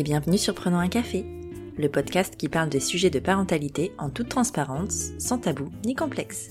[0.00, 1.26] et bienvenue sur Prenons un café,
[1.76, 6.48] le podcast qui parle des sujets de parentalité en toute transparence, sans tabou ni complexe.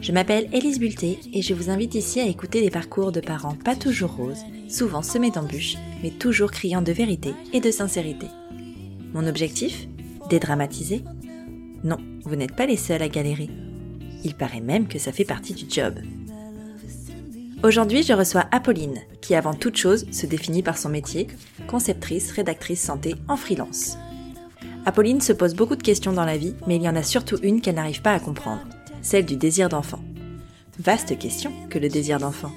[0.00, 3.56] Je m'appelle Élise Bulté et je vous invite ici à écouter des parcours de parents
[3.56, 8.28] pas toujours roses, souvent semés d'embûches, mais toujours criant de vérité et de sincérité.
[9.14, 9.88] Mon objectif?
[10.28, 11.02] Dédramatiser?
[11.82, 13.50] Non, vous n'êtes pas les seuls à galérer.
[14.22, 15.94] Il paraît même que ça fait partie du job.
[17.62, 21.26] Aujourd'hui, je reçois Apolline, qui avant toute chose se définit par son métier,
[21.68, 23.98] conceptrice, rédactrice santé en freelance.
[24.86, 27.36] Apolline se pose beaucoup de questions dans la vie, mais il y en a surtout
[27.42, 28.62] une qu'elle n'arrive pas à comprendre,
[29.02, 30.00] celle du désir d'enfant.
[30.78, 32.50] Vaste question que le désir d'enfant.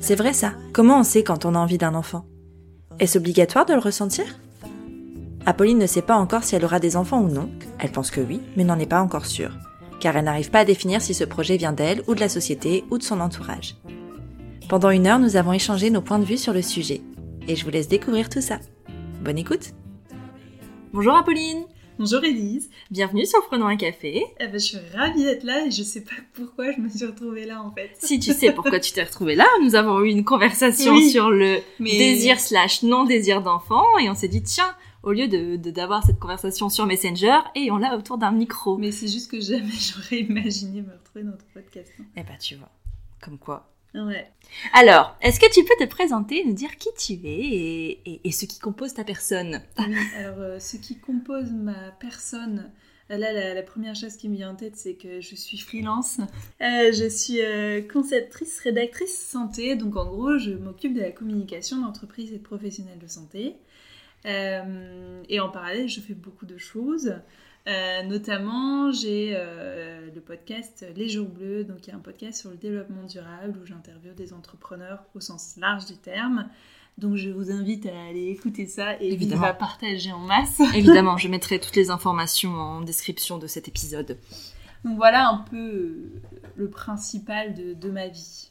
[0.00, 2.26] C'est vrai ça, comment on sait quand on a envie d'un enfant?
[2.98, 4.24] Est-ce obligatoire de le ressentir?
[5.46, 8.20] Apolline ne sait pas encore si elle aura des enfants ou non, elle pense que
[8.20, 9.56] oui, mais n'en est pas encore sûre,
[10.00, 12.82] car elle n'arrive pas à définir si ce projet vient d'elle ou de la société
[12.90, 13.76] ou de son entourage.
[14.68, 17.02] Pendant une heure, nous avons échangé nos points de vue sur le sujet.
[17.48, 18.60] Et je vous laisse découvrir tout ça.
[19.22, 19.72] Bonne écoute
[20.94, 21.64] Bonjour Apolline
[21.98, 25.70] Bonjour Elise Bienvenue sur Prenons un café eh ben, Je suis ravie d'être là et
[25.70, 27.90] je sais pas pourquoi je me suis retrouvée là en fait.
[27.98, 31.58] Si tu sais pourquoi tu t'es retrouvée là, nous avons eu une conversation sur le
[31.78, 36.70] désir slash non-désir d'enfant et on s'est dit tiens, au lieu de d'avoir cette conversation
[36.70, 38.78] sur Messenger et on l'a autour d'un micro.
[38.78, 41.92] Mais c'est juste que jamais j'aurais imaginé me retrouver dans ton podcast.
[42.00, 42.04] Hein.
[42.16, 42.70] Eh ben tu vois,
[43.20, 44.28] comme quoi Ouais.
[44.72, 48.58] Alors, est-ce que tu peux te présenter, nous dire qui tu es et, ce qui
[48.58, 49.62] compose ta personne?
[49.78, 52.70] Oui, alors euh, ce qui compose ma personne,
[53.10, 56.18] euh, là la, première chose qui me vient en tête c'est que je suis freelance.
[56.60, 57.38] Euh, je suis
[57.92, 62.98] conceptrice, rédactrice santé, donc en gros je m'occupe de la communication d'entreprises et de professionnels
[62.98, 63.54] de santé.
[64.24, 67.14] et en parallèle je fais beaucoup de choses.
[67.66, 72.38] Euh, notamment, j'ai euh, le podcast Les Jours Bleus, donc il y a un podcast
[72.40, 76.48] sur le développement durable où j'interviewe des entrepreneurs au sens large du terme.
[76.98, 79.44] Donc je vous invite à aller écouter ça et Évidemment.
[79.44, 80.60] à partager en masse.
[80.74, 84.18] Évidemment, je mettrai toutes les informations en description de cet épisode.
[84.84, 86.22] Donc voilà un peu euh,
[86.56, 88.50] le principal de, de ma vie.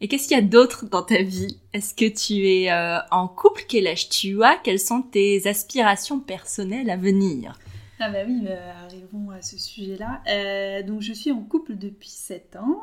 [0.00, 1.58] Et qu'est-ce qu'il y a d'autre dans ta vie?
[1.74, 2.72] Est-ce que tu es
[3.10, 3.64] en couple?
[3.68, 4.56] Quel âge tu as?
[4.56, 7.58] Quelles sont tes aspirations personnelles à venir?
[8.06, 8.50] Ah bah oui, bah,
[8.84, 10.22] arrivons à ce sujet-là.
[10.28, 12.82] Euh, donc je suis en couple depuis 7 ans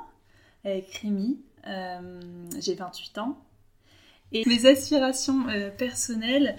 [0.63, 1.39] avec Rémi.
[1.67, 2.19] Euh,
[2.59, 3.39] j'ai 28 ans.
[4.31, 6.55] Et mes aspirations euh, personnelles,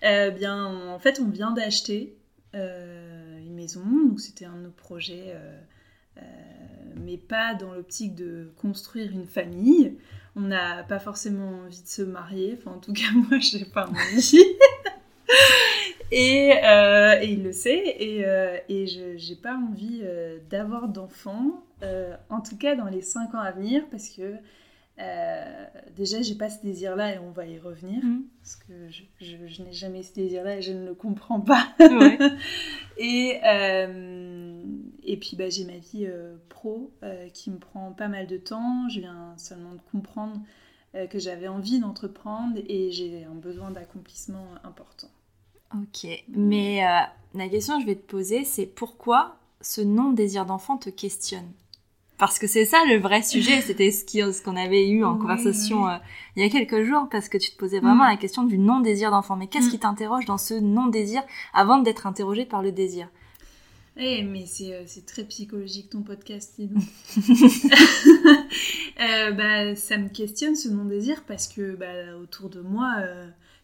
[0.00, 2.16] bien en fait on vient d'acheter
[2.54, 5.36] une maison, donc c'était un de nos projets,
[6.94, 9.98] mais pas dans l'optique de construire une famille.
[10.36, 13.88] On n'a pas forcément envie de se marier, enfin en tout cas moi j'ai pas
[13.88, 14.42] envie.
[16.12, 17.96] Euh, et, il le sait.
[17.98, 21.62] Et, euh, et je n'ai pas envie euh, d'avoir d'enfants,
[22.30, 24.34] en tout cas dans les 5 ans à venir, parce que
[25.94, 28.02] déjà, j'ai pas ce désir-là et on va y revenir.
[28.04, 28.22] Mm.
[28.40, 31.66] Parce que je, je, n'ai jamais ce désir-là et je ne le comprends pas.
[32.98, 33.40] et,
[35.04, 36.08] et puis, bah, j'ai ma vie
[36.48, 36.92] pro
[37.34, 38.88] qui me prend pas mal de temps.
[38.88, 40.40] Je viens seulement de comprendre
[41.10, 45.08] que j'avais envie d'entreprendre et j'ai un besoin d'accomplissement important.
[45.82, 47.00] Ok, mais euh,
[47.34, 51.50] la question que je vais te poser, c'est pourquoi ce non-désir d'enfant te questionne?
[52.18, 55.96] Parce que c'est ça le vrai sujet, c'était ce qu'on avait eu en conversation euh,
[56.36, 58.10] il y a quelques jours, parce que tu te posais vraiment mm.
[58.10, 59.36] la question du non-désir d'enfant.
[59.36, 59.70] Mais qu'est-ce mm.
[59.70, 61.22] qui t'interroge dans ce non-désir
[61.52, 63.08] avant d'être interrogé par le désir?
[63.98, 66.68] Eh, mais euh, c'est très psychologique ton podcast, dis
[69.36, 72.94] bah, ça me questionne ce non-désir parce que bah, autour de moi,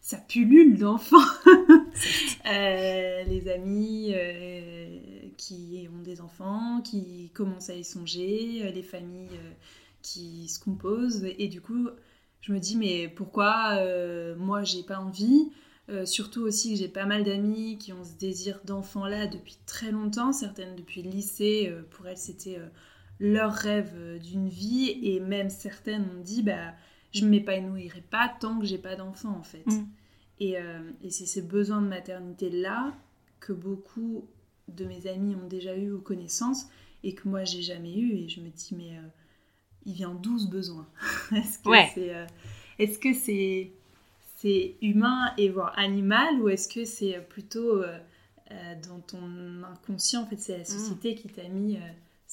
[0.03, 1.17] ça pullule d'enfants.
[2.45, 4.97] Euh, les amis euh,
[5.37, 9.39] qui ont des enfants, qui commencent à y songer, euh, les familles
[10.01, 11.23] qui se composent.
[11.37, 11.87] Et du coup,
[12.41, 13.79] je me dis, mais pourquoi
[14.35, 15.51] moi j'ai pas envie
[16.03, 19.91] surtout aussi que j'ai pas mal d'amis qui ont ce désir d'enfant là depuis très
[19.91, 22.59] longtemps, certaines depuis le lycée, pour elles c'était
[23.19, 26.73] leur rêve d'une vie, et même certaines ont dit bah
[27.13, 29.63] je m'épanouirai pas tant que j'ai pas d'enfant en fait.
[30.51, 30.55] Mm.
[30.55, 32.93] Euh, et, c'est ces besoins de maternité-là
[33.39, 34.27] que beaucoup
[34.67, 36.67] de mes amis ont déjà eu aux connaissances
[37.03, 38.13] et que moi j'ai jamais eu.
[38.13, 39.07] Et je me dis, mais euh,
[39.85, 40.87] il vient d'où ce besoin?
[41.35, 42.25] Est-ce que c'est euh,
[42.79, 43.71] est-ce que c'est
[44.37, 47.81] c'est humain et voire animal ou est-ce que c'est plutôt
[48.83, 50.65] dans ton inconscient En fait, c'est la mmh.
[50.65, 51.77] société qui t'a mis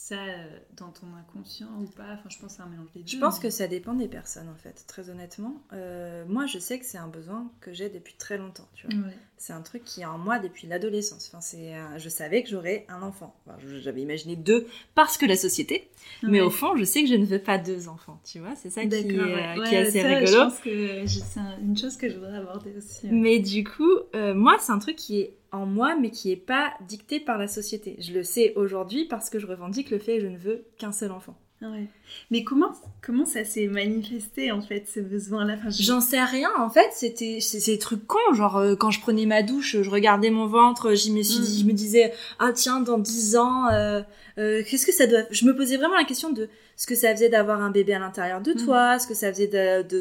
[0.02, 2.12] ça euh, dans ton inconscient ou pas?
[2.14, 3.06] Enfin, je pense c'est un mélange des deux.
[3.08, 5.60] Je pense que ça dépend des personnes en fait, très honnêtement.
[5.72, 8.96] Euh, moi, je sais que c'est un besoin que j'ai depuis très longtemps, tu vois.
[9.06, 9.14] Ouais.
[9.36, 11.28] C'est un truc qui est en moi depuis l'adolescence.
[11.28, 13.34] Enfin, c'est, un- je savais que j'aurais un enfant.
[13.46, 15.88] Enfin, j'avais imaginé deux parce que la société.
[16.22, 18.20] Mais au fond, je sais que je ne veux pas deux enfants.
[18.24, 19.58] Tu vois, c'est ça qui, est, ouais.
[19.58, 20.26] euh, qui est assez ça, rigolo.
[20.26, 23.06] Je pense que c'est un- une chose que je voudrais aborder aussi.
[23.10, 26.36] Mais du coup, euh, moi, c'est un truc qui est en moi, mais qui est
[26.36, 27.96] pas dicté par la société.
[28.00, 30.92] Je le sais aujourd'hui parce que je revendique le fait que je ne veux qu'un
[30.92, 31.36] seul enfant.
[31.62, 31.84] Ouais.
[32.30, 35.56] Mais comment, comment ça s'est manifesté en fait, ce besoin-là?
[35.58, 39.26] Enfin, J'en sais rien, en fait, c'était des trucs cons, genre euh, quand je prenais
[39.26, 41.44] ma douche, je regardais mon ventre, j'y me suis Mm.
[41.44, 44.00] dit, je me disais ah tiens dans 10 ans euh,
[44.38, 47.12] euh, qu'est-ce que ça doit je me posais vraiment la question de ce que ça
[47.14, 48.64] faisait d'avoir un bébé à l'intérieur de Mm.
[48.64, 49.48] toi, ce que ça faisait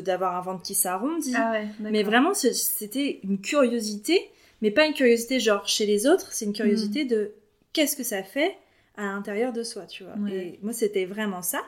[0.01, 1.33] d'avoir un ventre qui s'arrondit.
[1.35, 4.29] Ah ouais, mais vraiment c'était une curiosité,
[4.61, 7.33] mais pas une curiosité genre chez les autres, c'est une curiosité de
[7.73, 8.57] qu'est-ce que ça fait
[8.97, 10.13] à l'intérieur de soi, tu vois.
[10.15, 10.31] Ouais.
[10.31, 11.61] Et moi c'était vraiment ça.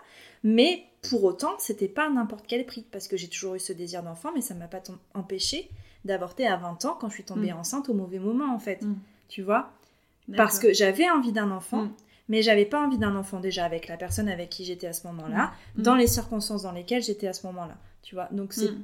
[0.44, 3.74] Mais pour autant, c'était pas à n'importe quel prix, parce que j'ai toujours eu ce
[3.74, 4.82] désir d'enfant, mais ça m'a pas
[5.14, 5.70] empêché
[6.04, 7.58] d'avorter à 20 ans quand je suis tombée Mm.
[7.58, 8.82] enceinte au mauvais moment, en fait.
[8.82, 8.96] Mm.
[9.30, 9.72] Tu vois?
[10.36, 11.94] Parce que j'avais envie d'un enfant, Mm.
[12.30, 15.06] mais j'avais pas envie d'un enfant déjà avec la personne avec qui j'étais à ce
[15.08, 15.82] moment-là, Mm.
[15.84, 17.78] dans les circonstances dans lesquelles j'étais à ce moment-là.
[18.02, 18.84] Tu vois Donc c'est Mm.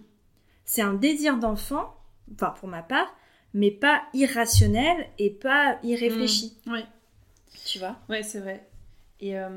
[0.63, 1.95] c'est un désir d'enfant,
[2.36, 3.12] enfin pour ma part,
[3.53, 6.53] mais pas irrationnel et pas irréfléchi.
[6.67, 6.85] Ouais.
[7.65, 7.97] Tu vois?
[8.09, 8.67] Ouais, c'est vrai.
[9.19, 9.49] Et euh,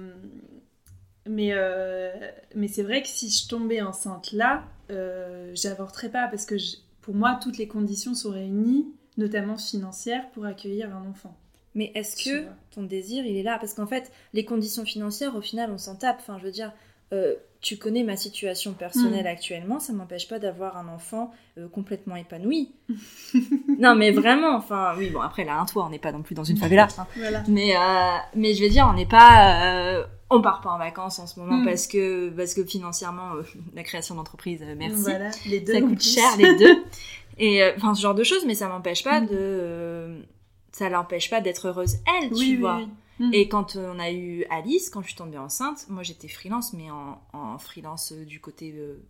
[1.29, 2.11] mais euh,
[2.55, 6.77] mais c'est vrai que si je tombais enceinte là, euh, j'avorterais pas parce que je-
[7.03, 11.37] pour moi toutes les conditions sont réunies, notamment financières, pour accueillir un enfant.
[11.75, 13.57] Mais est-ce que ton désir, il est là?
[13.61, 16.17] Parce qu'en fait, les conditions financières, au final, on s'en tape.
[16.19, 16.73] Enfin, je veux dire,
[17.13, 19.29] euh, tu connais ma situation personnelle Mm.
[19.29, 22.73] actuellement, ça m'empêche pas d'avoir un enfant euh, complètement épanoui.
[23.79, 26.35] non, mais vraiment, enfin, oui, bon, après, là, un toit, on n'est pas non plus
[26.35, 26.89] dans une favela.
[26.99, 27.07] hein.
[27.17, 27.43] Voilà.
[27.49, 30.05] Mais, euh, mais je veux dire, on n'est pas...
[30.31, 31.65] on part pas en vacances en ce moment Mm.
[31.67, 33.33] parce, que, parce que financièrement,
[33.75, 35.03] la création d'entreprise, merci.
[35.03, 35.75] Voilà, les deux.
[35.75, 36.15] ça coûte plus.
[36.15, 36.85] cher les deux.
[37.43, 39.27] Et enfin ce genre de choses, mais ça m'empêche pas Mm.
[39.27, 40.17] de,
[40.73, 42.77] ça l'empêche pas d'être heureuse elle, tu Oui, oui, vois.
[42.77, 42.89] oui.
[43.21, 43.31] Mm.
[43.35, 46.91] Et quand on a eu Alice, quand je suis tombée enceinte, moi j'étais freelance, mais
[46.91, 49.01] en, en freelance euh, du côté euh,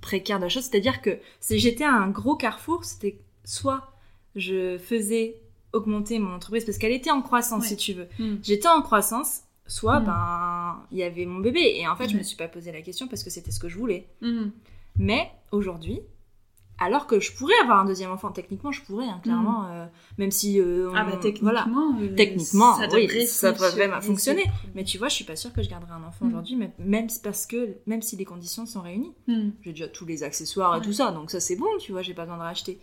[0.00, 1.18] précaire de la chose, c'est-à-dire que
[1.50, 3.92] j'étais à un gros carrefour, c'était soit
[4.36, 5.40] je faisais
[5.72, 7.68] augmenter mon entreprise parce qu'elle était en croissance Ouais.
[7.68, 8.08] si tu veux.
[8.18, 8.36] Mm.
[8.42, 10.04] J'étais en croissance, soit Mm.
[10.06, 12.82] ben il y avait mon bébé et en fait je me suis pas posé la
[12.82, 14.06] question parce que c'était ce que je voulais.
[14.98, 16.00] Mais aujourd'hui,
[16.78, 19.86] alors que je pourrais avoir un deuxième enfant, techniquement je pourrais, hein, clairement, euh,
[20.18, 21.66] même si euh, Ah bah techniquement, voilà.
[22.02, 23.86] euh, Techniquement, ça oui, devrait ça fonctionner.
[23.86, 24.44] vraiment fonctionner.
[24.74, 26.28] Mais tu vois, je suis pas sûre que je garderai un enfant Mm.
[26.28, 29.50] aujourd'hui, même, parce que même si les conditions sont réunies, Mm.
[29.62, 32.14] j'ai déjà tous les accessoires et tout ça, donc ça c'est bon, tu vois, j'ai
[32.14, 32.78] pas besoin de racheter.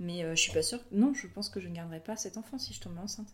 [0.00, 0.80] Mais je suis pas sûre.
[0.92, 3.28] Non, je pense que je ne garderai pas cet enfant si je tombe enceinte,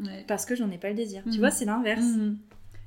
[0.00, 0.24] Ouais.
[0.28, 1.22] parce que j'en ai pas le désir.
[1.26, 1.30] Mm.
[1.30, 2.04] Tu vois, c'est l'inverse.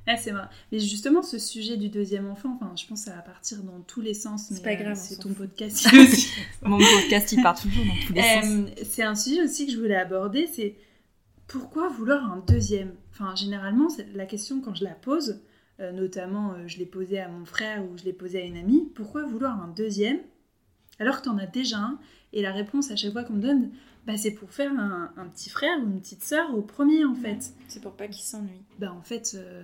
[0.08, 0.44] Ah, c'est vrai.
[0.72, 3.82] Mais justement, ce sujet du deuxième enfant, enfin, je pense que ça va partir dans
[3.82, 4.48] tous les sens.
[4.50, 5.86] C'est pas euh, grave, c'est ton podcast.
[6.62, 8.46] Mon podcast il part toujours dans tous les sens.
[8.46, 10.76] Euh, c'est un sujet aussi que je voulais aborder, c'est
[11.48, 12.94] pourquoi vouloir un deuxième?
[13.12, 15.42] Enfin, généralement, la question quand je la pose,
[15.82, 18.90] euh, notamment je l'ai posée à mon frère ou je l'ai posée à une amie,
[18.96, 20.20] pourquoi vouloir un deuxième
[21.00, 22.00] alors que tu en as déjà un?
[22.32, 23.72] Et la réponse à chaque fois qu'on me donne,
[24.08, 27.14] bah, c'est pour faire un, un petit frère ou une petite sœur au premier en
[27.14, 27.54] fait.
[27.68, 28.62] C'est pour pas qu'il s'ennuie.
[28.80, 29.62] Bah en fait, euh,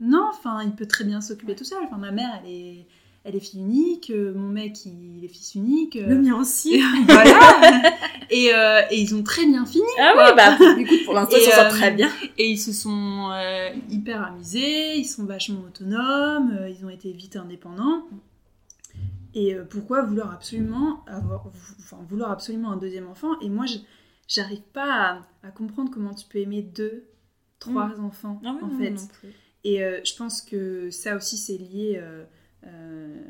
[0.00, 1.78] non, enfin, il peut très bien s'occuper tout seul.
[1.84, 2.86] Enfin, ma mère, elle est,
[3.24, 5.96] elle est fille unique, euh, mon mec, il est fils unique.
[5.96, 6.80] euh, mien aussi.
[7.08, 7.82] voilà.
[8.30, 9.84] et, euh, et ils ont très bien fini.
[9.98, 10.28] ah quoi.
[10.30, 12.10] oui, bah écoute, pour l'instant, sent euh, très bien.
[12.38, 17.12] Et ils se sont euh, hyper amusés, ils sont vachement autonomes, euh, ils ont été
[17.12, 18.02] vite indépendants.
[19.34, 21.46] Et euh, pourquoi vouloir absolument avoir,
[21.78, 23.38] enfin, vouloir absolument un deuxième enfant?
[23.40, 23.66] Et moi,
[24.26, 27.04] j'arrive pas à, à comprendre comment tu peux aimer deux,
[27.58, 28.90] trois enfants Ah oui, en non, fait.
[28.90, 29.30] non.
[29.64, 32.24] Et euh, je pense que ça aussi, c'est lié euh,
[32.66, 33.20] euh,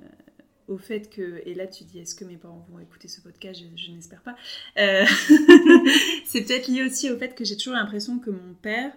[0.69, 1.43] au fait que.
[1.47, 3.61] Et là, tu dis, est-ce que mes parents vont écouter ce podcast?
[3.61, 4.37] Je, je n'espère pas.
[6.27, 8.93] C'est peut-être lié aussi au fait que j'ai toujours l'impression que mon père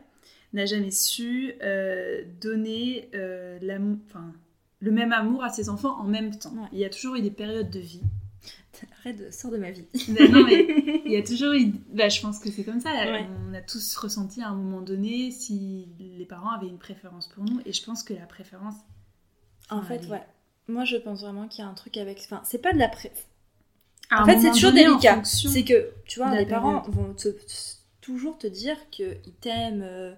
[0.53, 1.53] n'a jamais su
[2.41, 3.09] donner
[3.61, 3.97] l'amour.
[4.07, 4.33] Enfin,
[4.81, 6.51] le même amour à ses enfants en même temps.
[6.51, 6.67] Ouais.
[6.73, 8.01] Il y a toujours eu des périodes de vie.
[8.99, 9.85] Arrête, de- sors de ma vie.
[10.09, 10.65] Non, mais
[11.05, 11.73] il y a toujours eu.
[11.93, 12.91] Bah, je pense que c'est comme ça.
[12.91, 13.25] Ouais.
[13.49, 17.43] On a tous ressenti à un moment donné si les parents avaient une préférence pour
[17.43, 17.59] nous.
[17.65, 18.75] Et je pense que la préférence.
[19.69, 20.23] En fait, ouais.
[20.67, 22.19] Moi, je pense vraiment qu'il y a un truc avec.
[22.25, 23.11] Enfin, c'est pas de la pré.
[24.09, 25.21] à En fait, c'est toujours donné, délicat.
[25.23, 27.35] C'est que, tu vois, les parents vont te-
[28.01, 30.13] toujours te dire qu'ils t'aiment euh,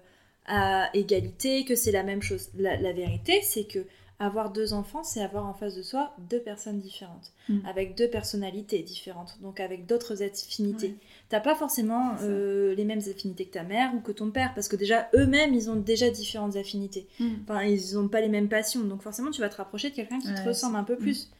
[0.46, 2.48] à égalité, que c'est la même chose.
[2.56, 3.80] La, la vérité, c'est que
[4.20, 7.58] avoir deux enfants, c'est avoir en face de soi deux personnes différentes, Mm.
[7.66, 10.86] avec deux personnalités différentes, donc avec d'autres affinités.
[10.88, 10.94] Ouais.
[11.28, 14.68] T'as pas forcément euh, les mêmes affinités que ta mère ou que ton père, parce
[14.68, 17.06] que déjà eux-mêmes, ils ont déjà différentes affinités.
[17.42, 20.20] Enfin, ils n'ont pas les mêmes passions, donc forcément, tu vas te rapprocher de quelqu'un
[20.20, 21.30] qui te ressemble un peu plus.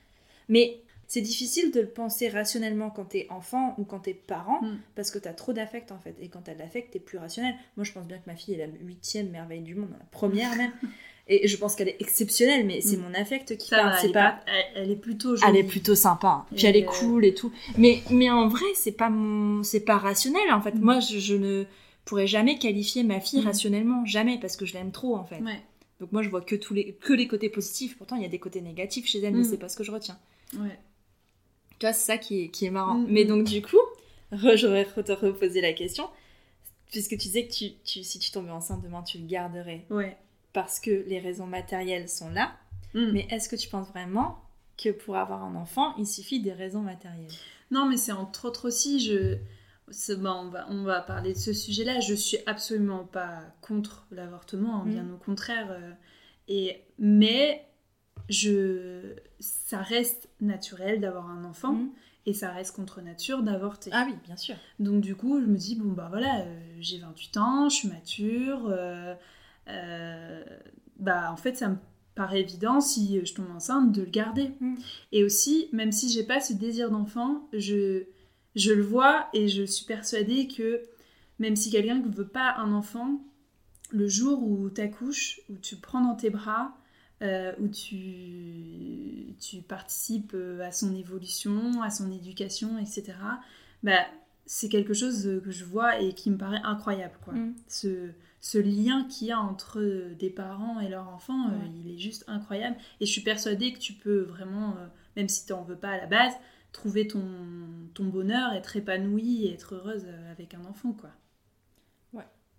[0.49, 4.79] Mais c'est difficile de le penser rationnellement quand t'es enfant ou quand t'es parent, Mm.
[4.97, 6.17] parce que t'as trop d'affect en fait.
[6.21, 7.55] Et quand t'as de l'affect, t'es plus rationnel.
[7.77, 10.57] Moi, je pense bien que ma fille est la huitième merveille du monde, la première
[10.57, 10.73] même.
[11.27, 13.03] Et je pense qu'elle est exceptionnelle, mais c'est Mm.
[13.03, 13.95] mon affect qui parle.
[13.99, 14.41] C'est elle, est pas...
[14.47, 15.51] elle, elle est plutôt jolie.
[15.51, 16.47] Elle est plutôt sympa, hein.
[16.55, 17.51] puis Et elle est euh, cool et tout.
[17.79, 20.75] Mais, mais en vrai, c'est pas mon, c'est pas rationnel en fait.
[20.75, 20.81] Mm.
[20.81, 21.65] Moi, je, je ne
[22.05, 23.47] pourrais jamais qualifier ma fille Mm.
[23.47, 25.39] rationnellement, jamais, parce que je l'aime trop en fait.
[25.41, 25.63] Ouais,
[26.01, 27.97] Donc moi, je vois que tous les, que les côtés positifs.
[27.97, 29.93] Pourtant, il y a des côtés négatifs chez elle, mais c'est pas ce que je
[29.93, 30.19] retiens.
[30.59, 30.79] ouais.
[31.79, 33.03] Tu vois, c'est ça qui est, qui est marrant.
[33.09, 33.81] Mais donc du coup,
[34.33, 36.05] j'aurais te reposé la question,
[36.93, 40.17] puisque tu disais que tu, tu- si tu tombais enceinte demain, tu le garderais Ouais.
[40.55, 42.55] Parce que les raisons matérielles sont là.
[42.95, 43.11] Mm.
[43.13, 44.39] Mais est-ce que tu penses vraiment
[44.79, 47.31] que pour avoir un enfant, il suffit des raisons matérielles?
[47.71, 49.37] Non, mais c'est entre autres aussi, je...
[49.91, 52.01] c'est- bah, on, va, on va parler de ce sujet-là.
[52.01, 55.67] Je suis absolument pas contre l'avortement, hein, bien au contraire.
[55.71, 55.91] euh,
[56.49, 57.67] et, mais
[58.29, 61.89] je, ça reste naturel d'avoir un enfant Mm.
[62.27, 63.91] et ça reste contre nature d'avorter.
[63.93, 64.57] Ah oui, bien sûr.
[64.79, 67.89] Donc du coup, je me dis, bon bah voilà, euh, j'ai 28 ans, je suis
[67.89, 68.67] mature.
[68.69, 69.15] euh,
[69.67, 71.77] bah en fait, ça me
[72.15, 74.53] paraît évident si je tombe enceinte de le garder.
[74.61, 74.75] Mm.
[75.13, 78.05] Et aussi, même si j'ai pas ce désir d'enfant, je,
[78.55, 80.83] je le vois et je suis persuadée que
[81.39, 83.21] même si quelqu'un ne veut pas un enfant,
[83.91, 86.77] le jour où tu accouches, où tu le prends dans tes bras,
[87.23, 93.15] euh, où tu, tu participes euh, à son évolution, à son éducation, etc.,
[93.83, 94.05] bah,
[94.47, 97.15] c'est quelque chose euh, que je vois et qui me paraît incroyable.
[97.25, 97.35] Quoi.
[97.35, 97.55] Mm.
[97.69, 98.11] Ce,
[98.47, 99.81] ce lien qu'il y a entre
[100.19, 101.71] des parents et leur enfant, euh, Ouais.
[101.83, 102.77] il est juste incroyable.
[103.01, 104.87] Et je suis persuadée que tu peux vraiment, euh,
[105.17, 106.35] même si tu n'en veux pas à la base,
[106.71, 107.25] trouver ton,
[107.95, 110.93] ton bonheur, être épanouie et être heureuse euh, avec un enfant.
[110.93, 111.09] quoi.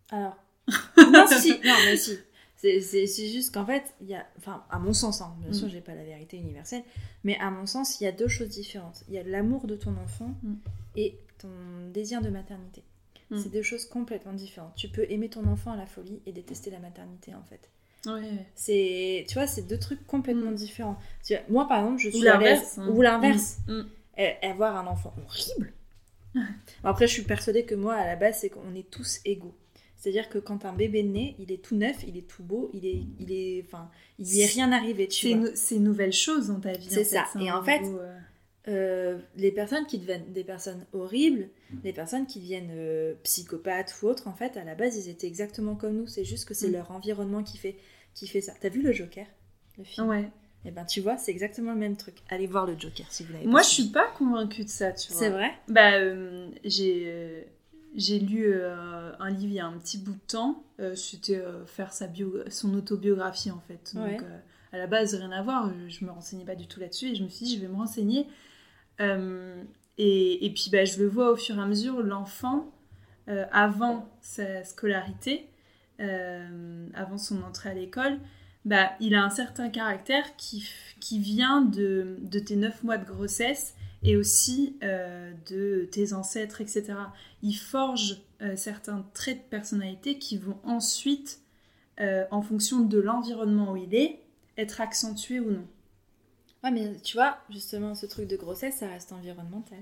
[0.09, 0.37] Alors,
[0.97, 2.17] non, si, non, mais si.
[2.57, 5.49] C'est- C'est c'est juste qu'en fait, il y a, enfin, à mon sens, hein, bien
[5.49, 5.53] Mm.
[5.53, 6.83] sûr, j'ai pas la vérité universelle,
[7.23, 9.03] mais à mon sens, il y a deux choses différentes.
[9.07, 10.53] Il y a l'amour de ton enfant Mm.
[10.95, 11.49] et ton
[11.93, 12.83] désir de maternité.
[13.31, 13.37] Mm.
[13.39, 14.73] C'est deux choses complètement différentes.
[14.75, 17.69] Tu peux aimer ton enfant à la folie et détester la maternité, en fait.
[18.07, 18.45] Ouais.
[18.53, 20.55] C'est, tu vois, c'est deux trucs complètement Mm.
[20.55, 20.97] différents.
[21.25, 22.77] Tu vois, moi, par exemple, je suis Ou l'inverse.
[22.77, 22.87] hein.
[22.89, 23.57] Ou l'inverse.
[23.67, 23.73] Mm.
[23.73, 23.85] Mm.
[24.17, 25.73] Et- Avoir un enfant horrible.
[26.83, 29.55] Après, je suis persuadée que moi, à la base, c'est qu'on est tous égaux.
[29.95, 32.85] C'est-à-dire que quand un bébé naît, il est tout neuf, il est tout beau, il
[32.85, 33.89] est, il est, enfin,
[34.19, 35.49] il lui est rien arrivé, tu C'est vois.
[35.55, 36.87] c'est une nouvelle chose dans ta vie.
[36.89, 37.25] C'est en ça.
[37.33, 37.43] fait.
[37.43, 38.19] Et un en fait, euh,
[38.67, 41.49] Euh, les personnes qui deviennent des personnes horribles,
[41.83, 45.27] les personnes qui deviennent euh, psychopathes ou autres, en fait, à la base, ils étaient
[45.27, 46.07] exactement comme nous.
[46.07, 46.73] C'est juste que c'est Mm.
[46.73, 47.75] leur environnement qui fait,
[48.15, 48.53] qui fait ça.
[48.59, 49.27] T'as vu le Joker,
[49.77, 50.07] le film?
[50.07, 50.29] Ouais.
[50.67, 52.15] Eh ben, tu vois, c'est exactement le même truc.
[52.29, 53.45] Allez voir le Joker si vous l'avez.
[53.45, 55.19] Moi, pas je suis pas convaincue de ça, tu vois.
[55.21, 55.51] C'est vrai?
[55.67, 57.45] Bah, euh, j'ai
[57.95, 60.63] j'ai lu un livre il y a un petit bout de temps.
[60.95, 63.93] C'était faire sa bio, son autobiographie en fait.
[63.93, 64.17] Donc, Ouais.
[64.73, 65.71] à la base, rien à voir.
[65.87, 67.67] Je, je me renseignais pas du tout là-dessus et je me suis dit, je vais
[67.69, 68.25] me renseigner.
[69.01, 69.63] Euh,
[69.97, 72.71] et, puis, bah, je le vois au fur et à mesure, l'enfant,
[73.29, 75.49] euh, avant sa scolarité,
[75.99, 78.19] euh, avant son entrée à l'école,
[78.65, 80.67] bah, il a un certain caractère qui,
[81.19, 86.93] vient de, tes 9 mois de grossesse et aussi de tes ancêtres, etc.
[87.41, 88.17] Il forge
[88.55, 91.39] certains traits de personnalité qui vont ensuite,
[91.99, 94.19] en fonction de l'environnement où il est,
[94.57, 95.67] être accentués ou non.
[96.63, 99.79] Ouais, mais tu vois, justement, ce truc de grossesse, ça reste environnemental.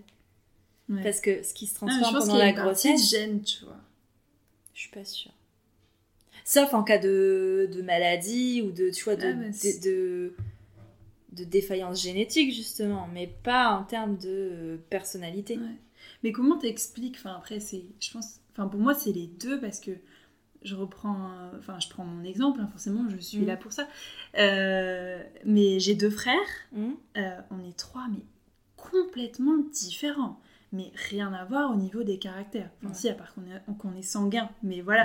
[0.89, 1.01] Ouais.
[1.03, 3.79] Parce que ce qui se Ah, transforme je pense pendant la grossesse, gêne, tu vois.
[4.73, 5.31] je suis pas sûre.
[6.45, 10.33] Sauf en cas de, de maladie ou de, tu vois, de, Ah, de, de,
[11.31, 15.57] de défaillance génétique, justement, mais pas en termes de personnalité.
[15.57, 15.63] Ouais.
[16.23, 19.79] Mais comment t'expliques Enfin, après, c'est, je pense, enfin, pour moi, c'est les deux parce
[19.79, 19.91] que
[20.63, 22.59] je reprends, euh, enfin, je prends mon exemple.
[22.61, 23.47] hein, forcément, je suis Mhm.
[23.47, 23.87] là pour ça.
[24.37, 26.37] Euh, mais j'ai deux frères.
[26.75, 28.23] Hum Euh, on est trois, mais
[28.77, 30.39] complètement différents.
[30.71, 32.69] Mais rien à voir au niveau des caractères.
[32.79, 32.93] Enfin, Ouais.
[32.95, 35.03] si, à part qu'on est, qu'on est sanguin, mais voilà.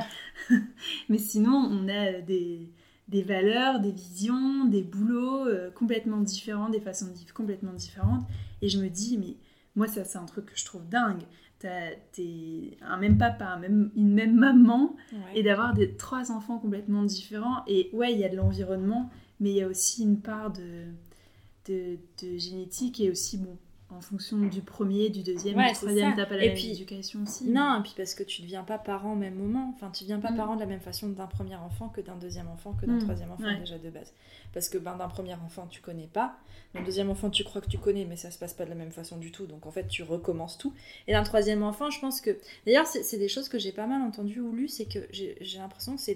[1.11, 2.73] mais sinon, on a des,
[3.09, 8.25] des valeurs, des visions, des boulots euh, complètement différents, des façons de vivre complètement différentes.
[8.63, 9.37] Et je me dis, mais
[9.77, 11.23] moi, ça, c'est un truc que je trouve dingue.
[11.59, 15.19] T'as- T'es un même papa, un même, une même maman, Ouais.
[15.39, 17.65] et d'avoir des trois enfants complètement différents.
[17.67, 19.11] Et ouais, il y a de l'environnement,
[19.41, 20.85] mais il y a aussi une part de,
[21.67, 23.57] de, de génétique et aussi, bon,
[23.91, 26.73] en fonction du premier, du deuxième, Ouais, du troisième, t'as pas la Et même puis-
[26.73, 27.45] éducation aussi.
[27.49, 29.73] Non, et puis parce que tu deviens pas parent au même moment.
[29.75, 30.37] Enfin, tu deviens pas Mm.
[30.37, 33.01] parent de la même façon d'un premier enfant que d'un deuxième enfant que d'un Mm.
[33.01, 33.59] troisième enfant Ouais.
[33.59, 34.13] déjà de base.
[34.53, 36.37] Parce que ben, d'un premier enfant, tu connais pas.
[36.75, 38.75] D'un deuxième enfant, tu crois que tu connais, mais ça se passe pas de la
[38.77, 39.47] même façon du tout.
[39.47, 40.75] Donc en fait, tu recommences tout.
[41.07, 42.37] Et d'un troisième enfant, je pense que.
[42.67, 45.95] D'ailleurs, c'est des choses que j'ai pas mal entendues ou lues, c'est que j'ai l'impression
[45.97, 46.15] que c'est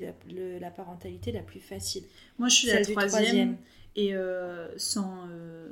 [0.60, 2.04] la, parentalité la plus facile.
[2.38, 3.56] Moi, je suis la troisième.
[3.96, 5.68] et euh, sans, euh,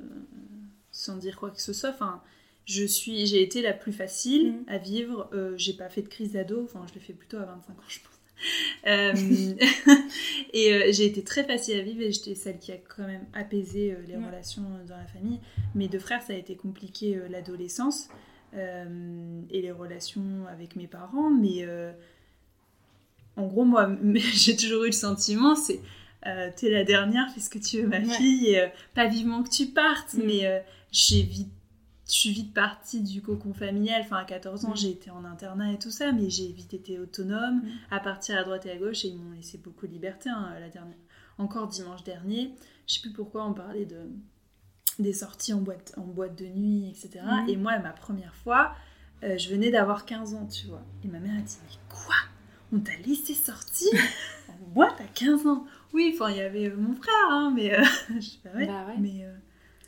[1.01, 2.23] sans dire quoi que ce soit, enfin,
[2.67, 4.65] je suis, j'ai été la plus facile Mhm.
[4.69, 5.29] à vivre.
[5.33, 7.83] Euh, j'ai pas fait de crise d'ado, enfin, je l'ai fait plutôt à 25 ans,
[7.89, 8.11] je pense.
[8.87, 9.13] Euh,
[10.55, 13.27] et euh, j'ai été très facile à vivre et j'étais celle qui a quand même
[13.35, 14.25] apaisé euh, les Ouais.
[14.25, 15.41] relations dans la famille.
[15.75, 18.09] Mes deux frères, ça a été compliqué l'adolescence
[18.55, 21.67] et les relations avec mes parents, mais
[23.37, 25.81] en gros, moi, j'ai toujours eu le sentiment, c'est
[26.27, 28.05] euh, t'es la dernière, fais ce que tu veux, ma Ouais.
[28.17, 30.23] fille, et, euh, pas vivement que tu partes, Mm.
[30.25, 30.61] mais euh,
[30.93, 31.53] j'ai vite,
[32.07, 34.03] je suis vite partie du cocon familial.
[34.05, 34.77] Enfin, à 14 ans, Mm.
[34.77, 37.69] j'ai été en internat et tout ça, mais j'ai vite été autonome, Mm.
[37.91, 40.29] à partir à droite et à gauche, et ils m'ont laissé beaucoup de liberté.
[40.31, 40.97] hein, la dernière,
[41.39, 42.55] encore dimanche dernier,
[42.87, 44.09] je sais plus pourquoi on parlait de
[44.99, 47.21] des sorties en boîte, en boîte de nuit, etc.
[47.25, 47.49] Mhm.
[47.49, 48.75] Et moi, ma première fois,
[49.23, 50.83] euh, je venais d'avoir 15 ans, tu vois.
[51.05, 52.17] Et ma mère a dit, mais quoi?
[52.73, 53.89] On t'a laissé sortir
[54.49, 55.65] en boîte à 15 ans?
[55.95, 57.73] Oui, enfin, il y avait mon frère, hein, mais...
[57.79, 57.83] euh,
[58.17, 58.97] je sais pas, ouais, Bah ouais.
[58.99, 59.25] mais...
[59.25, 59.33] euh,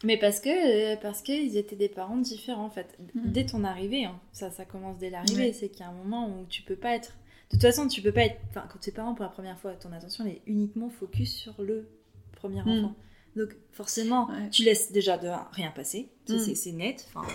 [0.05, 0.49] Mais parce que
[0.93, 2.97] euh, parce qu'ils étaient des parents différents en fait.
[3.15, 3.31] Mhm.
[3.33, 5.53] Dès ton arrivée, hein, ça, ça commence dès l'arrivée, Ouais.
[5.53, 7.13] c'est qu'il y a un moment où tu peux pas être.
[7.51, 8.41] De toute façon, tu peux pas être.
[8.51, 11.35] Enfin, quand tu es parent pour la première fois, ton attention elle est uniquement focus
[11.35, 11.87] sur le
[12.35, 12.69] premier Mhm.
[12.85, 12.95] enfant.
[13.37, 14.51] Donc forcément, Ouais.
[14.51, 16.09] tu laisses déjà de rien passer.
[16.27, 17.07] C'est- c'est net.
[17.15, 17.27] Enfin,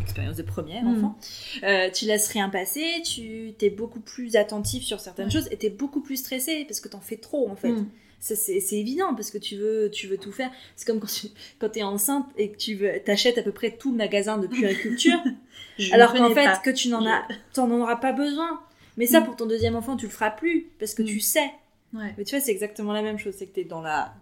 [0.00, 1.16] expérience de premier enfant.
[1.64, 5.30] Euh, tu laisses rien passer, tu es beaucoup plus attentif sur certaines Ouais.
[5.32, 7.72] choses et tu es beaucoup plus stressé parce que t'en fais trop en fait.
[8.20, 8.34] Mm.
[8.34, 10.50] C'est évident parce que tu veux, tu veux tout faire.
[10.76, 13.70] C'est comme quand tu quand es enceinte et que tu veux, achètes à peu près
[13.76, 15.18] tout le magasin de puériculture,
[15.92, 16.56] alors qu'en fait pas.
[16.58, 18.60] que tu n'en as, t'en auras pas besoin.
[18.96, 19.24] Mais ça, Mm.
[19.26, 21.06] pour ton deuxième enfant, tu le feras plus parce que Mm.
[21.06, 21.50] tu sais.
[21.92, 22.14] Ouais.
[22.18, 23.34] Mais tu vois, c'est exactement la même chose.
[23.36, 24.14] C'est que tu es dans la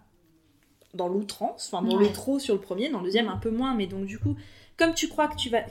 [0.93, 2.07] dans l'outrance, enfin dans Ouais.
[2.07, 3.73] le trop sur le premier, dans le deuxième un peu moins.
[3.75, 4.35] Mais donc du coup,
[4.77, 5.63] comme tu crois que tu vas,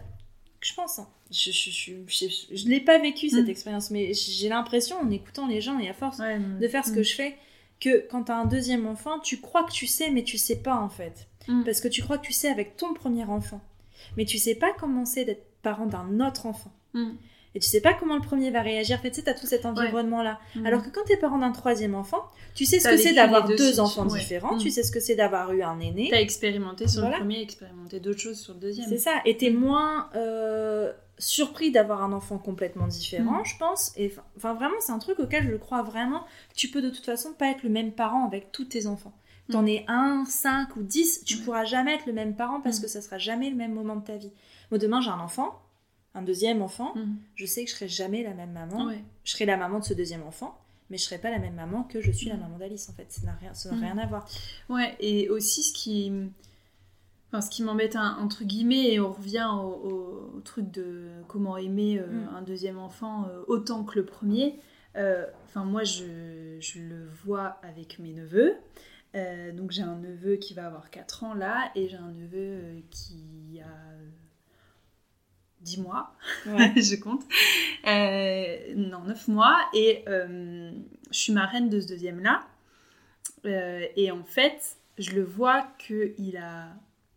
[0.61, 3.51] je pense, hein, je je je je, je, je l'ai pas vécu cette Mm.
[3.51, 6.91] expérience, mais j'ai l'impression en écoutant les gens et à force Ouais, de faire ce
[6.91, 6.95] mm.
[6.95, 7.37] que je fais
[7.85, 10.77] que quand t'as un deuxième enfant, tu crois que tu sais, mais tu sais pas
[10.77, 11.29] en fait.
[11.49, 11.65] Mm.
[11.65, 13.61] Parce que tu crois que tu sais avec ton premier enfant.
[14.17, 16.73] Mais tu sais pas comment c'est d'être parent d'un autre enfant.
[16.95, 17.13] Mm.
[17.57, 18.99] Et tu sais pas comment le premier va réagir.
[18.99, 20.41] En fait, tu sais, t'as tout cet environnement-là.
[20.57, 20.67] Mm.
[20.67, 22.25] Alors que quand t'es parent d'un troisième enfant,
[22.55, 24.19] tu sais ce que c'est d'avoir deux, deux enfants ouais.
[24.19, 26.09] différents, tu sais ce que c'est d'avoir eu un aîné.
[26.11, 27.19] T'as expérimenté sur Voilà.
[27.19, 28.89] le premier, expérimenté d'autres choses sur le deuxième.
[28.89, 29.21] C'est ça.
[29.25, 33.45] Et t'es moins euh, surpris d'avoir un enfant complètement différent, Mm.
[33.45, 33.93] je pense.
[33.97, 36.25] Et enfin- vraiment, c'est un truc auquel je crois vraiment.
[36.57, 39.13] Tu peux de toute façon pas être le même parent avec tous tes enfants.
[39.51, 39.69] T'en Mm.
[39.69, 41.43] es un, cinq ou dix, tu Ouais.
[41.45, 42.83] pourras jamais être le même parent parce Mm.
[42.83, 44.33] que ça sera jamais le même moment de ta vie.
[44.71, 45.61] Moi, demain, j'ai un enfant,
[46.15, 46.95] un deuxième enfant.
[46.97, 47.17] Mm.
[47.35, 48.87] Je sais que je serai jamais la même maman.
[48.87, 49.05] Ouais.
[49.25, 50.59] Je serai la maman de ce deuxième enfant,
[50.91, 52.41] mais je serai pas la même maman que je suis la Mm.
[52.41, 53.07] maman d'Alice, en fait.
[53.13, 53.83] Ça n'a rien, ça n'a Mm.
[53.83, 54.27] rien à voir.
[54.71, 56.11] Ouais, et aussi ce qui,
[57.35, 61.99] enfin, ce qui m'embête un- entre guillemets, et on revient au, truc de comment aimer
[61.99, 62.29] euh, Mm.
[62.37, 64.59] un deuxième enfant euh, autant que le premier.
[64.97, 68.55] euh, Enfin, moi, je, je le vois avec mes neveux.
[69.55, 73.61] Donc, j'ai un neveu qui va avoir 4 ans là, et j'ai un neveu qui
[73.61, 74.09] a euh,
[75.61, 76.15] 10 mois.
[76.47, 77.23] je compte.
[77.87, 79.57] Euh, non, 9 mois.
[79.73, 80.73] Et euh,
[81.11, 82.45] je suis marraine de ce deuxième-là.
[83.47, 86.69] Euh, et en fait, je le vois qu'il a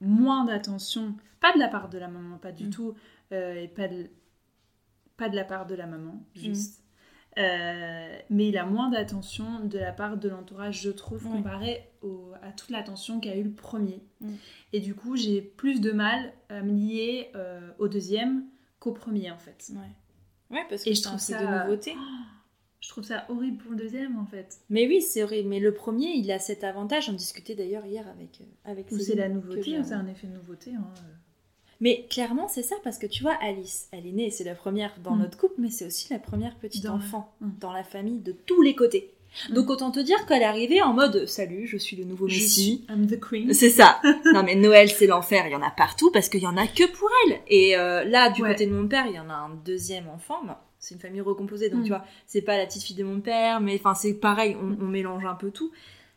[0.02, 2.70] moins d'attention, pas de la part de la maman, pas du Mm.
[2.70, 2.94] tout,
[3.32, 4.10] euh, et pas de,
[5.18, 6.84] pas de la part de la maman, juste.
[7.38, 12.32] Euh, mais il a moins d'attention de la part de l'entourage, je trouve, comparé au-
[12.42, 14.02] à toute l'attention qu'a eu le premier.
[14.22, 14.32] Mm.
[14.74, 18.46] Et du coup, j'ai plus de mal à me lier euh, au deuxième
[18.80, 19.72] qu'au premier, en fait.
[19.76, 20.58] Ouais.
[20.58, 21.94] Ouais, parce que Et je trouve ça- de nouveauté.
[22.82, 24.58] Je trouve ça horrible pour le deuxième, en fait.
[24.70, 25.50] Mais oui, c'est horrible.
[25.50, 27.10] Mais le premier, il a cet avantage.
[27.10, 30.28] On discutait d'ailleurs hier avec, euh, avec Ou c'est la nouveauté, ou c'est un effet
[30.28, 30.72] de nouveauté.
[30.76, 30.84] hein.
[31.80, 34.94] Mais clairement, c'est ça, parce que tu vois, Alice, elle est née, c'est la première
[35.04, 35.20] dans Mm.
[35.22, 37.50] notre couple, mais c'est aussi la première petite Dans enfant Mm.
[37.60, 39.12] dans la famille de tous les côtés.
[39.50, 39.54] Mm.
[39.54, 42.36] Donc autant te dire qu'elle est arrivée en mode Salut, je suis le nouveau Je
[42.40, 42.64] Messie.
[42.64, 43.54] suis I'm the queen.
[43.54, 44.02] C'est ça.
[44.34, 46.66] non mais Noël c'est l'enfer, il y en a partout parce qu'il y en a
[46.66, 47.40] que pour elle.
[47.48, 48.50] Et euh, là du Ouais.
[48.54, 50.40] côté de mon père, il y en a un deuxième enfant.
[50.80, 51.84] C'est une famille recomposée donc Mm.
[51.84, 54.78] tu vois, c'est pas la petite fille de mon père, mais enfin c'est pareil, on,
[54.84, 55.72] on mélange un peu tout.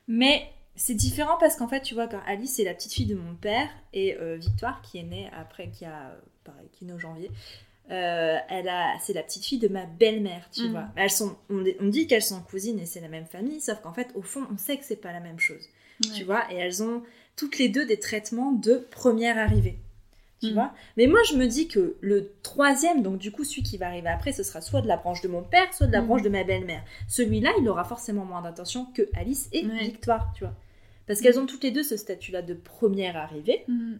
[0.08, 3.14] Mais c'est différent parce qu'en fait tu vois quand Alice c'est la petite fille de
[3.16, 6.94] mon père et euh, Victoire qui est née après, qui a pareil, qui est née
[6.94, 7.30] au janvier.
[7.90, 10.70] euh, elle a, c'est la petite fille de ma belle-mère, tu Mm.
[10.70, 10.84] vois.
[10.96, 13.92] Elles sont, on, on dit qu'elles sont cousines et c'est la même famille, sauf qu'en
[13.92, 15.68] fait, au fond, on sait que c'est pas la même chose
[16.04, 16.10] Ouais.
[16.16, 17.02] tu vois, et elles ont
[17.36, 19.76] toutes les deux des traitements de première arrivée.
[20.40, 20.54] Tu Mm.
[20.54, 23.86] vois Mais moi, je me dis que le troisième, donc du coup, celui qui va
[23.88, 26.06] arriver après, ce sera soit de la branche de mon père, soit de la Mm.
[26.06, 26.82] branche de ma belle-mère.
[27.08, 29.84] Celui-là, il aura forcément moins d'attention que Alice et Ouais.
[29.84, 30.54] Victoire, tu vois.
[31.06, 33.96] Parce qu'elles ont toutes les deux ce statut-là de première arrivée, Mm.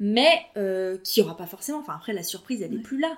[0.00, 1.78] mais euh, qui aura pas forcément.
[1.78, 2.82] Enfin, après, la surprise, elle est Ouais.
[2.82, 3.16] plus là.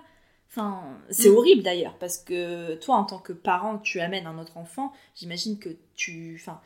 [0.49, 1.37] Enfin, c'est Mm.
[1.37, 5.59] horrible d'ailleurs, parce que toi, en tant que parent, tu amènes un autre enfant, j'imagine
[5.59, 6.39] que tu.
[6.41, 6.61] Enfin,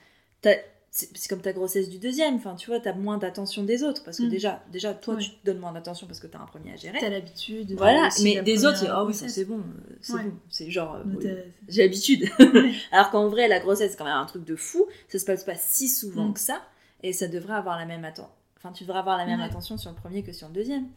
[0.93, 4.19] c'est comme ta grossesse du deuxième, enfin, tu vois, t'as moins d'attention des autres, parce
[4.19, 4.29] que Mm.
[4.29, 5.21] déjà, déjà, toi, Ouais.
[5.23, 6.99] tu te donnes moins d'attention parce que t'as un premier à gérer.
[6.99, 7.75] T'as l'habitude.
[7.77, 10.25] Voilà, mais des autres, c'est, ah oui, ça, c'est bon, euh, c'est Ouais.
[10.25, 10.33] bon.
[10.49, 11.27] C'est genre, euh, oui,
[11.69, 12.29] j'ai l'habitude.
[12.93, 14.85] Alors qu'en vrai, la grossesse, c'est quand même un truc de fou.
[15.09, 16.35] Ça se passe pas si souvent Mm.
[16.35, 16.61] que ça.
[17.03, 18.31] Et ça devrait avoir la même attention.
[18.59, 19.47] Enfin, tu devrais avoir la même Ouais.
[19.47, 20.89] attention sur le premier que sur le deuxième.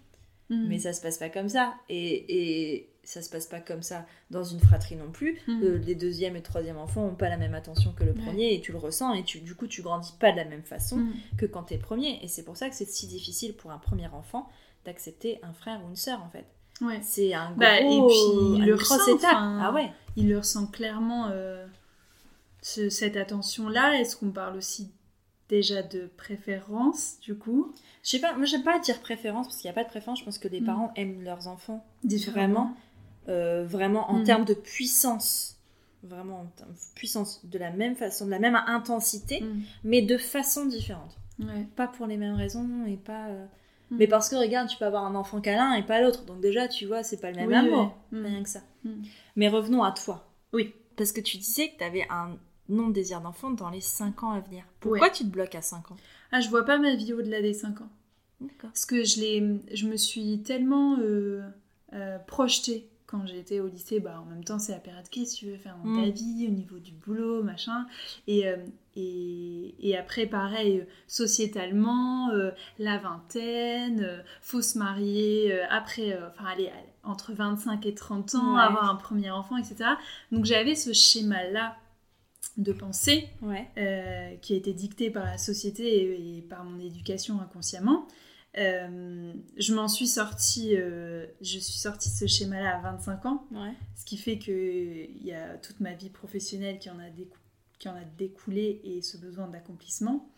[0.49, 0.67] Mm.
[0.67, 1.75] Mais ça se passe pas comme ça.
[1.87, 5.39] Et, et ça se passe pas comme ça dans une fratrie non plus.
[5.47, 5.63] Mm.
[5.63, 8.21] Euh, les deuxième et troisième enfants ont pas la même attention que le Ouais.
[8.25, 8.53] premier.
[8.53, 9.13] Et tu le ressens.
[9.13, 11.13] Et tu, du coup, tu grandis pas de la même façon Mm.
[11.37, 12.19] que quand t'es premier.
[12.23, 14.47] Et c'est pour ça que c'est si difficile pour un premier enfant
[14.85, 16.45] d'accepter un frère ou une sœur, en fait.
[16.81, 16.99] Ouais.
[17.03, 19.31] C'est un gros, Bah, et puis, il le ressent, étape.
[19.35, 19.91] enfin, Ah ouais.
[20.15, 21.65] il le ressent clairement euh,
[22.61, 23.99] ce- cette attention-là.
[23.99, 24.91] Est-ce qu'on parle aussi
[25.49, 27.73] déjà de préférence, du coup?
[28.03, 30.19] Je sais pas, moi j'aime pas dire préférence parce qu'il n'y a pas de préférence.
[30.19, 30.65] Je pense que les Mm.
[30.65, 32.75] parents aiment leurs enfants Différemment.
[33.29, 34.23] Euh, vraiment en Mm.
[34.23, 35.57] termes de puissance,
[36.03, 39.61] vraiment en termes de puissance, de la même façon, de la même intensité, Mm.
[39.83, 41.17] mais de façon différente.
[41.39, 41.67] Ouais.
[41.75, 43.27] Pas pour les mêmes raisons et pas.
[43.29, 43.45] euh,
[43.91, 43.97] Mm.
[43.97, 46.23] Mais parce que regarde, tu peux avoir un enfant câlin et pas l'autre.
[46.25, 47.95] Donc déjà, tu vois, c'est pas le même Oui, amour.
[48.11, 48.61] Rien que ça.
[49.35, 50.25] Mais revenons à toi.
[50.53, 50.73] Oui.
[50.95, 52.37] Parce que tu disais que tu avais un
[52.69, 54.63] non-désir d'enfant dans les 5 ans à venir.
[54.79, 55.97] Pourquoi tu te bloques à 5 ans?
[56.31, 57.89] Ah, je vois pas ma vie au-delà des 5 ans.
[58.41, 58.69] D'accord.
[58.71, 61.41] Parce que je, l'ai- je me suis tellement euh,
[61.93, 63.99] euh, projetée quand j'étais au lycée.
[63.99, 66.03] Bah, en même temps, c'est la période qu'est-ce que tu veux faire dans Mm.
[66.05, 67.85] ta vie, au niveau du boulot, machin.
[68.27, 68.57] Et, euh,
[68.95, 76.45] et, et après, pareil, euh, sociétalement, euh, la vingtaine, euh, faut se marier après, enfin,
[76.49, 78.61] allez, allez, entre 25 et 30 ans, Ouais.
[78.61, 79.91] avoir un premier enfant, etc.
[80.31, 81.75] Donc, j'avais ce schéma-là
[82.57, 83.67] de pensée Ouais.
[84.41, 88.07] qui a été dictée par la société et, et par mon éducation inconsciemment.
[88.57, 93.47] Euh, je m'en suis sortie, euh, je suis sortie de ce schéma-là à 25 ans,
[93.51, 93.73] Ouais.
[93.95, 97.37] ce qui fait que il y a toute ma vie professionnelle qui en a, décou-
[97.79, 100.29] qui en a découlé et ce besoin d'accomplissement.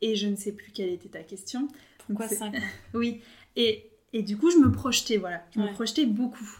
[0.00, 1.68] Et je ne sais plus quelle était ta question.
[2.06, 2.58] Pourquoi c'est- 5 ans?
[2.94, 3.20] Oui,
[3.56, 5.44] et, et du coup, je me projetais, voilà.
[5.54, 5.68] Je Ouais.
[5.68, 6.58] me projetais beaucoup.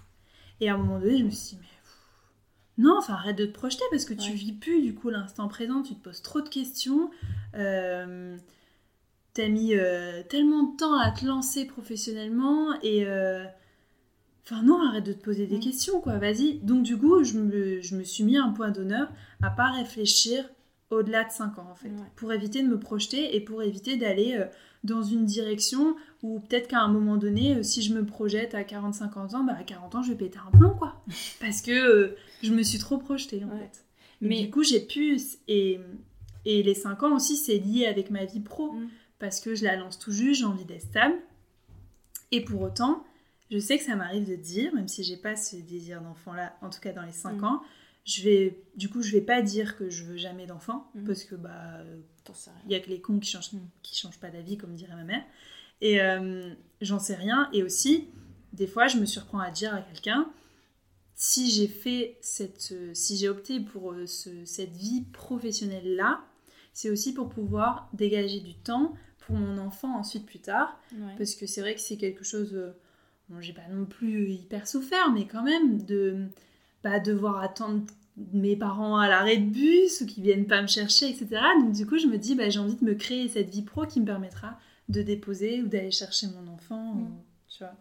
[0.60, 3.52] Et à un moment donné, je me suis dit, mais non, enfin, arrête de te
[3.52, 4.36] projeter parce que tu Ouais.
[4.36, 7.10] vis plus, du coup, l'instant présent, tu te poses trop de questions.
[7.54, 8.36] Euh,
[9.34, 13.04] T'as mis euh, tellement de temps à te lancer professionnellement et.
[13.06, 13.44] euh,
[14.44, 15.60] Enfin, non, arrête de te poser des Mm.
[15.60, 16.54] questions, quoi, vas-y.
[16.60, 19.08] Donc, du coup, je me, je me suis mis un point d'honneur
[19.42, 20.44] à pas réfléchir
[20.90, 21.88] au-delà de 5 ans, en fait.
[21.90, 21.94] Ouais.
[22.16, 24.46] Pour éviter de me projeter et pour éviter d'aller euh,
[24.82, 29.36] dans une direction où peut-être qu'à un moment donné, si je me projette à 40-50
[29.36, 31.00] ans, bah à 40 ans, je vais péter un plomb, quoi.
[31.40, 33.58] Parce que je me suis trop projetée, en Ouais.
[33.60, 33.84] fait.
[34.20, 35.20] Mais Mais du coup, j'ai pu...
[35.46, 35.78] Et,
[36.44, 38.72] et les 5 ans aussi, c'est lié avec ma vie pro.
[38.72, 38.88] Mm.
[39.20, 41.14] Parce que je la lance tout juste, j'ai envie d'être stable.
[42.32, 43.04] Et pour autant,
[43.50, 46.70] je sais que ça m'arrive de dire, même si j'ai pas ce désir d'enfant-là, en
[46.70, 47.44] tout cas dans les 5 Mm.
[47.44, 47.62] ans,
[48.04, 48.58] je vais...
[48.76, 50.90] Du coup, je vais pas dire que je veux jamais d'enfant.
[50.94, 51.04] Mm.
[51.04, 51.80] Parce que, bah...
[52.66, 53.58] il y a que les cons qui changent, Mm.
[53.82, 55.22] qui changent pas d'avis, comme dirait ma mère.
[55.80, 57.48] Et euh, j'en sais rien.
[57.52, 58.08] Et aussi,
[58.52, 60.30] des fois, je me surprends à dire à quelqu'un
[61.14, 66.24] si j'ai fait cette, euh, si j'ai opté pour euh, ce- cette vie professionnelle là,
[66.72, 68.94] c'est aussi pour pouvoir dégager du temps
[69.26, 71.14] pour mon enfant ensuite plus tard, Ouais.
[71.18, 72.52] parce que c'est vrai que c'est quelque chose.
[72.54, 72.72] euh,
[73.28, 76.26] bon, j'ai pas non plus hyper souffert, mais quand même de
[76.82, 77.82] pas devoir attendre
[78.32, 81.28] mes parents à l'arrêt de bus ou qui viennent pas me chercher, etc.
[81.60, 83.86] Donc du coup, je me dis, bah, j'ai envie de me créer cette vie pro
[83.86, 87.02] qui me permettra de déposer ou d'aller chercher mon enfant, Mm.
[87.02, 87.10] ou-
[87.48, 87.72] tu vois.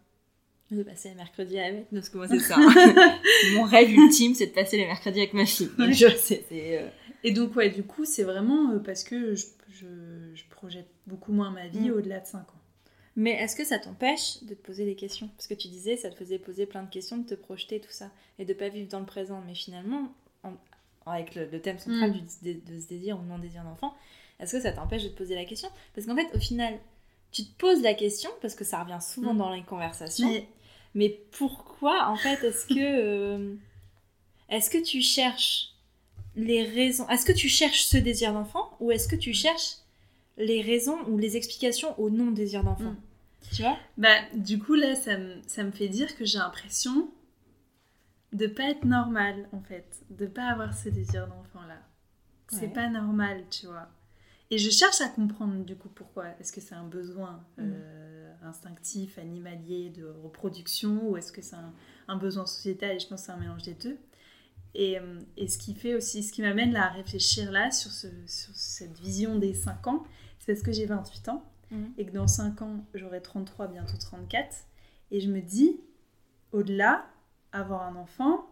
[0.71, 1.87] De passer les mercredis avec.
[1.89, 2.55] Parce que moi, c'est ça.
[3.55, 5.65] Mon rêve ultime, c'est de passer les mercredis avec ma fille.
[5.79, 5.93] Donc, Ouais.
[5.93, 6.77] je sais, c'est.
[6.79, 6.87] euh,
[7.23, 9.45] Et donc, ouais, du coup, c'est vraiment euh, parce que je
[10.59, 11.93] projette beaucoup moins ma vie Mm.
[11.93, 12.61] au-delà de 5 ans.
[13.15, 15.29] Mais est-ce que ça t'empêche de te poser des questions?
[15.35, 17.91] Parce que tu disais, ça te faisait poser plein de questions, de te projeter, tout
[17.91, 19.41] ça, et de pas vivre dans le présent.
[19.45, 20.53] Mais finalement, en-
[21.05, 22.13] avec le, le thème central Mm.
[22.13, 23.93] du, de, de ce désir ou non désir d'enfant,
[24.39, 25.69] est-ce que ça t'empêche de te poser la question?
[25.95, 26.77] Parce qu'en fait, au final,
[27.31, 29.37] tu te poses la question, parce que ça revient souvent Mm.
[29.37, 30.47] dans les conversations, Mais
[30.95, 32.73] mais pourquoi, en fait, est-ce que...
[32.79, 33.55] euh,
[34.49, 35.73] est-ce que tu cherches
[36.35, 37.07] les raisons...
[37.09, 39.73] Est-ce que tu cherches ce désir d'enfant ou est-ce que tu cherches
[40.39, 42.97] les raisons ou les explications au non-désir d'enfant Mm.
[43.55, 43.77] Tu vois?
[43.97, 47.09] Bah, du coup, là, ça me, ça me fait dire que j'ai l'impression
[48.33, 49.85] de pas être normale, en fait.
[50.09, 51.79] De pas avoir ce désir d'enfant-là.
[52.49, 52.73] C'est Ouais.
[52.73, 53.87] pas normal, tu vois.
[54.51, 56.25] Et je cherche à comprendre, du coup, pourquoi.
[56.39, 57.61] Est-ce que c'est un besoin Mm.
[57.63, 61.55] euh, instinctif, animalier, de reproduction, ou est-ce que c'est
[62.07, 62.95] un, besoin sociétal?
[62.95, 63.97] Et je pense que c'est un mélange des deux.
[64.75, 68.07] Et, euh, et, ce qui fait aussi, ce qui m'amène à réfléchir là sur, ce,
[68.27, 70.03] sur cette vision des 5 ans,
[70.49, 71.91] parce que j'ai 28 ans mhm.
[71.99, 74.47] et que dans 5 ans, j'aurai 33, bientôt 34.
[75.11, 75.79] Et je me dis,
[76.51, 77.05] au-delà,
[77.51, 78.47] avoir un enfant,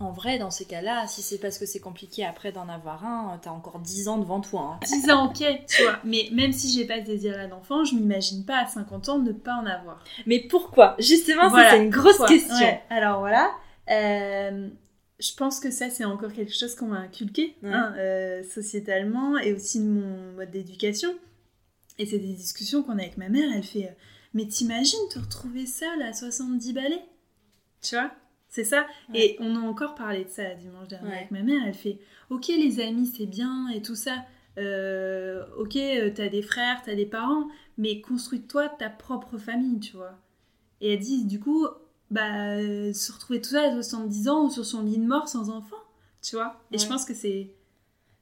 [0.00, 3.38] en vrai, dans ces cas-là, si c'est parce que c'est compliqué après d'en avoir un,
[3.40, 4.72] t'as encore 10 ans devant toi.
[4.74, 4.80] Hein.
[4.84, 6.00] 10 ans, ok, tu vois.
[6.02, 9.30] Mais même si j'ai pas de désir d'enfant, je m'imagine pas à 50 ans ne
[9.30, 10.02] pas en avoir.
[10.26, 10.96] Mais pourquoi?
[10.98, 12.80] Justement, c'est une grosse question.
[12.90, 13.52] Alors voilà.
[13.90, 14.68] Euh,
[15.20, 19.52] je pense que ça, c'est encore quelque chose qu'on m'a inculqué hein, euh, sociétalement et
[19.52, 21.14] aussi de mon mode d'éducation.
[21.98, 23.48] Et c'est des discussions qu'on a avec ma mère.
[23.54, 23.94] Elle fait euh,
[24.34, 27.04] Mais t'imagines te retrouver seule à 70 balais?
[27.80, 28.10] Tu vois?
[28.48, 28.86] C'est ça.
[29.14, 31.62] Et on a encore parlé de ça dimanche dernier avec ma mère.
[31.66, 31.98] Elle fait
[32.30, 34.24] Ok, les amis, c'est bien et tout ça.
[34.58, 35.76] Euh, ok,
[36.14, 37.48] t'as des frères, t'as des parents,
[37.78, 40.16] mais construis-toi ta propre famille, tu vois.
[40.80, 41.66] Et elle dit Du coup,
[42.14, 42.56] bah,
[42.92, 45.76] se retrouver tout ça à 70 ans ou sur son lit de mort sans enfant,
[46.22, 46.60] tu vois.
[46.70, 47.50] Et je pense que c'est.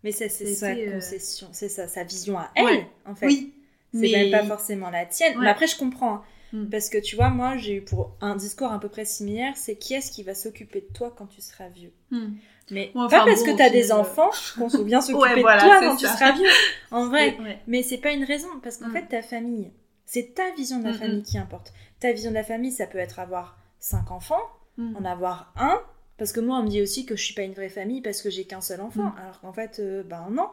[0.03, 3.27] Mais c'est sa euh, concession, c'est sa vision à elle, en fait.
[3.27, 3.53] Oui.
[3.95, 5.39] C'est même pas forcément la tienne.
[5.39, 6.15] Mais après, je comprends.
[6.15, 6.23] Hein.
[6.53, 6.71] Mm.
[6.71, 9.77] Parce que tu vois, moi, j'ai eu pour un discours à peu près similaire, c'est
[9.77, 11.93] qui est-ce qui va s'occuper de toi quand tu seras vieux?
[12.11, 12.33] Mm.
[12.71, 15.97] Mais pas parce que tu as des enfants qu'on se bien s'occuper de toi quand
[15.97, 16.49] tu seras vieux.
[16.91, 17.37] En vrai.
[17.67, 18.49] Mais c'est pas une raison.
[18.63, 18.93] Parce qu'en mm.
[18.93, 19.71] fait, ta famille,
[20.07, 21.75] c'est ta vision de la famille qui importe.
[22.01, 24.41] Ta vision de la famille, ça peut être avoir cinq enfants,
[24.79, 25.83] en avoir un.
[26.17, 28.23] Parce que moi, on me dit aussi que je suis pas une vraie famille parce
[28.23, 29.13] que j'ai qu'un seul enfant.
[29.21, 30.49] Alors qu'en fait, euh, ben non.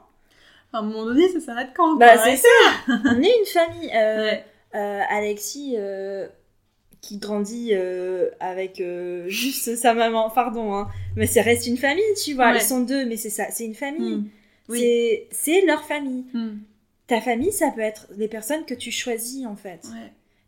[0.73, 2.47] À un moment donné, ça s'arrête quand Bah, c'est ça.
[2.87, 3.91] on est une famille.
[3.95, 4.33] Euh,
[4.75, 5.75] euh, Alexis
[7.01, 7.73] qui grandit
[8.39, 8.83] avec
[9.27, 12.53] juste sa maman, pardon, hein, mais ça reste une famille, tu vois.
[12.53, 14.23] Ils sont deux, mais c'est ça, c'est une famille.
[14.67, 15.25] Hmm.
[15.31, 16.25] C'est leur famille.
[16.33, 16.57] Hmm.
[17.07, 19.87] Ta famille, ça peut être les personnes que tu choisis en fait.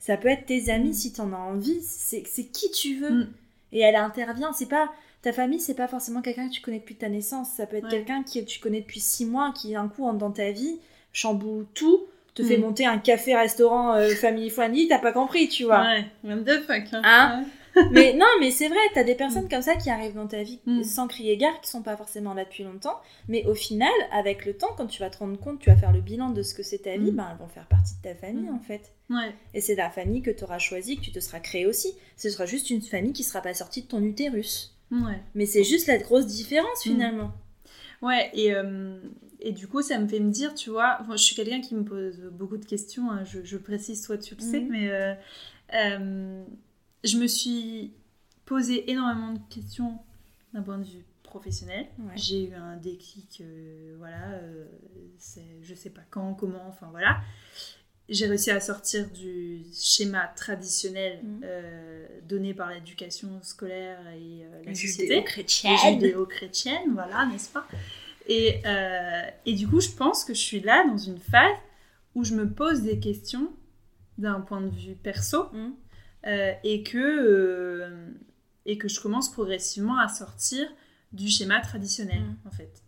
[0.02, 1.80] Ça peut être tes amis si tu en as envie.
[1.82, 3.30] C'est qui tu veux.
[3.72, 4.52] Et elle intervient.
[4.52, 7.52] C'est pas ta famille, c'est pas forcément quelqu'un que tu connais depuis ta naissance.
[7.52, 10.32] Ça peut être quelqu'un que tu connais depuis six mois, qui d'un coup entre dans
[10.32, 10.80] ta vie,
[11.14, 12.02] chamboule tout
[12.34, 12.62] te fait hmm.
[12.62, 15.82] monter un café-restaurant euh, family friendly, t'as pas compris, tu vois.
[15.82, 16.84] Ouais, what the fuck.
[16.94, 17.02] Hein.
[17.04, 17.44] hein
[17.92, 19.50] mais non, mais c'est vrai, t'as des personnes hmm.
[19.50, 20.84] comme ça qui arrivent dans ta vie hmm.
[20.84, 24.54] sans crier gare, qui sont pas forcément là depuis longtemps, mais au final, avec le
[24.54, 26.64] temps, quand tu vas te rendre compte, tu vas faire le bilan de ce que
[26.64, 28.92] c'est ta vie, ben elles vont faire partie de ta famille en fait.
[29.10, 29.34] Ouais.
[29.54, 31.94] Et c'est la famille que tu auras choisie, que tu te seras créée aussi.
[32.18, 34.76] Ce sera juste une famille qui sera pas sortie de ton utérus.
[34.92, 35.22] Ouais.
[35.36, 37.32] Mais c'est juste la grosse différence finalement.
[38.02, 39.00] Ouais, et, euh,
[39.40, 41.84] et du coup, ça me fait me dire, tu vois, je suis quelqu'un qui me
[41.84, 45.14] pose beaucoup de questions, hein, je, précise, toi tu le sais, mais euh,
[45.74, 46.44] euh,
[47.04, 47.94] je me suis
[48.46, 50.00] posé énormément de questions
[50.54, 51.88] d'un point de vue professionnel.
[52.16, 54.40] J'ai eu un déclic, euh, voilà,
[55.62, 57.22] je sais pas quand, comment, enfin voilà.
[58.10, 62.28] J'ai réussi à sortir du schéma traditionnel mhm.
[62.28, 65.04] donné par l'éducation scolaire et la société.
[65.04, 65.78] Judéo-chrétienne.
[65.78, 67.66] Judéo-chrétienne, voilà, n'est-ce pas?
[68.28, 71.58] Et, euh, et du coup, je pense que je suis là dans une phase
[72.16, 73.52] où je me pose des questions
[74.18, 75.72] d'un point de vue perso mm.
[76.28, 78.12] Euh, et, que, euh,
[78.66, 80.68] et que je commence progressivement à sortir
[81.14, 82.48] du schéma traditionnel, mm.
[82.48, 82.84] en fait.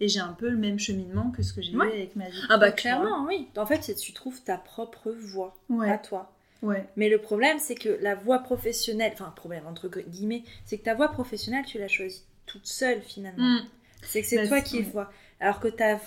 [0.00, 2.40] Et j'ai un peu le même cheminement que ce que j'ai eu avec ma vie.
[2.48, 3.48] Ah bah clairement, oui.
[3.56, 6.32] En fait, tu trouves ta propre voie à toi.
[6.62, 6.88] Ouais.
[6.96, 10.94] Mais le problème, c'est que la voie professionnelle, enfin, problème entre guillemets, c'est que ta
[10.94, 13.44] voie professionnelle, tu l'as choisie toute seule finalement.
[13.44, 13.66] Mm.
[14.02, 15.10] C'est que c'est bah, toi qui vois.
[15.40, 16.00] Alors que as,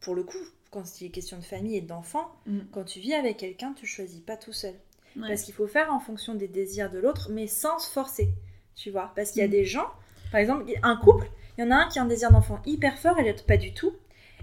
[0.00, 0.38] pour le coup,
[0.70, 2.60] quand c'est question de famille et d'enfants, mm.
[2.72, 4.74] quand tu vis avec quelqu'un, tu choisis pas tout seul.
[5.20, 8.30] Parce qu'il faut faire en fonction des désirs de l'autre, mais sans se forcer.
[8.74, 9.50] Tu vois Parce qu'il y a mm.
[9.50, 9.86] des gens,
[10.30, 12.98] par exemple, un couple, il y en a un qui a un désir d'enfant hyper
[12.98, 13.94] fort et l'autre pas du tout.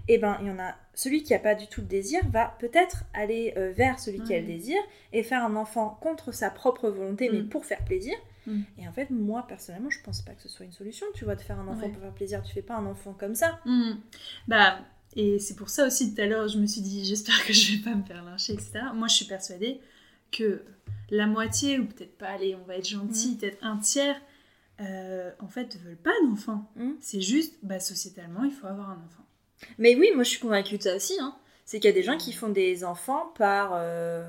[0.10, 2.20] Et eh ben, il y en a celui qui a pas du tout de désir
[2.30, 4.78] va peut-être aller euh, vers celui qui a le désir
[5.14, 7.50] et faire un enfant contre sa propre volonté, mais mm.
[7.50, 8.14] pour faire plaisir.
[8.46, 8.62] Mm.
[8.80, 11.06] Et en fait, moi, personnellement, je pense pas que ce soit une solution.
[11.14, 13.36] Tu vois, de faire un enfant pour faire plaisir, tu fais pas un enfant comme
[13.36, 13.62] ça.
[14.48, 14.80] Bah,
[15.16, 17.74] et c'est pour ça aussi, tout à l'heure, je me suis dit, j'espère que je
[17.74, 18.80] vais pas me faire lyncher, etc.
[18.94, 19.80] Moi, je suis persuadée
[20.34, 20.62] que
[21.10, 23.38] la moitié, ou peut-être pas, allez, on va être gentil, mm.
[23.38, 24.20] peut-être un tiers,
[24.82, 26.70] euh, en fait, ne veulent pas d'enfant.
[27.00, 29.24] C'est juste, bah, sociétalement, il faut avoir un enfant.
[29.78, 31.16] Mais oui, moi, je suis convaincue de ça aussi.
[31.22, 31.36] Hein.
[31.66, 34.28] C'est qu'il y a des gens qui font des enfants par, euh,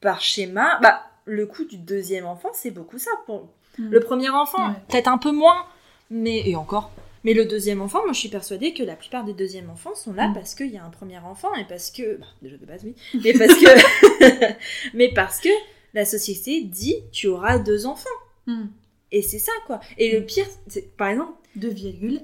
[0.00, 0.78] par schéma.
[0.80, 3.10] Bah, le coût du deuxième enfant, c'est beaucoup ça.
[3.26, 3.90] Pour mm.
[3.90, 5.66] le premier enfant, peut-être un peu moins,
[6.10, 6.92] mais et encore.
[7.24, 10.12] Mais le deuxième enfant, moi je suis persuadée que la plupart des deuxièmes enfants sont
[10.14, 10.34] là mm.
[10.34, 12.94] parce qu'il y a un premier enfant et parce que bah, déjà de base oui,
[13.22, 14.54] mais parce que
[14.94, 15.48] mais parce que
[15.94, 18.08] la société dit tu auras deux enfants.
[18.46, 18.66] Mm.
[19.12, 19.80] Et c'est ça quoi.
[19.98, 22.20] Et le pire, c'est par exemple 2,1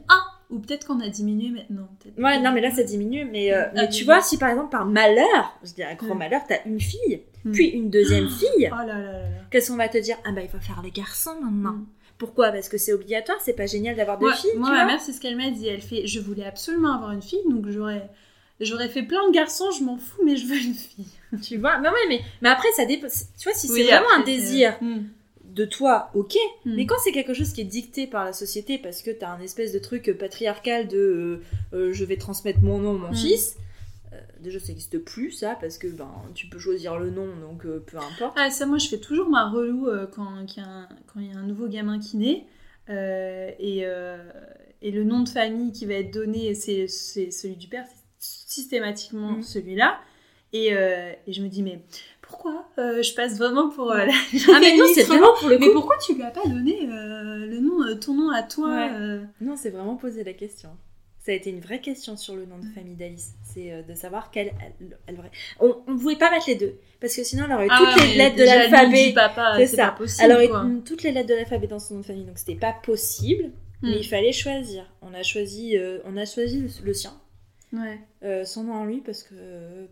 [0.50, 1.88] Ou peut-être qu'on a diminué maintenant.
[2.16, 3.24] Ouais, non, mais là, ça diminue.
[3.24, 4.04] Mais, euh, Ah, mais tu oui.
[4.04, 6.18] vois, si par exemple, par malheur, je dirais grand Mm.
[6.18, 7.50] malheur, t'as une fille, Mm.
[7.52, 9.28] puis une deuxième fille, Oh là là là là.
[9.50, 10.16] qu'est-ce qu'on va te dire?
[10.24, 11.72] Ah bah, il faut faire les garçons maintenant.
[11.72, 11.86] Mm.
[12.18, 12.50] Pourquoi?
[12.50, 15.00] Parce que c'est obligatoire, c'est pas génial d'avoir deux filles, moi, tu ma vois mère,
[15.00, 15.68] c'est ce qu'elle m'a dit.
[15.68, 18.08] Elle fait Je voulais absolument avoir une fille, donc j'aurais.
[18.58, 21.04] J'aurais fait plein de garçons, je m'en fous, mais je veux une fille.
[21.42, 21.76] Tu vois?
[21.78, 23.06] Mais ouais, mais, mais après, ça dépend.
[23.38, 25.00] Tu vois, si Oui, c'est vraiment un après, désir Mm.
[25.54, 26.34] de toi, ok.
[26.64, 26.74] Mm.
[26.74, 29.40] Mais quand c'est quelque chose qui est dicté par la société, parce que t'as un
[29.40, 31.42] espèce de truc patriarcal de euh,
[31.74, 33.14] euh, je vais transmettre mon nom, mon Mm.
[33.16, 33.62] fils, euh,
[34.40, 37.82] déjà ça n'existe plus ça, parce que ben, tu peux choisir le nom, donc euh,
[37.86, 38.36] peu importe.
[38.36, 41.42] Ah, ça, moi, je fais toujours ma relou euh, quand il y, y a un
[41.46, 42.44] nouveau gamin qui naît.
[42.88, 44.18] euh, et, euh,
[44.82, 47.84] et le nom de famille qui va être donné, c'est c'est celui du père,
[48.18, 49.42] c'est systématiquement Mm.
[49.42, 49.98] celui-là.
[50.52, 51.80] Et, euh, et je me dis, mais
[52.22, 54.12] pourquoi euh, je passe vraiment pour euh, la
[54.54, 55.72] Ah mais non, c'est vraiment pour le Mais coup.
[55.72, 58.90] pourquoi tu lui as pas donné euh, le nom, euh, ton nom à toi Ouais.
[58.94, 59.24] euh?
[59.40, 60.70] Non, c'est vraiment posé la question.
[61.26, 63.32] Ça a été une vraie question sur le nom de famille d'Alice.
[63.42, 64.52] C'est euh, de savoir quelle.
[64.80, 65.18] Elle, elle-
[65.58, 66.78] on ne pouvait pas mettre les deux.
[67.00, 69.12] Parce que sinon, elle aurait Ah toutes ouais, les lettres de l'alphabet.
[69.66, 69.86] C'est ça.
[69.88, 70.22] pas possible.
[70.24, 70.64] Elle aurait quoi.
[70.84, 72.24] toutes les lettres de l'alphabet dans son nom de famille.
[72.26, 73.46] Donc, c'était pas possible.
[73.82, 73.88] Mm.
[73.90, 74.88] Mais il fallait choisir.
[75.02, 77.20] On a choisi, euh, on a choisi le, le sien.
[77.72, 77.98] Ouais.
[78.22, 79.34] Euh, son nom en lui parce que,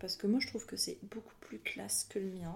[0.01, 2.55] parce que moi je trouve que c'est beaucoup plus classe que le mien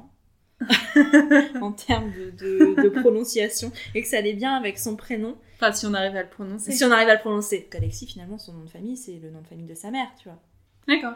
[1.61, 5.73] en termes de, de- de prononciation et que ça allait bien avec son prénom Enfin,
[5.73, 6.73] si on arrive à le prononcer.
[6.73, 7.69] si on arrive à le prononcer.
[7.75, 10.29] Alexis finalement son nom de famille c'est le nom de famille de sa mère tu
[10.29, 10.41] vois.
[10.87, 11.15] D'accord.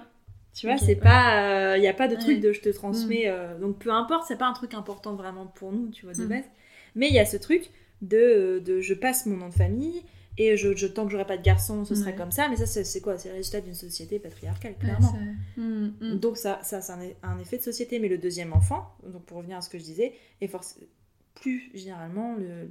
[0.55, 0.95] Tu vois c'est ouais.
[0.97, 2.21] pas il n'y a pas de Ouais.
[2.21, 5.47] truc de je te transmets euh, donc peu importe c'est pas un truc important vraiment
[5.47, 6.29] pour nous tu vois de Mm.
[6.29, 6.45] base
[6.95, 7.71] mais il y a ce truc
[8.03, 10.03] de, de je passe mon nom de famille
[10.39, 12.67] et je, je tant que j'aurai pas de garçon ce serait comme ça mais ça
[12.67, 13.17] c'est quoi?
[13.19, 15.15] C'est le résultat d'une société patriarcale clairement
[15.57, 16.19] Mm, mm.
[16.19, 17.99] donc ça, ça c'est un, un effet de société.
[17.99, 20.79] Mais le deuxième enfant, donc pour revenir à ce que je disais, est forc-
[21.35, 22.71] plus généralement le,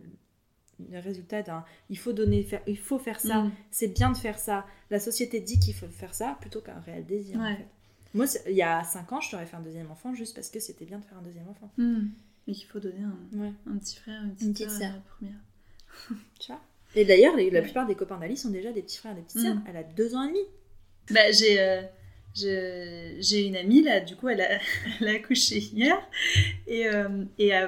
[0.92, 3.52] le résultat d'un il faut donner, faire, il faut faire ça, Mm.
[3.72, 4.66] c'est bien de faire ça.
[4.90, 7.38] La société dit qu'il faut faire ça plutôt qu'un réel désir.
[7.40, 7.56] en Ouais.
[7.58, 7.68] fait.
[8.14, 10.60] Moi, il y a 5 ans, je t'aurais fait un deuxième enfant juste parce que
[10.60, 11.72] c'était bien de faire un deuxième enfant.
[11.78, 12.08] Mm.
[12.48, 13.54] Et qu'il faut donner un, Ouais.
[13.68, 15.40] un petit frère, une petite, Une petite à la première.
[16.40, 16.62] Tu vois?
[16.96, 17.62] Et d'ailleurs, la Ouais.
[17.62, 19.56] plupart des copains d'Alice ont déjà des petits frères et des petites sœurs.
[19.56, 19.64] Mm.
[19.70, 20.40] Elle a deux ans et demi.
[21.12, 21.82] Bah, j'ai, euh,
[22.34, 24.60] j'ai, une amie, là, du coup, elle a,
[25.02, 25.96] elle a accouché hier.
[26.68, 27.68] Et, euh, et euh,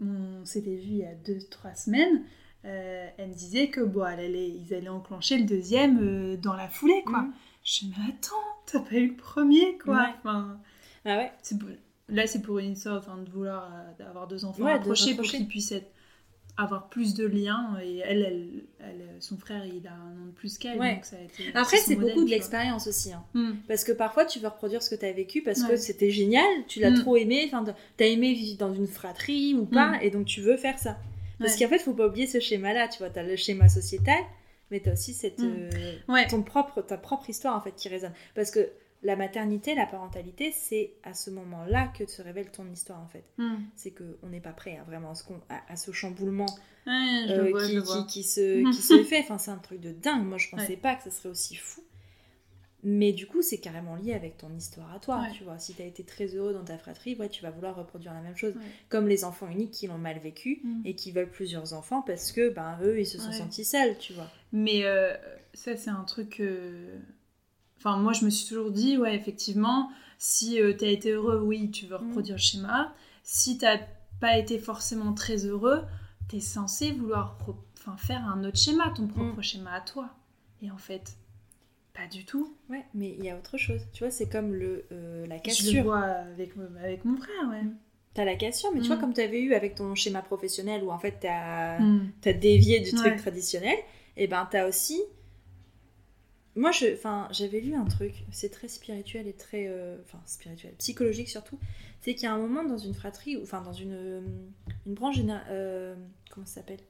[0.00, 2.22] on s'était vu il y a 2-3 semaines.
[2.64, 6.54] Euh, elle me disait que bon, elle allait, ils allaient enclencher le deuxième euh, dans
[6.54, 7.22] la foulée, quoi.
[7.22, 7.32] Mm.
[7.64, 9.96] Je me dis, mais attends, t'as pas eu le premier, quoi.
[9.96, 10.14] Ouais.
[10.18, 10.58] Enfin,
[11.04, 11.68] Ah ouais c'est pour-
[12.10, 15.14] Là, c'est pour une histoire enfin, de vouloir euh, avoir deux enfants Ouais, de rapprochés
[15.14, 15.90] pour qu'ils puissent être-
[16.58, 17.78] avoir plus de liens.
[17.82, 18.48] Et elle, elle,
[18.80, 20.78] elle- son frère, il a un an de plus qu'elle.
[20.78, 20.96] Ouais.
[20.96, 23.12] donc ça a été, Après, c'est beaucoup de l'expérience aussi.
[23.12, 23.24] hein.
[23.34, 23.52] Mm.
[23.66, 26.44] Parce que parfois, tu veux reproduire ce que tu as vécu parce que c'était génial,
[26.66, 27.00] tu l'as Mm.
[27.00, 27.64] trop aimé, enfin,
[27.96, 29.98] t'as aimé vivre dans une fratrie ou pas, Mm.
[30.02, 30.98] et donc tu veux faire ça.
[31.38, 31.64] Parce Ouais.
[31.64, 34.18] qu'en fait, faut pas oublier ce schéma-là, tu vois, t'as le schéma sociétal,
[34.70, 35.70] mais t'as aussi cette, euh,
[36.28, 38.12] ton propre, ta propre histoire en fait qui résonne.
[38.34, 38.68] Parce que
[39.02, 43.24] la maternité, la parentalité, c'est à ce moment-là que se révèle ton histoire en fait.
[43.38, 43.56] Mm.
[43.76, 46.46] C'est qu'on n'est pas prêt hein, vraiment à ce, à, à ce chamboulement
[46.86, 47.50] Ouais, euh,
[47.84, 49.20] vois, qui, se, qui se fait.
[49.20, 50.24] Enfin, c'est un truc de dingue.
[50.24, 50.76] Moi, je pensais Ouais.
[50.76, 51.82] pas que ça serait aussi fou.
[52.84, 55.32] Mais du coup, c'est carrément lié avec ton histoire à toi, Ouais.
[55.36, 55.58] tu vois.
[55.58, 58.20] Si tu as été très heureux dans ta fratrie, ouais, tu vas vouloir reproduire la
[58.20, 58.54] même chose.
[58.54, 58.62] Ouais.
[58.88, 60.82] Comme les enfants uniques qui l'ont mal vécu Mm.
[60.84, 63.36] et qui veulent plusieurs enfants parce que, ben, eux, ils se sont Ouais.
[63.38, 64.30] sentis seuls, tu vois.
[64.52, 65.12] Mais euh,
[65.54, 66.38] ça, c'est un truc.
[66.40, 66.96] euh,
[67.78, 71.70] Enfin, moi, je me suis toujours dit, ouais, effectivement, si tu t'as été heureux, oui,
[71.70, 72.92] tu veux reproduire le schéma.
[73.22, 73.78] Si t'as
[74.20, 75.82] pas été forcément très heureux,
[76.28, 77.38] t'es censé vouloir
[77.98, 80.10] faire un autre schéma, ton propre schéma à toi.
[80.60, 81.16] Et en fait,
[81.94, 82.54] pas du tout.
[82.68, 83.80] Ouais, mais il y a autre chose.
[83.92, 85.84] Tu vois, c'est comme le, euh, la Je le cassure.
[85.84, 86.50] vois avec,
[86.82, 87.62] avec mon frère, ouais.
[88.14, 88.88] T'as la cassure, mais tu Mm.
[88.88, 92.08] vois, comme tu avais eu avec ton schéma professionnel où en fait t'as Mm.
[92.20, 93.76] t'as dévié du truc traditionnel,
[94.16, 95.00] et ben t'as aussi.
[96.58, 101.58] Moi, j'avais lu un truc, c'est très spirituel et très, euh, enfin, spirituel, psychologique surtout.
[102.00, 104.20] C'est qu'il y a un moment dans une fratrie, ou enfin dans une, euh,
[104.86, 105.16] une branche,
[105.50, 105.94] euh,
[106.30, 106.80] comment ça s'appelle?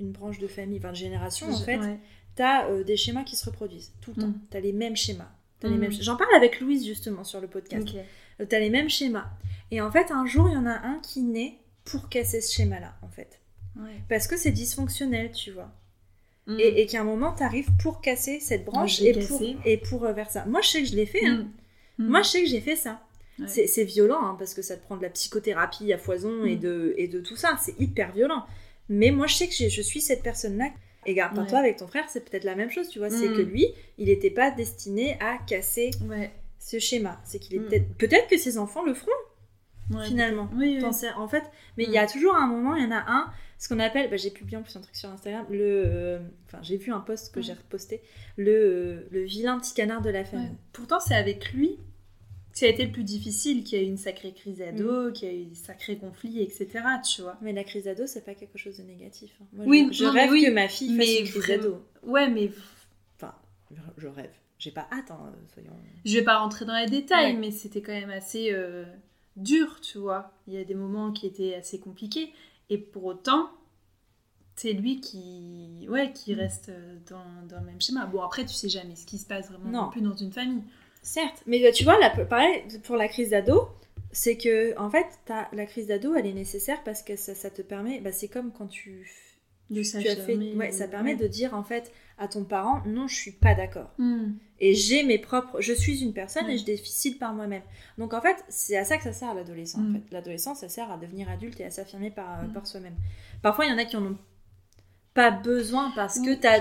[0.00, 1.78] Une branche de famille, enfin de génération en fait.
[1.78, 1.98] ouais.
[2.34, 4.28] T'as euh, des schémas qui se reproduisent tout le temps.
[4.28, 4.40] Mm.
[4.50, 5.30] T'as les mêmes schémas.
[5.60, 5.80] T'as les Mm.
[5.80, 5.92] mêmes.
[5.92, 7.88] J'en parle avec Louise justement sur le podcast.
[7.88, 7.94] Ok.
[8.40, 9.30] Euh, T'as les mêmes schémas.
[9.70, 12.52] Et en fait, un jour, il y en a un qui naît pour casser ce
[12.54, 13.40] schéma-là, en fait.
[13.76, 14.02] Ouais.
[14.08, 15.70] Parce que c'est dysfonctionnel, tu vois.
[16.46, 16.60] Mm.
[16.60, 19.76] Et, et qu'à un moment, t'arrives pour casser cette branche je l'ai et pour, et
[19.78, 20.44] pour euh, vers ça.
[20.46, 21.24] Moi, je sais que je l'ai fait.
[21.24, 21.46] hein.
[21.98, 22.04] Mm.
[22.04, 22.08] Mm.
[22.10, 23.00] Moi, je sais que j'ai fait ça.
[23.38, 23.46] Ouais.
[23.48, 26.94] C'est violent, hein, parce que ça te prend de la psychothérapie à foison et, de,
[26.98, 27.56] et de tout ça.
[27.60, 28.44] C'est hyper violent.
[28.88, 30.68] Mais moi, je sais que je suis cette personne-là.
[31.06, 31.54] Et garde toi Ouais.
[31.56, 33.10] avec ton frère, c'est peut-être la même chose, tu vois.
[33.10, 33.66] C'est que lui,
[33.98, 36.30] il n'était pas destiné à casser Ouais.
[36.58, 37.20] ce schéma.
[37.24, 37.64] C'est qu'il Mm.
[37.66, 37.80] était.
[37.80, 39.10] Peut-être que ses enfants le feront.
[39.90, 40.06] Ouais.
[40.06, 40.48] finalement.
[40.54, 41.10] Oui, oui.
[41.16, 41.44] En fait,
[41.76, 41.94] mais il Mm.
[41.94, 44.30] y a toujours un moment, il y en a un, ce qu'on appelle, bah, j'ai
[44.30, 47.40] publié en plus un truc sur Instagram, le, euh, enfin j'ai vu un post que
[47.40, 47.42] Mm.
[47.42, 48.00] j'ai reposté,
[48.36, 50.48] le, euh, le vilain petit canard de la famille.
[50.72, 51.76] Pourtant, c'est avec lui
[52.52, 55.10] que ça a été le plus difficile, qu'il y a eu une sacrée crise ado,
[55.12, 56.68] qu'il y a eu des sacrés conflits, etc.
[57.04, 57.36] Tu vois.
[57.42, 59.32] Mais la crise d'ado, c'est pas quelque chose de négatif.
[59.42, 59.46] hein.
[59.54, 60.44] Moi, Oui, je, non, rêve oui.
[60.46, 61.84] que ma fille fasse une crise d'ado.
[62.04, 62.50] Ouais, mais
[63.16, 63.34] Enfin,
[63.72, 64.30] je, je rêve.
[64.58, 65.72] J'ai pas hâte, hein, soyons.
[66.04, 67.38] je vais pas rentrer dans les détails, Ouais.
[67.40, 68.84] mais c'était quand même assez euh,
[69.36, 70.32] dur, tu vois.
[70.46, 72.32] Il y a des moments qui étaient assez compliqués,
[72.70, 73.50] et pour autant,
[74.56, 76.38] c'est lui qui, ouais, qui Mm.
[76.38, 78.06] reste euh, dans, dans le même schéma.
[78.06, 79.90] Bon, après, tu sais jamais ce qui se passe vraiment Non.
[79.90, 80.62] plus dans une famille.
[81.02, 83.68] Certes, mais bah, tu vois, là, pareil, pour la crise d'ado,
[84.12, 87.50] c'est que, en fait, t'as- la crise d'ado, elle est nécessaire parce que ça, ça
[87.50, 89.10] te permet, bah, c'est comme quand tu,
[89.70, 91.16] De tu as fait, ouais, ça euh, permet ouais.
[91.16, 93.90] de dire, en fait, à ton parent, non, je suis pas d'accord.
[93.98, 94.32] Hmm.
[94.60, 97.62] Et j'ai mes propres, je suis une personne et je décide par moi-même.
[97.98, 99.82] Donc, en fait, c'est à ça que ça sert l'adolescence.
[99.82, 99.90] Mm.
[99.90, 100.04] En fait.
[100.12, 102.52] L'adolescence, ça sert à devenir adulte et à s'affirmer par, euh, Mm.
[102.52, 102.94] par soi-même.
[103.42, 104.16] Parfois, il y en a qui en ont
[105.12, 106.60] pas besoin parce que t'as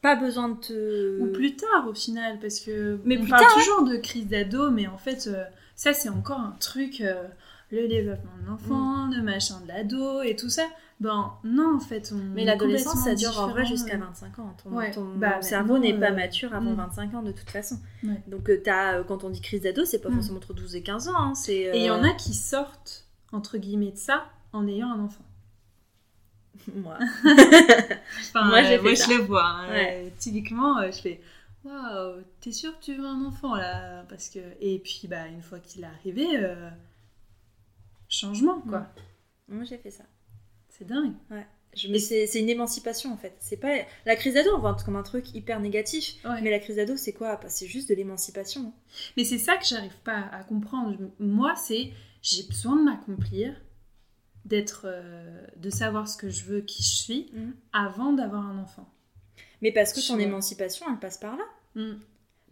[0.00, 1.20] pas besoin de te...
[1.20, 4.26] Ou plus tard au final, parce que Mais on plus parle tard, toujours de crise
[4.28, 5.44] d'ado, mais en fait, euh,
[5.76, 7.28] ça c'est encore un truc, euh,
[7.70, 10.66] le développement de l'enfant, le machin de l'ado et tout ça.
[11.02, 12.18] Ben non, en fait, on.
[12.32, 13.98] Mais l'adolescence, ça dure en vrai jusqu'à euh.
[13.98, 14.54] 25 ans.
[14.62, 16.76] Ton, Ouais, ton bah, cerveau n'est pas euh, mature avant mm.
[16.76, 17.80] 25 ans de toute façon.
[18.04, 18.22] Ouais.
[18.28, 20.14] Donc euh, euh, quand on dit crise d'ado, c'est pas Mm.
[20.14, 21.14] forcément entre 12 et 15 ans.
[21.16, 24.68] hein, c'est, Et il y en euh, a qui sortent, entre guillemets, de ça en
[24.68, 25.24] ayant un enfant.
[26.74, 26.96] Moi.
[27.00, 29.44] Enfin, Moi, euh, moi, je le vois.
[29.44, 29.68] hein.
[29.70, 30.04] Ouais.
[30.06, 31.20] Euh, typiquement, euh, je fais
[31.64, 34.04] Waouh, t'es sûr que tu veux un enfant là?
[34.08, 34.38] Parce que...
[34.60, 36.70] Et puis, bah, une fois qu'il est arrivé, euh,
[38.08, 38.80] changement quoi.
[39.48, 39.54] Mm.
[39.56, 40.04] Moi j'ai fait ça.
[40.82, 41.14] C'est dingue.
[41.74, 43.34] Je- mais c'est, une émancipation en fait.
[43.40, 43.74] C'est pas
[44.04, 46.16] la crise d'ado, on voit comme un truc hyper négatif.
[46.24, 46.40] Ouais.
[46.42, 47.36] Mais la crise d'ado, c'est quoi?
[47.36, 48.60] Bah, C'est juste de l'émancipation.
[48.66, 48.72] hein.
[49.16, 50.94] Mais c'est ça que j'arrive pas à comprendre.
[50.98, 53.54] Je- Moi, c'est j'ai besoin de m'accomplir,
[54.44, 57.54] d'être, euh, de savoir ce que je veux, qui je suis, Mhm.
[57.72, 58.88] avant d'avoir un enfant.
[59.62, 60.22] Mais parce que Je ton vois.
[60.24, 61.44] émancipation, elle passe par là.
[61.74, 61.92] Mm.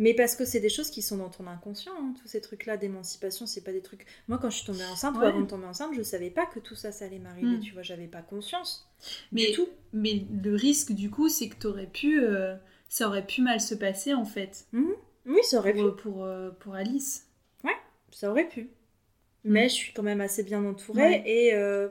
[0.01, 2.15] Mais parce que c'est des choses qui sont dans ton inconscient, hein.
[2.21, 4.07] tous ces trucs-là d'émancipation, c'est pas des trucs.
[4.27, 5.27] Moi, quand je suis tombée enceinte, ou Ouais.
[5.27, 7.61] avant de tomber enceinte, je savais pas que tout ça, ça allait m'arriver, Mm.
[7.61, 8.91] tu vois, j'avais pas conscience.
[9.31, 9.69] Mais du tout.
[9.93, 12.57] Mais le risque du coup, c'est que t'aurais pu, euh,
[12.89, 15.83] ça aurait pu mal se passer en fait Oui, ça aurait pu.
[16.03, 17.27] pour euh, pour Alice.
[18.13, 18.71] Ça aurait pu.
[19.45, 21.23] Mais je suis quand même assez bien entourée Ouais.
[21.27, 21.89] et, euh,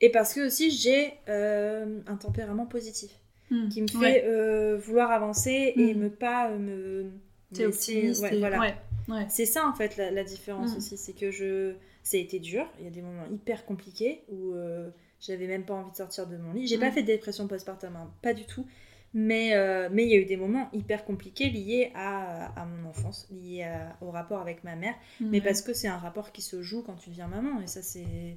[0.00, 3.10] et parce que aussi j'ai un tempérament positif
[3.50, 3.68] Mm.
[3.70, 3.96] qui me fait
[4.28, 4.76] Ouais.
[4.76, 5.98] vouloir avancer et Mm.
[5.98, 7.10] me pas me.
[7.54, 8.22] T'es optimiste.
[8.22, 8.60] ouais, et- voilà.
[8.60, 8.74] ouais,
[9.08, 9.26] ouais.
[9.30, 10.76] C'est ça en fait la, la différence Mm.
[10.76, 11.74] aussi, c'est que je.
[12.02, 14.88] Ça a été dur, il y a des moments hyper compliqués où euh,
[15.20, 16.66] j'avais même pas envie de sortir de mon lit.
[16.66, 16.92] J'ai pas Mm.
[16.92, 18.66] fait de dépression postpartum, hein, pas du tout.
[19.14, 22.88] Mais euh, mais il y a eu des moments hyper compliqués liés à, à mon
[22.90, 24.94] enfance, liés à- au rapport avec ma mère.
[25.20, 27.60] Mais parce que c'est un rapport qui se joue quand tu deviens maman.
[27.62, 28.36] Et ça, c'est.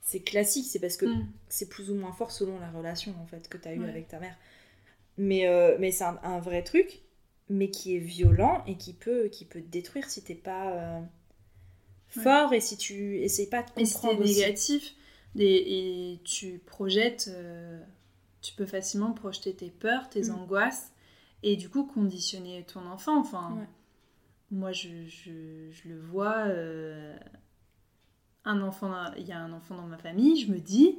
[0.00, 1.26] C'est classique, c'est parce que Mm.
[1.48, 4.06] c'est plus ou moins fort selon la relation en fait que tu as eue avec
[4.08, 4.36] ta mère.
[5.18, 7.00] Mais, euh, mais c'est un, un vrai truc,
[7.48, 11.00] mais qui est violent et qui peut, qui peut te détruire si t'es pas euh,
[12.16, 12.22] Ouais.
[12.22, 14.34] fort et si tu essayes pas de Et si comprendre aussi.
[14.34, 14.94] négatif
[15.38, 17.80] et, et tu projettes, euh,
[18.42, 20.30] tu peux facilement projeter tes peurs, tes Mm.
[20.30, 20.92] angoisses
[21.42, 23.18] et du coup conditionner ton enfant.
[23.18, 23.68] Enfin, Ouais.
[24.50, 27.16] moi je, je- je le vois, euh,
[28.46, 30.98] un enfant, il y a un enfant dans ma famille, je me dis,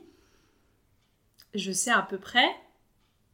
[1.53, 2.47] je sais à peu près.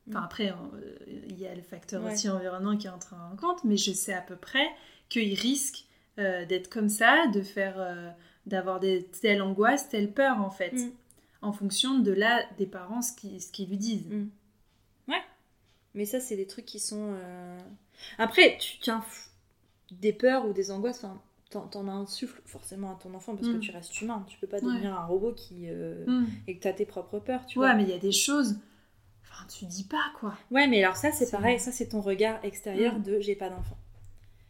[0.09, 0.23] Enfin Mm.
[0.23, 0.95] après, euh,
[1.29, 2.13] il y a le facteur Ouais.
[2.13, 4.67] aussi environnement qui entre en compte, mais je sais à peu près
[5.09, 5.85] qu'il risque
[6.19, 8.09] euh, d'être comme ça, de faire, euh,
[8.45, 10.91] d'avoir des telle angoisse, telle peur en fait, Mm.
[11.41, 14.07] en fonction de là des parents ce qu'ils ce qu'ils lui disent.
[14.09, 14.27] Mm.
[15.95, 17.13] Mais ça, c'est des trucs qui sont.
[17.13, 17.59] euh,
[18.17, 19.03] Après, tu tiens
[19.91, 21.21] des peurs ou des angoisses, enfin,
[21.69, 24.25] t'en insuffles forcément à ton enfant parce que tu restes humain.
[24.27, 24.63] Tu peux pas Ouais.
[24.73, 25.67] devenir un robot qui.
[26.47, 27.75] et que t'as tes propres peurs, tu Ouais, vois.
[27.75, 28.57] mais il y a des choses,
[29.33, 30.35] enfin tu dis pas quoi.
[30.51, 33.03] Ouais, mais alors ça, c'est pareil, ça, c'est ton regard extérieur Mm.
[33.03, 33.77] de j'ai pas d'enfant.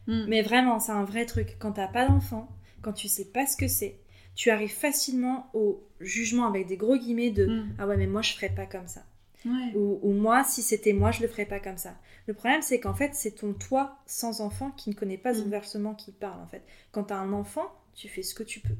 [0.06, 0.24] Mm.
[0.28, 1.56] Mais vraiment, c'est un vrai truc.
[1.58, 2.48] Quand t'as pas d'enfant,
[2.82, 3.98] quand tu sais pas ce que c'est,
[4.34, 7.74] tu arrives facilement au jugement avec des gros guillemets de Mm.
[7.78, 9.04] ah ouais, mais moi je ferais pas comme ça.
[9.46, 9.72] Ouais.
[9.74, 11.94] Ou, ou moi, si c'était moi, je le ferais pas comme ça.
[12.26, 15.42] Le problème, c'est qu'en fait, c'est ton toi sans enfant qui ne connaît pas ce
[15.42, 16.62] versement qui parle en fait.
[16.92, 18.74] Quand t'as un enfant, tu fais ce que tu peux.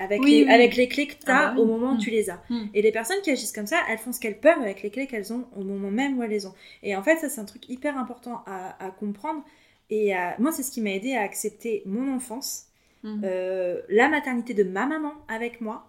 [0.00, 0.50] Avec, Oui, les, oui.
[0.50, 1.60] avec les clés que Ah bah oui.
[1.62, 1.98] au moment où Mm.
[1.98, 2.42] tu les as.
[2.48, 2.64] Mm.
[2.74, 5.06] Et les personnes qui agissent comme ça, elles font ce qu'elles peuvent avec les clés
[5.06, 6.54] qu'elles ont au moment même où elles les ont.
[6.82, 9.44] Et en fait, ça, c'est un truc hyper important à, à comprendre.
[9.90, 12.66] Et à- moi, c'est ce qui m'a aidé à accepter mon enfance,
[13.02, 13.22] Mm.
[13.24, 15.86] euh, la maternité de ma maman avec moi.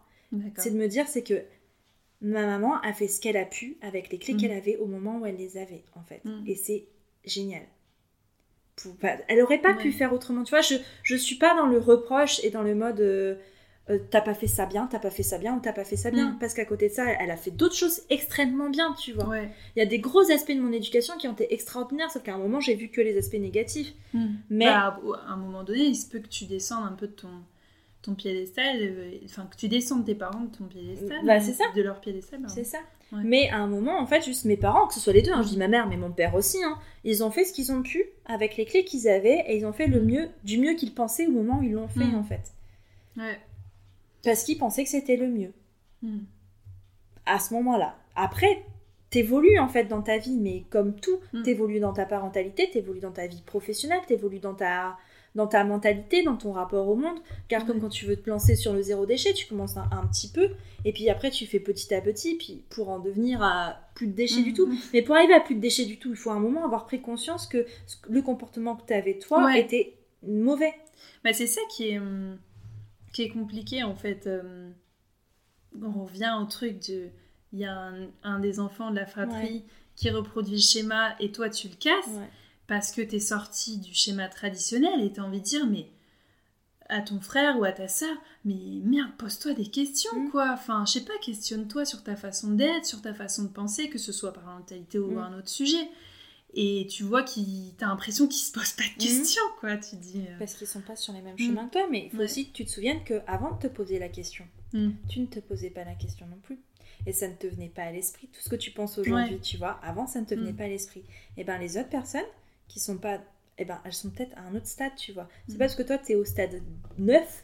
[0.58, 1.42] C'est de me dire, c'est que
[2.22, 4.38] ma maman a fait ce qu'elle a pu avec les clés Mm.
[4.38, 6.22] qu'elle avait au moment où elle les avait, en fait.
[6.26, 6.44] Mm.
[6.48, 6.86] Et c'est
[7.26, 7.64] génial.
[8.78, 10.44] Pour- bah, elle aurait pas pu faire autrement.
[10.44, 13.00] Tu vois, je, je suis pas dans le reproche et dans le mode.
[13.02, 13.36] euh,
[13.90, 15.96] euh, t'as pas fait ça bien, t'as pas fait ça bien ou t'as pas fait
[15.98, 16.32] ça bien.
[16.32, 16.40] Mm.
[16.40, 19.28] Parce qu'à côté de ça, elle a fait d'autres choses extrêmement bien, tu vois.
[19.28, 19.50] Ouais.
[19.76, 22.36] Il y a des gros aspects de mon éducation qui ont été extraordinaires, sauf qu'à
[22.36, 23.94] un moment, j'ai vu que les aspects négatifs.
[24.50, 27.14] Mais- Bah, à un moment donné, il se peut que tu descendes un peu de
[27.14, 27.30] ton,
[28.04, 31.20] ton piédestal, euh, enfin que tu descendes tes parents de ton piédestal.
[31.26, 31.64] Bah, c'est ça.
[31.76, 32.40] De leur piédestal.
[32.42, 32.54] pardon.
[32.56, 32.78] C'est ça.
[33.12, 33.22] Ouais.
[33.26, 35.42] Mais à un moment, en fait, juste mes parents, que ce soit les deux, hein,
[35.44, 37.82] je dis ma mère, mais mon père aussi, hein, ils ont fait ce qu'ils ont
[37.82, 40.94] pu avec les clés qu'ils avaient et ils ont fait le mieux, du mieux qu'ils
[40.94, 42.16] pensaient au moment où ils l'ont fait, Mm.
[42.16, 42.54] en fait.
[43.18, 43.38] Ouais.
[44.24, 45.54] Parce qu'ils pensaient que c'était le mieux.
[46.04, 46.20] Mm.
[47.28, 47.96] à ce moment-là.
[48.16, 48.64] Après,
[49.12, 51.44] t'évolues en fait dans ta vie, mais comme tout, Mm.
[51.44, 54.98] t'évolues dans ta parentalité, t'évolues dans ta vie professionnelle, t'évolues dans ta
[55.34, 57.18] dans ta mentalité, dans ton rapport au monde,
[57.48, 60.06] car comme quand tu veux te lancer sur le zéro déchet, tu commences un, un
[60.08, 60.50] petit peu,
[60.84, 64.12] et puis après tu fais petit à petit, puis pour en devenir à plus de
[64.14, 64.56] déchets du Mm.
[64.56, 64.70] tout.
[64.94, 66.86] Mais pour arriver à plus de déchets du tout, il faut à un moment avoir
[66.86, 67.66] pris conscience que
[68.10, 69.62] le comportement que tu avais toi Ouais.
[69.62, 69.94] était
[70.28, 70.74] mauvais.
[71.24, 72.38] Bah, c'est ça qui est, hum,
[73.14, 74.28] qui est compliqué en fait.
[74.28, 74.74] hum,
[75.82, 77.10] on revient au truc de.
[77.54, 79.64] Il y a un, un des enfants de la fratrie
[79.96, 82.08] qui reproduit le schéma et toi tu le casses
[82.68, 85.92] parce que t'es sorti du schéma traditionnel et t'as envie de dire mais
[86.88, 88.56] à ton frère ou à ta sœur mais
[88.86, 90.30] merde pose-toi des questions Mm.
[90.32, 93.90] quoi enfin je sais pas questionne-toi sur ta façon d'être sur ta façon de penser
[93.90, 95.18] que ce soit parentalité ou Mm.
[95.20, 95.90] un autre sujet
[96.54, 99.08] et tu vois qu'il t'as l'impression qu'il se pose pas de Mm.
[99.08, 101.48] questions quoi tu dis euh, Parce qu'ils sont pas sur les mêmes Mm.
[101.48, 102.26] chemins que toi, mais il faut Ouais.
[102.26, 104.90] aussi que tu te souviennes que avant de te poser la question, Mm.
[105.10, 106.60] tu ne te posais pas la question non plus.
[107.08, 108.28] Et ça ne te venait pas à l'esprit.
[108.28, 109.40] Tout ce que tu penses aujourd'hui, Ouais.
[109.42, 110.56] tu vois, avant ça ne te venait Mm.
[110.58, 111.04] pas à l'esprit.
[111.38, 112.22] Et ben les autres personnes
[112.68, 113.20] qui sont pas.
[113.58, 115.28] Et ben elles sont peut-être à un autre stade, tu vois.
[115.48, 116.62] C'est pas parce que toi tu es au stade
[116.98, 117.44] 9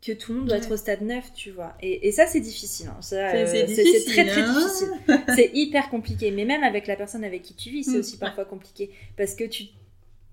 [0.00, 0.62] que tout le monde doit Ouais.
[0.64, 1.74] être au stade 9, tu vois.
[1.82, 2.86] Et, et ça c'est difficile.
[2.88, 2.96] hein.
[3.00, 4.54] C'est- euh, c'est très très hein.
[4.54, 4.88] difficile.
[5.34, 6.30] c'est hyper compliqué.
[6.30, 8.90] Mais même avec la personne avec qui tu vis, c'est Mm, aussi parfois compliqué.
[9.16, 9.64] Parce que tu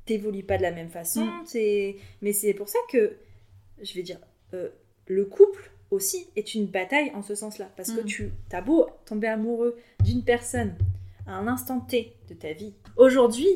[0.06, 1.26] t'évolues pas de la même façon.
[1.26, 1.94] Mm.
[2.22, 3.16] Mais c'est pour ça que,
[3.82, 4.20] je vais dire,
[4.54, 4.70] euh,
[5.08, 7.70] le couple aussi est une bataille en ce sens-là.
[7.76, 8.06] Parce que Mm.
[8.06, 10.76] tu as beau tomber amoureux d'une personne
[11.26, 12.74] à un instant T de ta vie.
[12.98, 13.50] Aujourd'hui,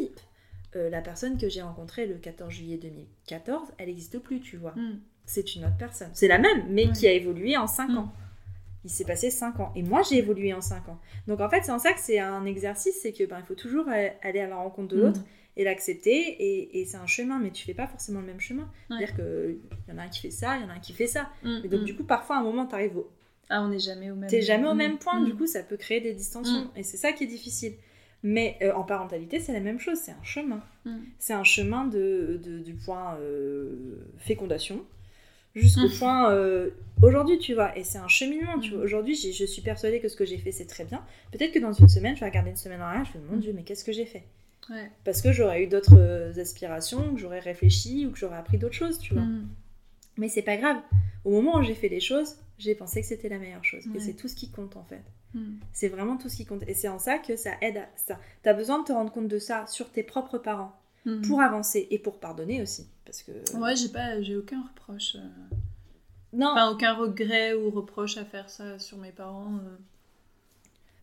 [0.76, 4.74] euh, la personne que j'ai rencontrée le 14 juillet 2014, elle n'existe plus, tu vois.
[5.30, 6.10] C'est une autre personne.
[6.14, 6.92] C'est la même, mais Ouais.
[6.94, 7.98] qui a évolué en 5 Mm.
[7.98, 8.14] ans.
[8.86, 9.72] Il s'est passé 5 ans.
[9.76, 11.00] Et moi, j'ai évolué en 5 ans.
[11.28, 13.54] Donc en fait, c'est en ça que c'est un exercice, c'est que ben, il faut
[13.56, 15.02] toujours aller à la rencontre de Mm.
[15.06, 15.22] l'autre
[15.58, 16.16] et l'accepter.
[16.18, 18.64] Et, et c'est un chemin, mais tu fais pas forcément le même chemin.
[18.90, 18.98] Ouais.
[19.06, 19.58] C'est-à-dire qu'il
[19.90, 21.30] y en a un qui fait ça, il y en a un qui fait ça.
[21.64, 21.86] Et donc mm.
[21.86, 23.10] du coup, parfois, à un moment, tu arrives au...
[23.50, 25.78] ah on n'est jamais au même T'es jamais au même point, du coup, ça peut
[25.78, 26.72] créer des distensions.
[26.76, 27.74] Et c'est ça qui est difficile.
[28.24, 30.62] Mais euh, en parentalité, c'est la même chose, c'est un chemin.
[31.20, 34.84] C'est un chemin de, de- du point euh, fécondation
[35.56, 35.98] jusqu'au Mm.
[36.00, 36.70] point euh,
[37.02, 37.78] aujourd'hui, tu vois.
[37.78, 38.84] Et c'est un cheminement, tu vois.
[38.84, 41.04] Aujourd'hui, j'ai- je suis persuadée que ce que j'ai fait, c'est très bien.
[41.32, 43.38] Peut-être que dans une semaine, je vais regarder une semaine en arrière, je vais mon
[43.38, 43.42] Mm.
[43.42, 44.24] Dieu, mais qu'est-ce que j'ai fait?
[44.70, 44.92] Ouais.
[45.04, 48.76] Parce que j'aurais eu d'autres euh, aspirations, que j'aurais réfléchi ou que j'aurais appris d'autres
[48.76, 49.24] choses, tu vois.
[50.18, 50.78] Mais c'est pas grave.
[51.26, 53.88] Au moment où j'ai fait les choses, j'ai pensé que c'était la meilleure chose.
[53.88, 53.98] Ouais.
[53.98, 55.02] Et c'est tout ce qui compte, en fait.
[55.34, 55.56] Mm.
[55.74, 56.64] C'est vraiment tout ce qui compte.
[56.68, 58.20] Et c'est en ça que ça aide à ça.
[58.44, 60.74] T'as besoin de te rendre compte de ça sur tes propres parents
[61.06, 61.22] Mm.
[61.22, 62.88] pour avancer et pour pardonner aussi.
[63.06, 63.32] Parce que.
[63.58, 65.16] Ouais, j'ai pas, j'ai aucun reproche.
[65.16, 65.56] euh.
[66.34, 69.56] Non, Enfin, aucun regret ou reproche à faire ça sur mes parents.
[69.56, 69.78] euh.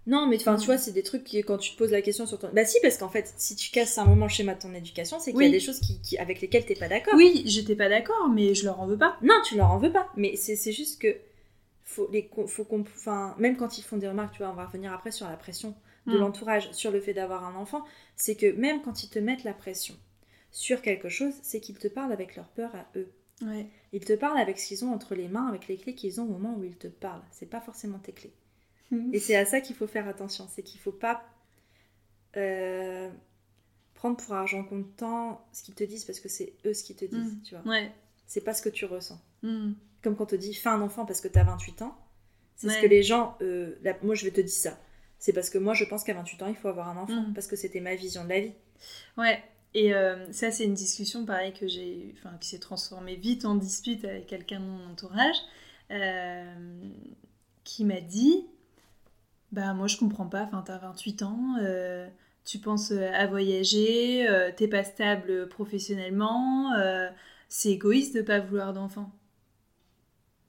[0.07, 0.59] non, mais enfin, Non.
[0.59, 2.49] tu vois, c'est des trucs qui, quand tu te poses la question sur ton.
[2.53, 5.19] Bah, si, parce qu'en fait, si tu casses un moment le schéma de ton éducation,
[5.19, 7.15] c'est qu'il y a des choses qui, qui- avec lesquelles t'es pas d'accord.
[7.17, 9.17] Oui, j'étais pas d'accord, mais je leur en veux pas.
[9.23, 10.09] Non, tu leur en veux pas.
[10.17, 11.17] Mais c'est juste que.
[11.89, 14.67] Faut les, faut qu'on, enfin, même quand ils font des remarques, tu vois, on va
[14.67, 15.75] revenir après sur la pression
[16.07, 16.21] de Mm.
[16.21, 17.85] l'entourage, sur le fait d'avoir un enfant,
[18.17, 19.95] c'est que même quand ils te mettent la pression
[20.51, 23.11] sur quelque chose, c'est qu'ils te parlent avec leur peur à eux.
[23.43, 23.67] Ouais.
[23.93, 26.25] Ils te parlent avec ce qu'ils ont entre les mains, avec les clés qu'ils ont
[26.25, 27.23] au moment où ils te parlent.
[27.33, 28.33] C'est pas forcément tes clés.
[29.13, 30.47] Et c'est à ça qu'il faut faire attention.
[30.51, 31.23] C'est qu'il faut pas
[32.37, 33.11] euh,
[33.95, 37.05] prendre pour argent comptant ce qu'ils te disent parce que c'est eux ce qu'ils te
[37.05, 37.35] disent.
[37.35, 37.43] Mm.
[37.43, 37.65] Tu vois.
[37.71, 37.91] Ouais.
[38.27, 39.21] C'est pas ce que tu ressens.
[39.43, 39.73] Mm.
[40.03, 41.97] Comme quand on te dit fais un enfant parce que t'as 28 ans.
[42.57, 43.37] C'est ce que les gens.
[43.43, 44.79] euh, la- moi, je vais te dire ça.
[45.19, 47.23] C'est parce que moi, je pense qu'à 28 ans, il faut avoir un enfant.
[47.23, 47.35] Mm.
[47.35, 48.53] Parce que c'était ma vision de la vie.
[49.17, 49.43] Ouais.
[49.77, 53.57] Et euh, ça, c'est une discussion pareil que j'ai, enfin, qui s'est transformée vite en
[53.57, 55.37] dispute avec quelqu'un de mon entourage,
[55.91, 56.55] euh,
[57.63, 58.47] qui m'a dit,
[59.53, 60.45] bah moi je comprends pas.
[60.45, 62.09] Enfin, t'as 28 ans, euh,
[62.47, 66.73] tu penses à voyager, t'es pas stable professionnellement,
[67.51, 69.13] c'est égoïste de pas vouloir d'enfant.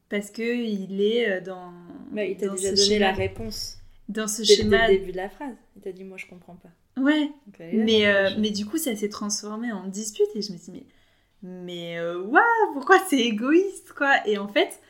[0.08, 1.74] Parce que il est dans,
[2.14, 3.77] Mais il t'a déjà donné schéma, la réponse
[4.10, 4.88] dans ce schéma.
[4.88, 5.56] le début de la phrase.
[5.76, 6.70] Il t'a dit moi, je comprends pas.
[7.02, 7.30] Ouais.
[7.60, 10.72] Là, Mais, euh, mais du coup, ça s'est transformé en dispute et je me suis
[10.72, 10.86] dit,
[11.44, 14.26] mais, mais euh, waouh, pourquoi c'est égoïste, quoi?
[14.28, 14.82] Et en fait,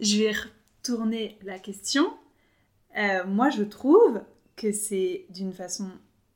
[0.00, 2.12] je vais retourner la question.
[2.96, 4.22] Euh, moi, je trouve
[4.56, 5.88] que c'est d'une façon,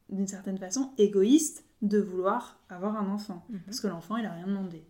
[0.08, 3.44] d'une certaine façon, égoïste de vouloir avoir un enfant.
[3.50, 3.60] Mhm.
[3.66, 4.82] Parce que l'enfant, il a rien demandé.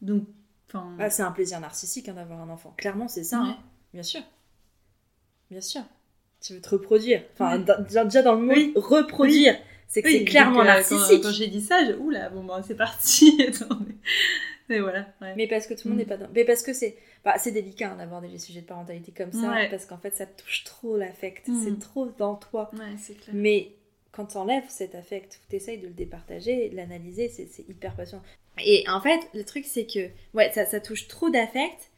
[0.00, 0.24] Donc,
[0.68, 2.74] Enfin, Ah, c'est un plaisir narcissique hein, d'avoir un enfant.
[2.76, 3.40] Clairement, c'est ça.
[3.40, 3.48] Ouais.
[3.48, 3.58] hein.
[3.94, 4.20] Bien sûr.
[5.50, 5.80] Bien sûr.
[6.40, 7.22] Tu veux te reproduire.
[7.34, 8.72] Enfin, déjà, dans le mot Oui.
[8.76, 11.22] reproduire, c'est que c'est clairement donc, euh, narcissique.
[11.22, 11.92] Quand, quand j'ai dit ça, je...
[11.94, 13.42] oula, bon, bah, c'est parti.
[13.48, 13.94] Attends, mais...
[14.68, 15.06] mais voilà.
[15.20, 15.34] Ouais.
[15.36, 16.02] Mais parce que tout le monde Mm.
[16.02, 16.28] n'est pas dans...
[16.34, 16.96] Mais parce que c'est...
[17.24, 19.68] Bah, c'est délicat hein, d'aborder les sujets de parentalité comme ça, Ouais.
[19.68, 21.48] parce qu'en fait, ça touche trop l'affect.
[21.48, 21.60] Mm.
[21.64, 22.70] C'est trop dans toi.
[22.74, 23.34] Ouais, c'est clair.
[23.34, 23.72] Mais
[24.12, 28.22] quand t'enlèves cet affect, tu essayes de le départager, de l'analyser, c'est c'est hyper passionnant.
[28.64, 31.90] Et en fait, le truc, c'est que ouais, ça, ça touche trop d'affect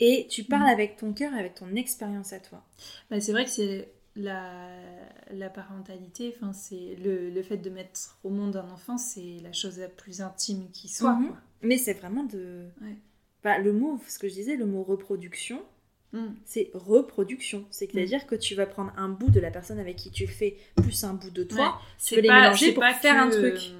[0.00, 0.72] et tu parles Mm.
[0.74, 2.64] avec ton cœur, avec ton expérience à toi.
[3.10, 4.68] Bah, c'est vrai que c'est la,
[5.30, 9.52] la parentalité, enfin, c'est le, le fait de mettre au monde un enfant, c'est la
[9.52, 11.14] chose la plus intime qui soit.
[11.14, 11.28] Mhm.
[11.28, 11.36] quoi.
[11.62, 12.66] Mais c'est vraiment de.
[12.82, 12.96] Ouais.
[13.44, 15.62] Bah, le mot, ce que je disais, le mot reproduction,
[16.12, 16.34] Mm.
[16.44, 17.64] c'est reproduction.
[17.70, 20.56] C'est-à-dire que tu vas prendre un bout de la personne avec qui tu le fais,
[20.76, 21.64] plus un bout de toi.
[21.66, 21.72] Ouais,
[22.02, 23.70] tu veux les pas- mélanger c'est pour pas faire que, un truc.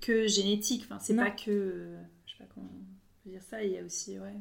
[0.00, 1.50] que génétique, enfin, c'est pas que.
[1.50, 2.68] euh, je sais pas comment
[3.24, 4.34] dire ça, il y a aussi ouais,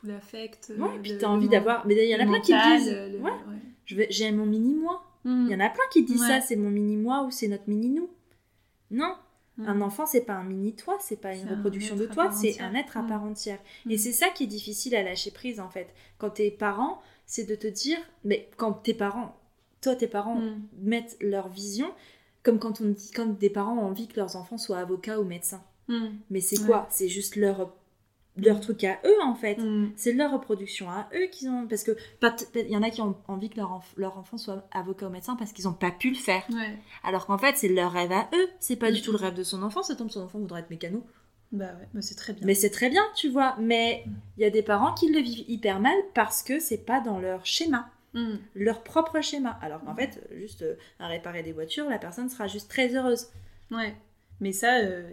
[0.00, 0.72] tout l'affect.
[0.78, 1.86] Ouais, euh, puis t'as envie d'avoir.
[1.86, 2.90] Mais il y en a le plein qui disent.
[2.90, 5.02] le- Ouais, j'ai mon mini-moi.
[5.24, 5.46] Mm.
[5.48, 6.28] Il y en a plein qui disent Ouais.
[6.28, 8.08] ça, c'est mon mini-moi ou c'est notre mini-nous.
[8.90, 9.14] Non,
[9.58, 9.68] Mm.
[9.68, 12.74] un enfant, c'est pas un mini-toi, c'est pas une un reproduction de toi, c'est un
[12.74, 13.06] être à Mm.
[13.08, 13.58] part entière.
[13.84, 13.90] Mm.
[13.90, 15.88] Et c'est ça qui est difficile à lâcher prise en fait.
[16.18, 19.36] Quand t'es parent, c'est de te dire, mais quand tes parents,
[19.82, 20.40] toi tes parents
[20.80, 21.90] mettent leur vision,
[22.42, 25.24] comme quand on dit, quand des parents ont envie que leurs enfants soient avocats ou
[25.24, 25.62] médecins.
[26.30, 26.86] Mais c'est quoi?
[26.90, 27.74] C'est juste leur,
[28.44, 29.56] leur truc à eux en fait.
[29.58, 29.92] Mm.
[29.96, 31.66] C'est leur reproduction à eux qu'ils ont.
[31.66, 31.92] Parce que
[32.54, 35.10] il y en a qui ont envie que leur, enf- leur enfant soit avocat ou
[35.10, 36.42] médecin parce qu'ils n'ont pas pu le faire.
[36.50, 36.78] Ouais.
[37.04, 38.48] Alors qu'en fait, c'est leur rêve à eux.
[38.60, 39.02] C'est pas du Mm.
[39.02, 39.82] tout le rêve de son enfant.
[39.82, 41.04] Ça tombe, son enfant voudrait être mécano.
[41.52, 42.46] Bah ouais, bah c'est très bien.
[42.46, 43.56] Mais c'est très bien, tu vois.
[43.58, 44.04] Mais
[44.36, 47.18] il y a des parents qui le vivent hyper mal parce que c'est pas dans
[47.18, 48.34] leur schéma, Mm.
[48.54, 49.58] leur propre schéma.
[49.62, 53.28] Alors qu'en fait, juste euh, à réparer des voitures, la personne sera juste très heureuse.
[53.72, 53.94] Ouais.
[54.40, 55.10] Mais ça, euh,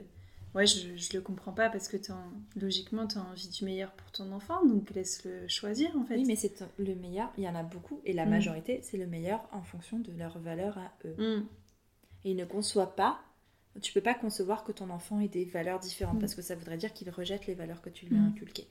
[0.58, 3.64] ouais, je, je le comprends pas parce que t'as en- logiquement, tu as envie du
[3.64, 6.16] meilleur pour ton enfant, donc laisse-le choisir en fait.
[6.16, 7.32] Oui, mais c'est le meilleur.
[7.38, 8.30] Il y en a beaucoup et la Mm.
[8.30, 11.16] majorité, c'est le meilleur en fonction de leur valeur à eux.
[11.40, 11.46] Mm.
[12.26, 13.20] Et ils ne conçoivent pas.
[13.82, 16.20] Tu peux pas concevoir que ton enfant ait des valeurs différentes Mm.
[16.20, 18.68] parce que ça voudrait dire qu'il rejette les valeurs que tu lui as inculquées.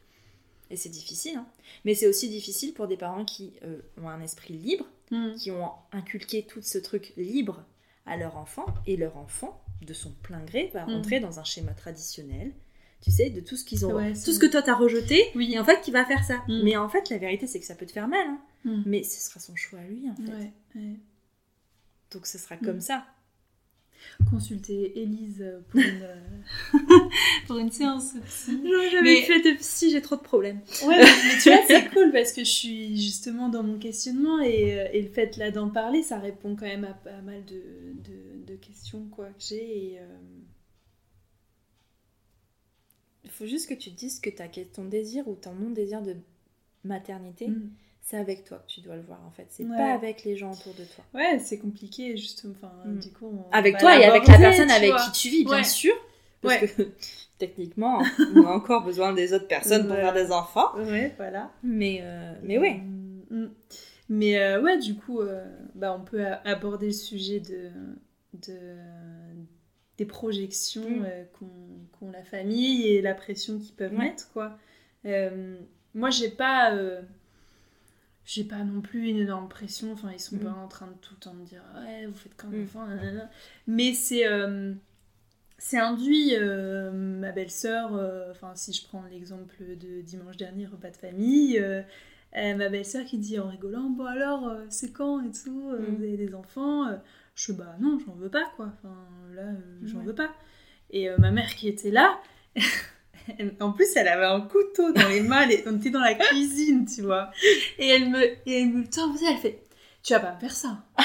[0.68, 1.36] Et c'est difficile.
[1.36, 1.46] hein.
[1.84, 4.84] Mais c'est aussi difficile pour des parents qui euh, ont un esprit libre,
[5.36, 7.64] qui ont inculqué tout ce truc libre
[8.04, 10.90] à leur enfant et leur enfant, de son plein gré, va Mm.
[10.94, 12.52] rentrer dans un schéma traditionnel.
[13.02, 15.52] Tu sais, de tout ce qu'ils ont, Ouais, tout ce que toi t'as rejeté, Oui.
[15.54, 16.42] et en fait qui va faire ça.
[16.48, 16.62] Mm.
[16.64, 18.26] Mais en fait, la vérité, c'est que ça peut te faire mal.
[18.26, 18.40] hein.
[18.64, 18.82] Mm.
[18.86, 20.22] Mais ce sera son choix à lui, en fait.
[20.32, 20.96] Ouais, ouais.
[22.12, 22.64] Donc ce sera Mm.
[22.64, 23.04] comme ça.
[24.30, 26.78] Consulter Élise pour une, euh,
[27.46, 28.60] pour une séance psy.
[29.02, 30.60] Mais- fait de psy, j'ai trop de problèmes.
[30.84, 34.78] Ouais, mais, tu vois, c'est cool parce que je suis justement dans mon questionnement et,
[34.80, 37.54] euh, et le fait là d'en parler, ça répond quand même à pas mal de,
[37.54, 39.92] de, de questions quoi, que j'ai.
[39.94, 40.04] Et, euh,
[43.26, 46.16] Il faut juste que tu te dises que t'as ton désir ou ton non-désir de
[46.84, 47.70] maternité, mm.
[48.08, 49.46] C'est avec toi que tu dois le voir en fait.
[49.50, 49.76] C'est Ouais.
[49.76, 51.04] pas avec les gens autour de toi.
[51.12, 52.54] Ouais, c'est compliqué, justement.
[52.56, 52.98] Enfin, Mm.
[53.00, 55.00] du coup, on Avec toi et avec la personne avec vois.
[55.00, 55.64] qui tu vis, bien Ouais.
[55.64, 55.92] sûr.
[56.40, 56.68] Parce Ouais.
[56.68, 56.82] que
[57.38, 58.00] techniquement,
[58.36, 60.02] on a encore besoin des autres personnes pour Ouais.
[60.02, 60.72] faire des enfants.
[60.76, 61.50] Ouais, voilà.
[61.64, 62.74] Mais, euh, mais ouais.
[62.74, 63.50] Mm, mm.
[64.08, 65.44] Mais euh, ouais, du coup, euh,
[65.74, 67.70] bah, on peut aborder le sujet de,
[68.46, 68.76] de,
[69.98, 71.04] des projections Mm.
[71.06, 71.24] euh,
[71.98, 74.04] qu'ont la famille et la pression qu'ils peuvent Ouais.
[74.10, 74.56] mettre, quoi.
[75.06, 75.56] Euh,
[75.94, 76.72] moi, j'ai pas...
[78.26, 80.40] j'ai pas non plus une énorme pression, enfin ils sont Mm.
[80.40, 82.64] pas en train de tout le temps me dire ouais vous faites comme Mm.
[82.64, 83.30] enfant, nanana.
[83.66, 84.74] mais c'est euh,
[85.58, 90.90] c'est induit euh, ma belle-sœur, euh, enfin si je prends l'exemple de dimanche dernier, repas
[90.90, 91.64] de famille,
[92.34, 95.84] ma belle-sœur qui dit en rigolant, bon alors c'est quand et tout, Mm.
[95.94, 96.84] vous avez des enfants
[97.36, 98.94] Je bah non, j'en veux pas quoi, enfin
[99.34, 99.44] là
[99.84, 100.04] j'en Ouais.
[100.06, 100.34] veux pas.
[100.90, 102.20] Et ma mère qui était là,
[103.60, 106.86] en plus elle avait un couteau dans les mains, elle- on était dans la cuisine,
[106.86, 107.30] tu vois,
[107.78, 109.62] et elle me, et elle me tend, elle fait,
[110.02, 110.78] tu vas pas me faire ça.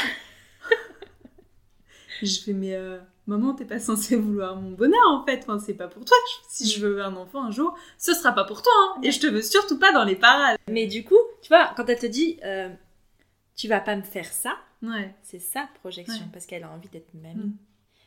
[2.21, 5.73] je fais mais euh, maman t'es pas censée vouloir mon bonheur en fait enfin, c'est
[5.73, 6.15] pas pour toi
[6.49, 8.99] si je veux un enfant un jour ce sera pas pour toi hein.
[9.01, 11.89] et je te veux surtout pas dans les parades Mais du coup, tu vois, quand
[11.89, 12.69] elle te dit euh,
[13.55, 16.29] tu vas pas me faire ça, ouais c'est sa projection Ouais.
[16.31, 17.35] parce qu'elle a envie d'être mamie.
[17.45, 17.57] Mm.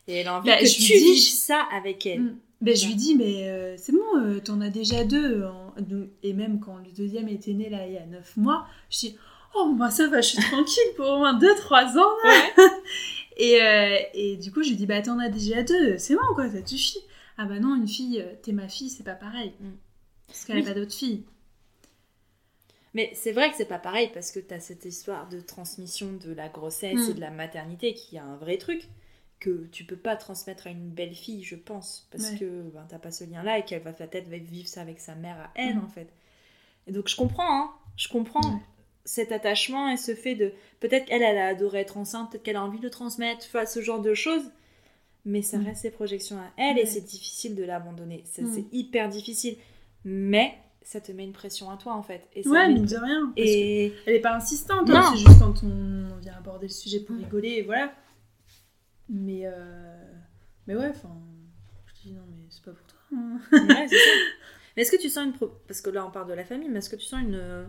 [0.08, 2.34] Et elle a envie Bah, que je tu dis- ça avec elle.
[2.60, 5.72] Ben, je lui dis mais euh, c'est bon euh, t'en as déjà deux hein.
[5.80, 8.98] Donc, et même quand le deuxième était né là il y a neuf mois je
[9.00, 9.16] dis
[9.54, 12.46] oh bah ça va je suis tranquille pour au moins deux trois ans là.
[13.36, 16.34] et, euh, et du coup je lui dis bah t'en as déjà deux c'est bon
[16.34, 17.00] quoi ça suffit
[17.36, 19.70] ah bah non une fille t'es ma fille c'est pas pareil Mm.
[20.28, 20.62] parce qu'elle Oui.
[20.62, 21.22] a pas d'autres filles
[22.94, 26.32] Mais c'est vrai que c'est pas pareil parce que t'as cette histoire de transmission de
[26.32, 27.10] la grossesse Mm.
[27.10, 28.88] et de la maternité qui a un vrai truc
[29.44, 32.38] que tu peux pas transmettre à une belle fille, je pense, parce Ouais.
[32.38, 35.36] que ben, t'as pas ce lien-là et qu'elle va peut-être vivre ça avec sa mère
[35.38, 35.84] à elle, Mhm.
[35.84, 36.08] en fait.
[36.86, 38.60] Et donc je comprends, hein, je comprends Ouais.
[39.04, 40.52] cet attachement et ce fait de...
[40.80, 43.80] Peut-être qu'elle, elle a adoré être enceinte, peut-être qu'elle a envie de transmettre, enfin, ce
[43.82, 44.50] genre de choses.
[45.26, 45.64] Mais ça Mhm.
[45.66, 48.22] reste ses projections à elle et c'est difficile de l'abandonner.
[48.26, 48.52] C'est Mhm.
[48.54, 49.56] c'est hyper difficile.
[50.04, 52.28] Mais ça te met une pression à toi, en fait.
[52.34, 53.32] Et ça Ouais, mine de rien.
[53.34, 53.92] parce que Et...
[54.06, 57.52] Elle est pas insistante, hein, c'est juste quand on vient aborder le sujet pour rigoler,
[57.52, 57.92] et voilà.
[59.08, 60.12] Mais, euh...
[60.66, 61.16] mais ouais, enfin,
[61.86, 62.98] je dis non, mais c'est pas pour toi.
[63.12, 63.38] hein.
[63.58, 64.10] Ouais, c'est ça.
[64.76, 65.32] Mais est-ce que tu sens une...
[65.34, 67.68] pro- Parce que là, on parle de la famille, mais est-ce que tu sens une,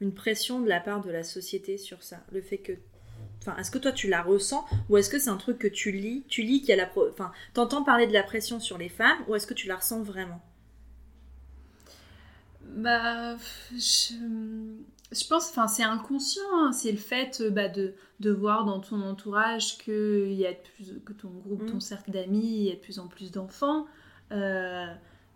[0.00, 2.24] une pression de la part de la société sur ça?
[2.32, 2.72] Le fait que...
[3.42, 4.64] Enfin, est-ce que toi, tu la ressens?
[4.90, 6.86] Ou est-ce que c'est un truc que tu lis Tu lis qu'il y a la...
[6.86, 7.08] Pro...
[7.10, 10.02] Enfin, t'entends parler de la pression sur les femmes Ou est-ce que tu la ressens
[10.02, 10.42] vraiment?
[12.62, 13.36] Bah,
[13.72, 14.14] je,
[15.12, 18.80] je pense, enfin, c'est inconscient, hein, c'est le fait euh, bah, de, de voir dans
[18.80, 21.66] ton entourage que, y a de plus, que ton groupe, Mm.
[21.66, 23.86] ton cercle d'amis, il y a de plus en plus d'enfants.
[24.32, 24.86] Euh,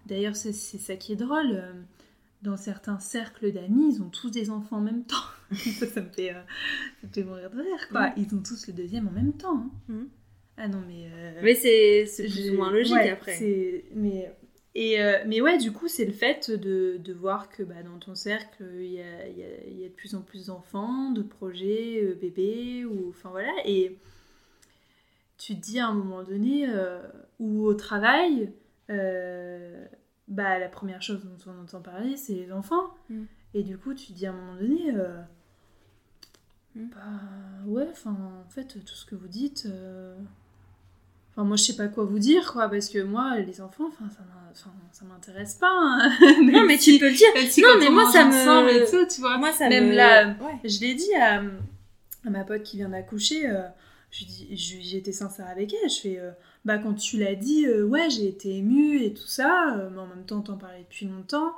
[0.07, 1.53] D'ailleurs, c'est ça qui est drôle.
[1.53, 1.73] euh,
[2.43, 5.29] Dans certains cercles d'amis, ils ont tous des enfants en même temps.
[5.55, 6.43] ça, ça me fait, euh,
[7.01, 8.09] ça me fait mourir de rire, quoi.
[8.09, 8.15] Mm.
[8.17, 9.59] Ils ont tous le deuxième en même temps.
[9.59, 9.71] hein.
[9.89, 10.05] Mm.
[10.59, 11.07] Ah non, mais...
[11.11, 13.33] euh, Mais c'est plus ou moins logique ouais, après.
[13.95, 14.31] Mais,
[14.75, 17.99] et, euh, mais ouais, du coup, c'est le fait de, de voir que bah, dans
[17.99, 20.47] ton cercle, il y a, il y, a, il y a de plus en plus
[20.47, 23.53] d'enfants, de projets, euh, bébés, ou enfin voilà.
[23.65, 23.99] Et
[25.39, 27.01] tu te dis à un moment donné, euh,
[27.39, 28.53] ou au travail,
[30.29, 32.95] bah, la première chose dont on entend parler, c'est les enfants.
[33.09, 33.25] Mm.
[33.55, 34.93] Et du coup, tu te dis à un moment donné,
[36.75, 36.89] Mm.
[36.95, 37.21] bah
[37.67, 39.69] ouais, en fait, tout ce que vous dites.
[41.35, 44.05] Enfin, moi, je sais pas quoi vous dire, quoi, parce que moi, les enfants, enfin,
[44.93, 45.71] ça m'intéresse pas.
[45.73, 46.13] hein.
[46.43, 47.29] Non, mais si- tu peux le dire.
[47.51, 49.39] si Non, mais moi, ça me- et tout, tu vois.
[49.39, 49.95] Moi, ça Même me...
[49.95, 50.59] là, Ouais.
[50.69, 51.41] Je l'ai dit à,
[52.27, 53.63] à ma pote qui vient d'accoucher, euh,
[54.11, 54.25] je
[54.55, 56.33] j'ai été sincère avec elle, je fais, euh,
[56.67, 60.07] bah quand tu l'as dit, euh, ouais j'ai été émue et tout ça, mais en
[60.07, 61.55] même temps t'en parlais depuis longtemps,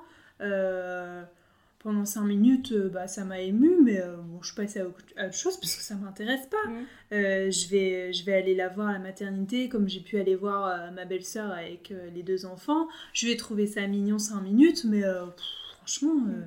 [1.84, 4.86] pendant cinq minutes euh, bah ça m'a émue, mais euh, bon je suis passée à
[4.86, 4.98] autre
[5.32, 6.70] chose parce que ça m'intéresse pas.
[7.12, 10.34] Euh, je, vais, je vais aller la voir à la maternité comme j'ai pu aller
[10.34, 14.40] voir euh, ma belle-sœur avec euh, les deux enfants, je vais trouver ça mignon cinq
[14.42, 15.44] minutes, mais euh, pff,
[15.78, 16.42] franchement, euh,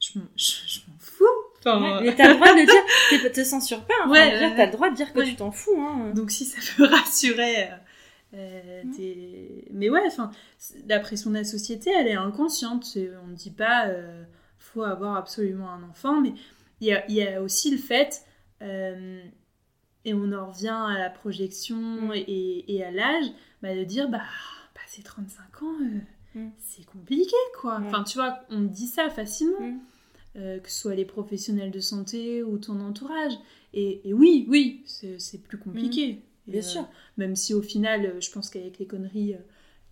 [0.00, 1.24] je m'en je- je m'en fous.
[1.60, 2.82] Enfin, Ouais, mais t'as le droit de dire,
[3.22, 3.94] t'es- te censure pas.
[4.02, 5.24] Enfin, Ouais, t'as le droit de dire que ouais.
[5.26, 5.80] tu t'en fous.
[5.80, 6.12] Hein.
[6.14, 7.62] Donc si ça peut rassurer.
[7.62, 7.76] euh,
[8.34, 9.62] euh, Mm.
[9.72, 10.30] Mais ouais, enfin,
[10.88, 12.96] la pression de la société, elle est inconsciente.
[13.24, 14.22] On ne dit pas euh,
[14.58, 16.32] faut avoir absolument un enfant, mais
[16.80, 18.22] il y a, y a aussi le fait,
[18.62, 19.22] euh,
[20.04, 22.12] et on en revient à la projection Mm.
[22.14, 23.26] et, et à l'âge,
[23.62, 24.20] bah, de dire bah
[24.74, 25.98] passer 35 ans, euh,
[26.40, 26.50] Mm.
[26.58, 27.80] c'est compliqué quoi.
[27.82, 29.60] Enfin, tu vois, on dit ça facilement.
[29.60, 29.80] Mm.
[30.36, 33.32] euh, que ce soit les professionnels de santé ou ton entourage.
[33.72, 36.20] Et, et oui, oui, c'est plus compliqué.
[36.46, 36.86] Bien sûr.
[37.16, 39.34] Même si au final, je pense qu'avec les conneries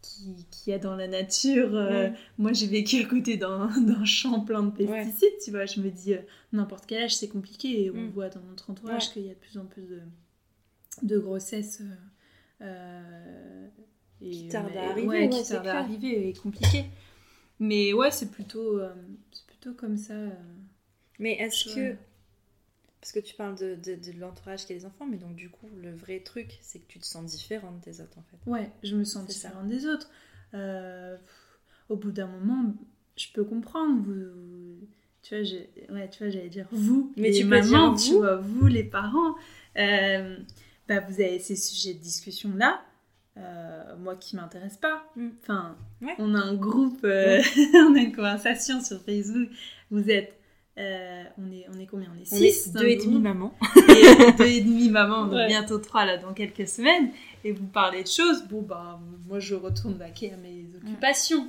[0.04, 2.12] euh, qui- qu'il y a dans la nature, euh, Ouais.
[2.38, 3.68] moi j'ai vécu à côté d'un
[4.04, 5.66] champ plein de pesticides, tu vois.
[5.66, 6.18] Je me dis, euh,
[6.52, 8.10] n'importe quel âge c'est compliqué et on Mm.
[8.10, 10.00] voit dans notre entourage qu'il y a de plus en plus de,
[11.02, 11.82] de grossesses.
[12.60, 13.66] euh,
[14.20, 16.84] et, Qui tardent à arriver, ouais, qui tardent à arriver et compliqué.
[17.60, 18.92] Mais ouais, c'est plutôt, euh,
[19.46, 20.14] plutôt comme ça.
[20.14, 20.30] euh.
[21.18, 21.96] Mais est-ce que.
[23.04, 25.50] Parce que tu parles de, de, de l'entourage qui a des enfants, mais donc du
[25.50, 28.50] coup, le vrai truc, c'est que tu te sens différente des autres en fait.
[28.50, 29.48] Ouais, je me sens ça.
[29.48, 30.08] différente des autres.
[30.54, 31.58] Euh, pff,
[31.90, 32.72] au bout d'un moment,
[33.18, 34.02] je peux comprendre.
[34.02, 34.88] Vous, vous-
[35.22, 38.12] tu vois, j'ai- ouais, tu vois, j'allais dire vous, Mais les tu mamans, dire tu
[38.14, 38.18] vous.
[38.20, 39.34] vois, vous les parents.
[39.76, 40.38] Euh,
[40.88, 42.82] bah, vous avez ces sujets de discussion là.
[43.36, 45.04] euh, moi qui m'intéresse pas.
[45.16, 45.28] Mm.
[45.42, 46.14] Enfin, Ouais.
[46.18, 47.42] on a un groupe, euh,
[47.74, 49.48] on a une conversation sur Facebook.
[49.90, 50.38] Vous êtes,
[50.78, 52.08] euh, on est, on est combien?
[52.12, 52.66] On est On six.
[52.68, 53.54] est dans deux le et demi maman.
[53.88, 55.46] et deux et demi maman, donc Ouais.
[55.46, 57.10] bientôt trois là dans quelques semaines,
[57.44, 58.98] et vous parlez de choses, bon bah
[59.28, 61.48] moi je retourne vaquer à mes occupations.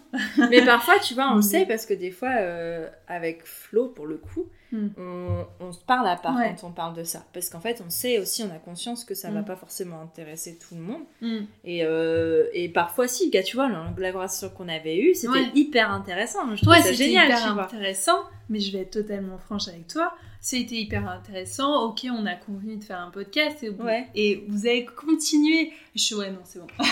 [0.49, 4.05] mais parfois, tu vois, on le sait parce que des fois, euh, avec Flo, pour
[4.05, 4.45] le coup,
[4.75, 4.89] Mm.
[4.97, 6.55] on, on se parle à part Ouais.
[6.59, 7.23] quand on parle de ça.
[7.33, 9.45] Parce qu'en fait, on sait aussi, on a conscience que ça va Mm.
[9.45, 11.01] pas forcément intéresser tout le monde.
[11.21, 11.39] Mm.
[11.63, 15.33] Et, euh, et parfois, si, gars, tu vois, la la conversation qu'on avait eue, c'était
[15.33, 15.51] Ouais.
[15.55, 16.39] hyper intéressant.
[16.55, 17.63] Je trouve Ouais, ça c'était génial, hyper tu vois.
[17.65, 18.19] intéressant,
[18.49, 20.13] mais je vais être totalement franche avec toi.
[20.41, 21.85] C'était hyper intéressant.
[21.89, 24.07] Ok, on a convenu de faire un podcast et, Ouais.
[24.13, 25.71] et vous avez continué.
[25.95, 26.67] Je suis ouais, non, c'est bon.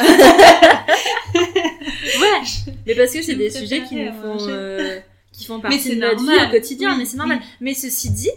[2.20, 2.42] Ouais,
[2.86, 5.00] mais parce que c'est des sujets qui nous font, euh,
[5.34, 7.40] qui font partie de notre vie au quotidien, Oui, mais c'est normal.
[7.42, 7.46] oui.
[7.60, 8.30] Mais ceci dit,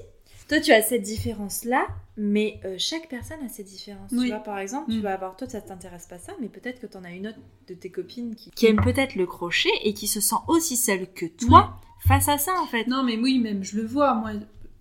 [0.48, 1.86] toi tu as cette différence-là,
[2.16, 4.10] mais euh, chaque personne a ses différences.
[4.10, 5.02] Tu vois, par exemple, tu Mm.
[5.02, 7.38] vas avoir, toi ça t'intéresse pas ça, mais peut-être que tu en as une autre
[7.68, 11.06] de tes copines qui, qui aime peut-être le crochet et qui se sent aussi seule
[11.12, 11.76] que toi
[12.06, 12.86] face à ça en fait.
[12.86, 14.14] Non, mais oui, même je le vois.
[14.14, 14.32] Moi,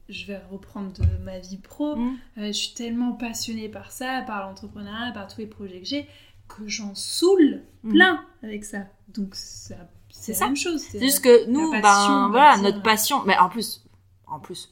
[0.08, 1.96] je vais reprendre de ma vie pro.
[1.96, 2.18] Mm.
[2.38, 6.06] Euh, je suis tellement passionnée par ça, par l'entrepreneuriat, par tous les projets que j'ai,
[6.48, 7.90] que j'en saoule Mm.
[7.92, 8.86] plein avec ça.
[9.10, 9.76] Donc ça-
[10.20, 10.46] c'est la ça.
[10.46, 10.82] même chose.
[10.82, 13.24] C'est juste que nous, passion, ben voilà, notre passion.
[13.26, 13.84] Mais en plus,
[14.28, 14.72] en plus,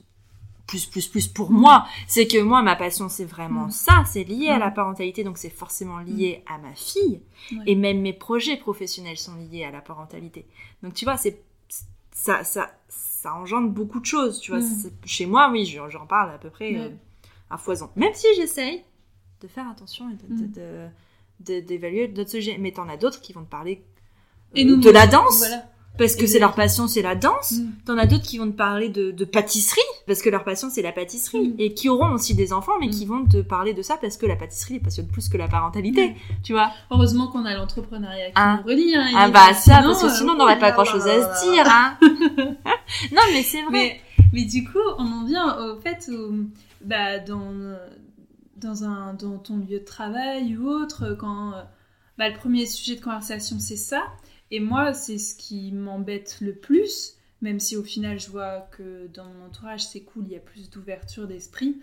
[0.67, 3.71] plus, plus, plus pour moi, c'est que moi, ma passion, c'est vraiment Mm.
[3.71, 4.03] ça.
[4.07, 4.59] C'est lié à Mm.
[4.61, 7.21] la parentalité, donc c'est forcément lié à ma fille.
[7.65, 10.45] Et même mes projets professionnels sont liés à la parentalité.
[10.81, 11.41] Donc tu vois, c'est
[12.11, 14.39] ça, ça, ça engendre beaucoup de choses.
[14.39, 14.89] Tu vois, Mm.
[15.05, 16.89] Chez moi, oui, j'en parle à peu près euh,
[17.49, 17.89] à foison.
[17.95, 18.83] Même si j'essaye
[19.41, 20.87] de faire attention et de- de-
[21.61, 21.65] Mm.
[21.65, 22.57] d'évaluer d'autres sujets.
[22.57, 23.83] Mais t'en as d'autres qui vont te parler
[24.55, 25.63] Et nous, de la danse, Voilà.
[25.97, 27.53] parce que c'est leur passion, c'est la danse.
[27.53, 27.71] Mm.
[27.85, 30.81] T'en as d'autres qui vont te parler de, de pâtisserie, parce que leur passion, c'est
[30.81, 31.49] la pâtisserie.
[31.49, 31.55] Mm.
[31.59, 32.91] Et qui auront aussi des enfants, mais Mm.
[32.91, 35.47] qui vont te parler de ça parce que la pâtisserie les passionne plus que la
[35.47, 36.15] parentalité.
[36.43, 38.59] Tu vois Heureusement qu'on a l'entrepreneuriat qui Ah.
[38.61, 38.95] nous relie.
[38.95, 40.85] Hein, Ah bah ça, sinon, parce que euh, sinon on n'aurait pas oh là grand
[40.85, 41.63] chose là à se dire.
[41.67, 41.97] Hein
[43.11, 43.71] non mais c'est vrai.
[43.71, 44.01] Mais,
[44.33, 46.47] mais du coup, on en vient au fait où,
[46.83, 47.51] bah, dans,
[48.57, 51.61] dans, un, dans ton lieu de travail ou autre, quand euh,
[52.17, 54.03] bah, le premier sujet de conversation c'est ça,
[54.55, 59.07] et moi c'est ce qui m'embête le plus, même si au final je vois que
[59.13, 61.81] dans mon entourage c'est cool, il y a plus d'ouverture d'esprit,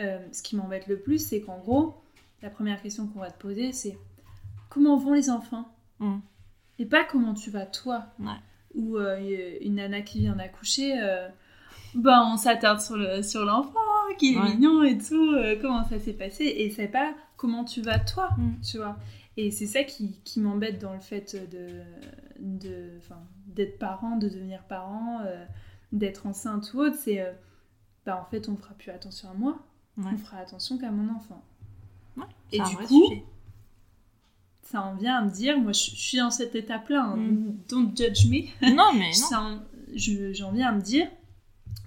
[0.00, 1.94] euh, ce qui m'embête le plus c'est qu'en gros,
[2.42, 3.96] la première question qu'on va te poser c'est
[4.70, 5.66] comment vont les enfants
[6.00, 6.18] Mm.
[6.78, 8.38] Et pas comment tu vas toi Ouais?
[8.76, 9.18] ou euh,
[9.62, 11.28] une nana qui vient d'accoucher, euh,
[11.94, 13.80] bah on s'attarde sur le sur l'enfant
[14.18, 14.50] qui est Ouais.
[14.54, 16.44] mignon et tout, comment ça s'est passé?
[16.44, 18.60] Et c'est pas comment tu vas toi, Mm?
[18.62, 18.96] tu vois.
[19.40, 21.80] Et c'est ça qui, qui m'embête dans le fait de
[23.46, 25.44] d'être parent, de devenir parent, euh,
[25.92, 27.32] d'être enceinte ou autre, c'est euh,
[28.04, 29.58] bah en fait on fera plus attention à moi,
[29.96, 30.10] Ouais.
[30.12, 31.42] on fera attention qu'à mon enfant.
[32.16, 33.24] Ouais, Et du coup, sujet.
[34.62, 37.56] Ça en vient à me dire, moi je, je suis dans cette étape-là, hein, Mm.
[37.68, 38.74] don't judge me.
[38.76, 39.62] non mais non.
[39.94, 41.08] Je- J'en viens à me dire,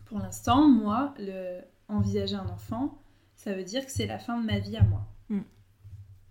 [0.06, 2.98] pour l'instant, moi, le, envisager un enfant,
[3.36, 5.06] ça veut dire que c'est la fin de ma vie à moi.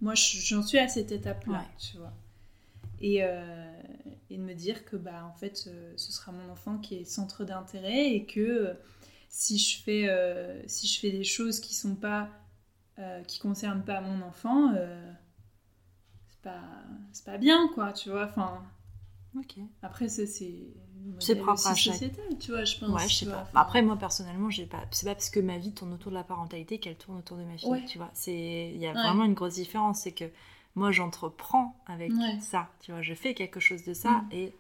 [0.01, 1.77] Moi, je- j'en suis à cette étape-là, Ouais.
[1.79, 2.13] tu vois.
[3.01, 3.83] Et, euh,
[4.31, 7.05] et de me dire que, bah, en fait, euh, ce sera mon enfant qui est
[7.05, 8.75] centre d'intérêt et que euh,
[9.29, 12.29] si je fais, euh, si je fais des choses qui sont pas,
[12.99, 14.75] euh, qui concernent pas mon enfant,
[16.29, 16.63] c'est pas,
[17.13, 18.27] c'est pas bien, quoi, tu vois.
[18.27, 18.63] Enfin,
[19.39, 19.57] Ok.
[19.83, 20.27] après, c'est.
[21.19, 22.91] C'est propre à chaque- sociétal, tu vois, je pense.
[22.91, 23.43] Ouais, je sais pas.
[23.43, 24.83] enfin, Après moi personnellement, j'ai pas.
[24.91, 27.45] C'est pas parce que ma vie tourne autour de la parentalité qu'elle tourne autour de
[27.45, 27.69] ma fille.
[27.71, 27.85] Ouais.
[27.87, 28.71] Tu vois, c'est.
[28.75, 29.03] Il y a Ouais.
[29.03, 30.25] vraiment une grosse différence, c'est que
[30.75, 32.69] moi j'entreprends avec ça.
[32.83, 34.29] Tu vois, je fais quelque chose de ça Mm.
[34.33, 34.53] et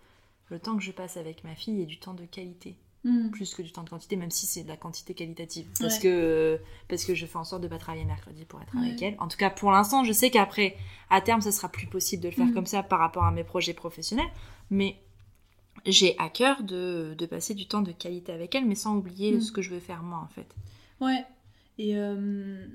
[0.48, 2.76] le temps que je passe avec ma fille est du temps de qualité.
[3.02, 3.30] hmm.
[3.30, 5.66] plus que du temps de quantité, même si c'est de la quantité qualitative.
[5.80, 9.00] Parce, que, parce que je fais en sorte de pas travailler mercredi pour être avec
[9.00, 9.16] elle.
[9.20, 10.76] En tout cas, pour l'instant, je sais qu'après,
[11.08, 12.52] à terme, ça sera plus possible de le faire Mhm.
[12.52, 14.28] comme ça par rapport à mes projets professionnels.
[14.70, 14.96] Mais
[15.86, 19.32] j'ai à cœur de, de passer du temps de qualité avec elle, mais sans oublier
[19.32, 19.40] Mhm.
[19.40, 20.46] ce que je veux faire moi, en fait.
[21.00, 21.24] Ouais.
[21.78, 22.66] Et euh,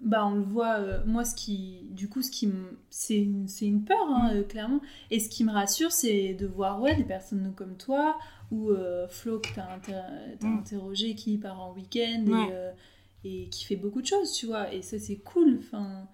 [0.00, 2.48] bah on le voit, euh, moi ce qui, du coup ce qui
[2.90, 4.36] c'est une, une peur hein, Mm.
[4.36, 4.80] euh, clairement.
[5.10, 8.16] Et ce qui me rassure c'est de voir ouais des personnes comme toi
[8.52, 8.70] ou
[9.08, 10.02] Flo que t'as, inter-
[10.42, 10.58] Mm.
[10.58, 12.74] interrogé qui part en week-end Ouais.
[13.24, 14.72] et, et qui fait beaucoup de choses tu vois.
[14.72, 15.58] Et ça c'est cool.
[15.60, 16.06] Enfin.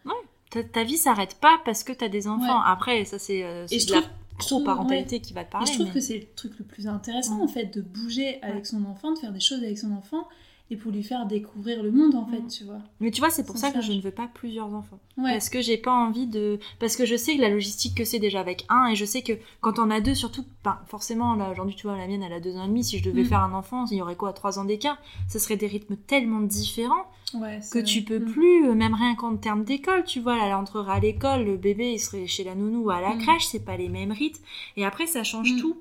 [0.50, 2.58] Ta, ta vie s'arrête pas parce que t'as des enfants.
[2.58, 2.64] Ouais.
[2.66, 4.12] Après, ça, c'est euh, c'est je de la trouve-
[4.42, 6.64] je trouve- pro-parentalité qui va te Et je trouve mais- que c'est le truc le
[6.64, 9.92] plus intéressant en fait de bouger avec son enfant, de faire des choses avec son
[9.92, 10.26] enfant
[10.72, 12.46] et pour lui faire découvrir le monde en fait, Mm.
[12.48, 12.78] tu vois.
[13.00, 15.00] Mais tu vois, c'est pour ça que je ne veux pas plusieurs enfants.
[15.18, 15.32] Ouais.
[15.32, 16.58] Parce que j'ai pas envie de.
[16.78, 19.22] Parce que je sais que la logistique que c'est déjà avec un, et je sais
[19.22, 22.32] que quand on a deux, surtout, ben, forcément, là aujourd'hui, tu vois, la mienne, elle
[22.32, 22.84] a deux ans et demi.
[22.84, 23.26] Si je devais Mm.
[23.26, 24.98] faire un enfant, il y aurait quoi, trois ans d'écart?
[25.28, 27.04] Ce serait des rythmes tellement différents
[27.34, 28.24] Ouais, que tu peux Mm.
[28.32, 31.56] plus, euh, même rien qu'en termes d'école, tu vois, là, elle entrera à l'école, le
[31.56, 34.42] bébé, il serait chez la nounou ou à la crèche, c'est pas les mêmes rythmes.
[34.76, 35.76] Et après, ça change tout.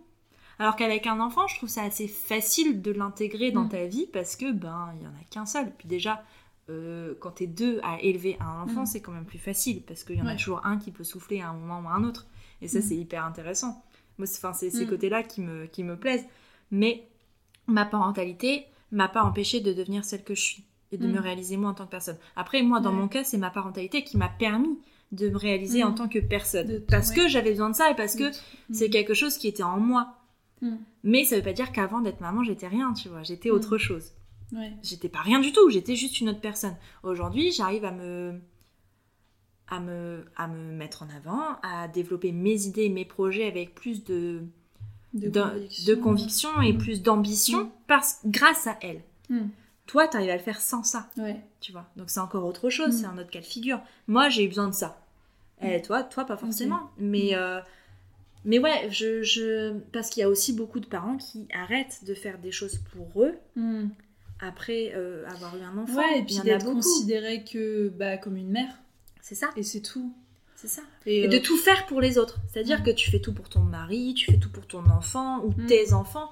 [0.60, 3.70] Alors qu'avec un enfant, je trouve ça assez facile de l'intégrer dans Mm.
[3.70, 5.72] ta vie parce que, ben, il y en a qu'un seul.
[5.78, 6.24] Puis déjà,
[6.70, 8.86] euh, quand t'es deux à élever un enfant, Mm.
[8.86, 11.42] c'est quand même plus facile parce qu'il y en a toujours un qui peut souffler
[11.42, 12.28] à un moment ou à un autre.
[12.62, 12.82] Et ça, Mm.
[12.82, 13.84] c'est hyper intéressant.
[14.18, 16.26] Moi, c'est, ces côtés-là qui me, qui me plaisent.
[16.72, 17.08] Mais
[17.68, 21.56] ma parentalité m'a pas empêché de devenir celle que je suis et de me réaliser
[21.56, 22.18] moi en tant que personne.
[22.36, 22.98] Après, moi, dans Ouais.
[22.98, 24.78] mon cas, c'est ma parentalité qui m'a permis
[25.14, 26.82] de me réaliser en tant que personne.
[26.90, 27.16] Parce ouais.
[27.16, 28.26] que j'avais besoin de ça et parce que
[28.74, 30.16] c'est quelque chose qui était en moi.
[30.62, 30.76] Mm.
[31.04, 33.24] Mais ça veut pas dire qu'avant d'être maman, j'étais rien, tu vois.
[33.24, 33.54] J'étais Mm.
[33.54, 34.12] autre chose.
[34.52, 34.74] Ouais.
[34.84, 36.76] J'étais pas rien du tout, j'étais juste une autre personne.
[37.04, 38.40] Aujourd'hui, j'arrive à me
[39.68, 43.76] à me à me mettre en avant, à développer mes idées, et mes projets avec
[43.76, 44.42] plus de
[45.14, 45.86] De, conviction.
[45.96, 46.78] de conviction et Mm.
[46.78, 49.02] plus d'ambition parce grâce à elle.
[49.86, 51.40] Toi, t'arrives à le faire sans ça, Ouais.
[51.62, 51.88] tu vois.
[51.96, 53.82] Donc c'est encore autre chose, c'est un autre cas de figure.
[54.08, 55.00] Moi, j'ai eu besoin de ça.
[55.62, 56.90] Et toi, toi pas forcément.
[57.00, 57.60] Mais euh,
[58.46, 62.14] mais ouais, je, je parce qu'il y a aussi beaucoup de parents qui arrêtent de
[62.14, 63.88] faire des choses pour eux Mm.
[64.40, 65.98] après euh, avoir eu un enfant.
[65.98, 66.78] Ouais, et puis d'être beaucoup.
[66.78, 68.74] considérée que bah, comme une mère.
[69.22, 70.14] C'est ça, Et c'est tout.
[70.56, 70.82] c'est ça.
[71.06, 72.40] Et, Et de euh, tout faire pour les autres.
[72.52, 72.84] C'est-à-dire Mm.
[72.84, 75.66] que tu fais tout pour ton mari, tu fais tout pour ton enfant ou Mm.
[75.68, 76.32] tes enfants.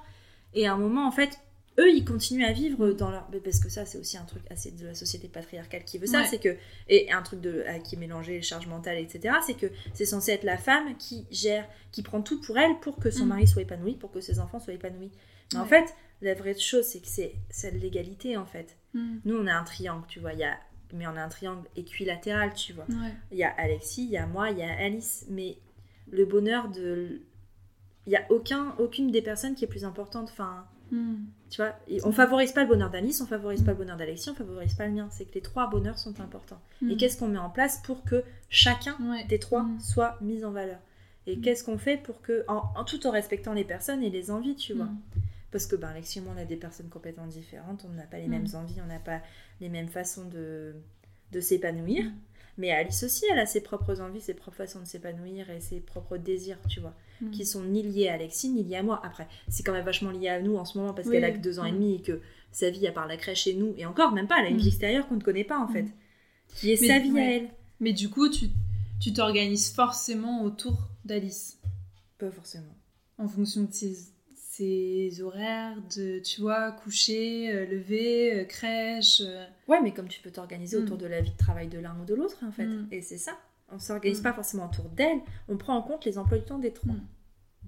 [0.54, 1.38] Et à un moment, en fait,
[1.78, 3.26] eux, ils continuent à vivre dans leur.
[3.44, 6.20] Parce que ça, c'est aussi un truc assez de la société patriarcale qui veut ça.
[6.20, 6.26] Ouais.
[6.26, 6.56] C'est que.
[6.88, 9.36] Et un truc de, à qui est mélangé les charges mentales, etc.
[9.46, 12.96] C'est que c'est censé être la femme qui gère, qui prend tout pour elle pour
[12.98, 13.28] que son Mm.
[13.28, 15.10] mari soit épanoui, pour que ses enfants soient épanouis.
[15.52, 18.76] Mais en fait, la vraie chose, c'est que c'est c'est l'égalité, en fait.
[18.94, 20.32] hmm, Nous, on a un triangle, tu vois.
[20.34, 20.56] Il y a.
[20.94, 22.86] Mais on a un triangle équilatéral, tu vois.
[22.88, 23.12] ouais.
[23.30, 25.58] Il y a Alexis, il y a moi, il y a Alice, mais
[26.10, 27.20] le bonheur de.
[28.06, 30.28] Il n'y a aucun, aucune des personnes qui est plus importante.
[30.32, 31.16] Enfin, Hmm.
[31.50, 31.74] Tu vois,
[32.04, 34.86] on favorise pas le bonheur d'Alice, on favorise pas le bonheur d'Alexis, on favorise pas
[34.86, 35.08] le mien.
[35.10, 36.60] C'est que les trois bonheurs sont importants.
[36.82, 36.96] Et Hmm.
[36.96, 39.24] qu'est-ce qu'on met en place pour que chacun Ouais.
[39.24, 39.80] des trois Mm.
[39.80, 40.78] soit mis en valeur?
[41.26, 41.40] Et Mm.
[41.42, 44.56] qu'est-ce qu'on fait pour que, en, en tout en respectant les personnes et les envies,
[44.56, 44.88] tu vois?
[45.50, 48.18] Parce que ben, Alexis et moi, on a des personnes complètement différentes, on n'a pas
[48.18, 48.30] les Mm.
[48.30, 49.20] mêmes envies, on n'a pas
[49.60, 50.74] les mêmes façons de,
[51.32, 52.04] de s'épanouir.
[52.04, 52.12] Mm.
[52.58, 55.78] Mais Alice aussi, elle a ses propres envies, ses propres façons de s'épanouir et ses
[55.78, 57.30] propres désirs, tu vois, Hmm.
[57.30, 59.00] qui sont ni liés à Alexis, ni liés à moi.
[59.04, 61.14] Après, c'est quand même vachement lié à nous en ce moment parce Oui.
[61.14, 61.74] qu'elle a que deux ans et Mm.
[61.74, 62.20] demi et que
[62.52, 64.56] sa vie, à part la crèche et nous, et encore, même pas, elle a une
[64.56, 64.60] Mm.
[64.60, 65.92] vie extérieure qu'on ne connaît pas en fait, Mm.
[66.56, 67.48] qui est Mais- sa vie à elle.
[67.80, 68.46] Mais du coup, tu
[69.00, 71.60] tu t'organises forcément autour d'Alice.
[72.18, 72.74] Pas forcément.
[73.18, 73.94] En fonction de ses,
[74.58, 79.20] ses horaires, de, tu vois, coucher, euh, lever, euh, crèche.
[79.20, 80.82] euh, Ouais, mais comme tu peux t'organiser Mm.
[80.82, 82.64] autour de la vie de travail de l'un ou de l'autre, en fait.
[82.66, 82.88] Mm.
[82.90, 83.38] Et c'est ça.
[83.70, 84.22] On s'organise Mm.
[84.24, 86.94] pas forcément autour d'elle, on prend en compte les emplois du temps des trois.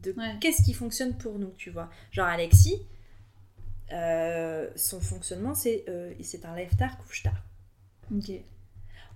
[0.02, 0.36] De Ouais.
[0.40, 1.90] qu'est-ce qui fonctionne pour nous, tu vois.
[2.10, 2.80] Genre Alexis,
[3.92, 7.42] euh, son fonctionnement, c'est euh, c'est un lève tard, couche tard.
[8.14, 8.30] Ok.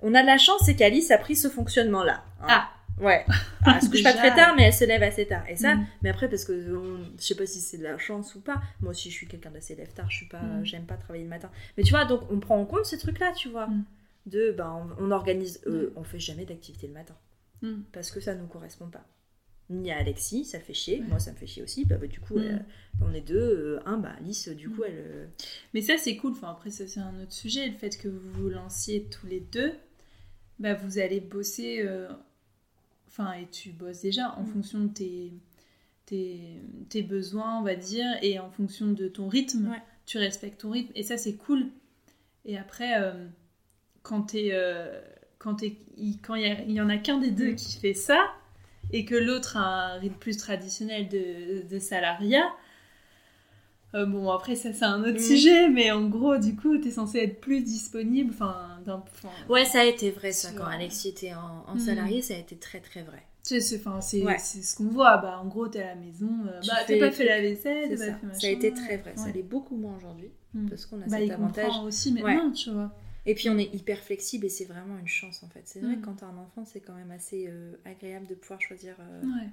[0.03, 2.23] On a de la chance, c'est qu'Alice a pris ce fonctionnement-là.
[2.43, 2.47] hein.
[2.49, 2.71] Ah.
[3.01, 3.25] Ouais.
[3.67, 5.45] Elle se couche pas très tard, mais elle se lève assez tard.
[5.49, 5.87] Et ça, Mm.
[6.03, 8.63] mais après, parce que on- je sais pas si c'est de la chance ou pas.
[8.81, 10.09] Moi aussi, je suis quelqu'un d'assez lève tard.
[10.11, 10.65] Je suis pas, Mm.
[10.65, 11.51] j'aime pas travailler le matin.
[11.77, 13.67] Mais tu vois, donc on prend en compte ces trucs-là, tu vois.
[13.67, 13.85] Mm.
[14.27, 15.93] De, ben, on, on organise, euh, Mm.
[15.97, 17.15] on fait jamais d'activité le matin
[17.93, 19.05] parce que ça nous correspond pas.
[19.71, 21.01] Ni à Alexis, ça fait chier.
[21.01, 21.07] Ouais.
[21.09, 21.87] Moi, ça me fait chier aussi.
[21.87, 22.59] Bah, bah, du coup, euh,
[23.01, 23.39] on est deux.
[23.39, 24.93] euh, un, bah, Alice, du coup, elle.
[24.99, 25.27] euh,
[25.73, 26.33] Mais ça, c'est cool.
[26.33, 27.67] Enfin, après, ça, c'est un autre sujet.
[27.69, 29.73] Le fait que vous vous lanciez tous les deux,
[30.59, 31.81] bah, vous allez bosser.
[31.83, 32.09] euh,
[33.17, 34.47] Enfin, et tu bosses déjà en Mm.
[34.47, 35.33] fonction de tes,
[36.07, 39.69] tes, tes besoins, on va dire, et en fonction de ton rythme.
[39.71, 39.83] Ouais.
[40.07, 40.91] Tu respectes ton rythme.
[40.97, 41.67] Et ça, c'est cool.
[42.45, 43.13] Et après, euh,
[44.03, 44.49] quand t'es.
[44.53, 45.01] euh,
[45.39, 47.57] quand il y, y en a qu'un des deux Mm.
[47.57, 48.33] qui fait ça,
[48.93, 52.49] et que l'autre a un rythme plus traditionnel de, de salariat,
[53.95, 55.19] euh, bon, après, ça, c'est un autre Mm.
[55.21, 58.31] sujet, mais en gros, du coup, t'es censé être plus disponible.
[58.33, 59.03] Enfin, d'un.
[59.49, 60.51] Ouais, ça a été vrai, ça.
[60.57, 61.79] Quand Alexis était en, en Mm.
[61.81, 63.23] salarié, ça a été très, très vrai.
[63.43, 63.57] C'est
[64.25, 64.39] Ouais.
[64.39, 65.19] ce qu'on voit.
[65.19, 66.31] Bah, en gros, t'es à la maison.
[66.49, 68.07] euh, bah, t'as pas fait la vaisselle, ça.
[68.13, 68.39] pas fait machin.
[68.41, 69.13] Ça a été très vrai.
[69.17, 69.33] Ça Ouais.
[69.33, 70.31] l'est beaucoup moins aujourd'hui.
[70.55, 70.69] Mm.
[70.71, 71.65] Parce qu'on a Bah, cet avantage.
[71.67, 72.91] comprend aussi maintenant, tu vois.
[73.27, 75.63] Et puis on est hyper flexible et c'est vraiment une chance en fait.
[75.65, 76.01] C'est vrai Mm.
[76.01, 79.23] que quand t'as un enfant, c'est quand même assez euh, agréable de pouvoir choisir, euh,
[79.23, 79.49] Ouais.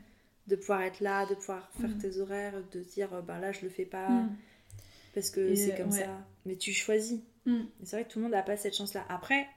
[0.48, 3.62] de pouvoir être là, de pouvoir faire tes horaires, de dire euh, bah là je
[3.64, 4.24] le fais pas.
[5.14, 6.00] Parce que c'est comme ouais.
[6.00, 6.08] ça.
[6.46, 7.20] Mais tu choisis.
[7.46, 7.60] Mm.
[7.84, 9.04] C'est vrai que tout le monde n'a pas cette chance là.
[9.10, 9.48] Après,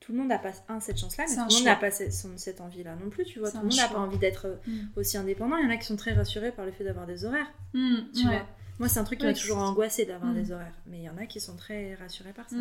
[0.00, 1.90] tout le monde n'a pas un cette chance là, mais tout le monde n'a pas
[1.90, 3.24] cette, son- cette envie là non plus.
[3.24, 4.78] Tu vois, tout le monde n'a pas envie d'être euh, Mm.
[4.96, 5.56] aussi indépendant.
[5.56, 7.52] Il y en a qui sont très rassurés par le fait d'avoir des horaires.
[7.74, 7.96] Mm.
[8.14, 8.32] Tu Ouais.
[8.32, 8.46] vois.
[8.78, 10.74] Moi, c'est un truc qui Ouais, m'a toujours angoissé d'avoir des horaires.
[10.86, 12.54] Mais il y en a qui sont très rassurés par ça.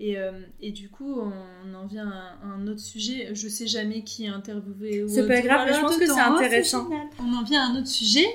[0.00, 3.34] Et, euh, et du coup, on en vient à un autre sujet.
[3.34, 5.02] Je sais jamais qui est interviewé.
[5.04, 6.88] ou C'est pas grave, mais je pense que dedans, c'est intéressant.
[7.20, 8.26] On en vient à un autre sujet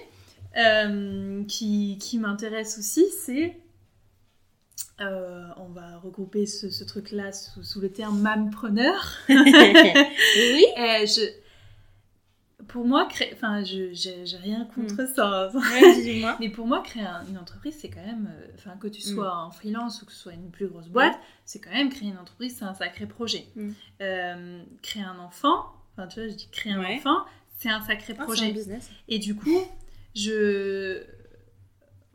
[0.58, 3.58] euh, qui, qui m'intéresse aussi, c'est...
[5.02, 9.18] euh, on va regrouper ce, ce truc-là sous, sous le terme mampreneur.
[9.30, 10.66] oui.
[10.78, 11.22] Euh, je,
[12.68, 15.52] pour moi, créer, enfin, je, j'ai, rien contre ça.
[15.54, 16.24] Ouais.
[16.40, 19.14] Mais pour moi, créer un- une entreprise, c'est quand même, euh, enfin, que tu Mm.
[19.16, 22.10] sois en freelance ou que ce soit une plus grosse boîte, c'est quand même créer
[22.10, 23.46] une entreprise, c'est un sacré projet.
[23.56, 23.70] Mm.
[24.02, 26.96] Euh, créer un enfant, enfin, tu vois, je dis créer un Ouais.
[26.98, 27.26] enfant,
[27.58, 28.52] c'est un sacré Ah, c'est un projet.
[28.52, 28.90] business.
[29.10, 29.62] Et du coup,
[30.16, 31.04] je.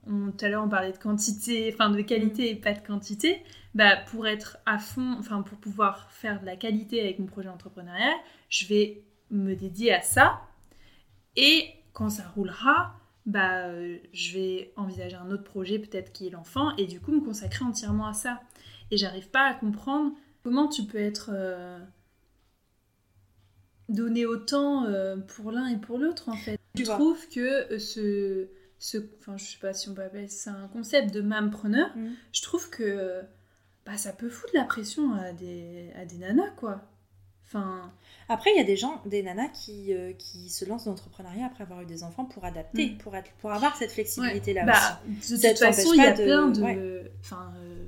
[0.07, 2.57] Tout à l'heure, on parlait de quantité, enfin de qualité Mm.
[2.57, 3.43] et pas de quantité.
[3.75, 7.49] Bah, pour être à fond, enfin pour pouvoir faire de la qualité avec mon projet
[7.49, 8.15] entrepreneurial,
[8.49, 10.41] je vais me dédier à ça.
[11.37, 12.95] Et quand ça roulera,
[13.27, 17.13] bah, euh, je vais envisager un autre projet, peut-être qui est l'enfant, et du coup
[17.13, 18.41] me consacrer entièrement à ça.
[18.91, 21.79] Et j'arrive pas à comprendre comment tu peux être euh,
[23.89, 26.58] donné autant euh, pour l'un et pour l'autre en fait.
[26.75, 26.97] Tu Je vois.
[26.97, 28.49] trouve que euh, ce,
[28.79, 32.09] ce, enfin je sais pas si on peut appeler ça un concept de mampreneur, Mm.
[32.33, 33.23] je trouve que
[33.87, 36.83] bah, ça peut foutre la pression à des, à des nanas quoi.
[37.45, 37.91] Enfin,
[38.29, 41.47] Après, il y a des gens, des nanas qui, euh, qui se lancent dans l'entrepreneuriat
[41.47, 42.99] après avoir eu des enfants pour adapter, Mm.
[42.99, 46.49] pour, être, pour avoir cette flexibilité-là bah, de toute façon, il y a de- plein
[46.49, 46.63] de.
[46.63, 47.11] ouais.
[47.21, 47.87] Enfin, euh,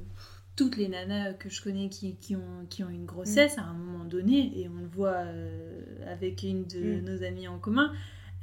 [0.57, 3.61] toutes les nanas que je connais qui, qui ont, qui ont une grossesse Mm.
[3.61, 7.05] à un moment donné, et on le voit euh, avec une de Mm.
[7.05, 7.93] nos amies en commun,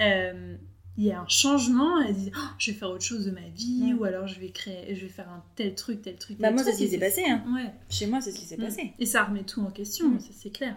[0.02, 0.56] euh,
[0.98, 2.02] il y a un changement.
[2.02, 4.00] Elle dit Oh, Je vais faire autre chose de ma vie, Mm.
[4.00, 6.38] ou alors je vais créer, je vais faire un tel truc, tel truc.
[6.38, 7.24] Bah, tel moi, c'est ce qui s'est passé.
[7.28, 7.44] Hein.
[7.54, 7.72] Ouais.
[7.90, 8.62] Chez moi, c'est ce qui s'est Mm.
[8.62, 8.94] passé.
[9.00, 10.20] Et ça remet tout en question, Mm.
[10.20, 10.76] ça c'est clair.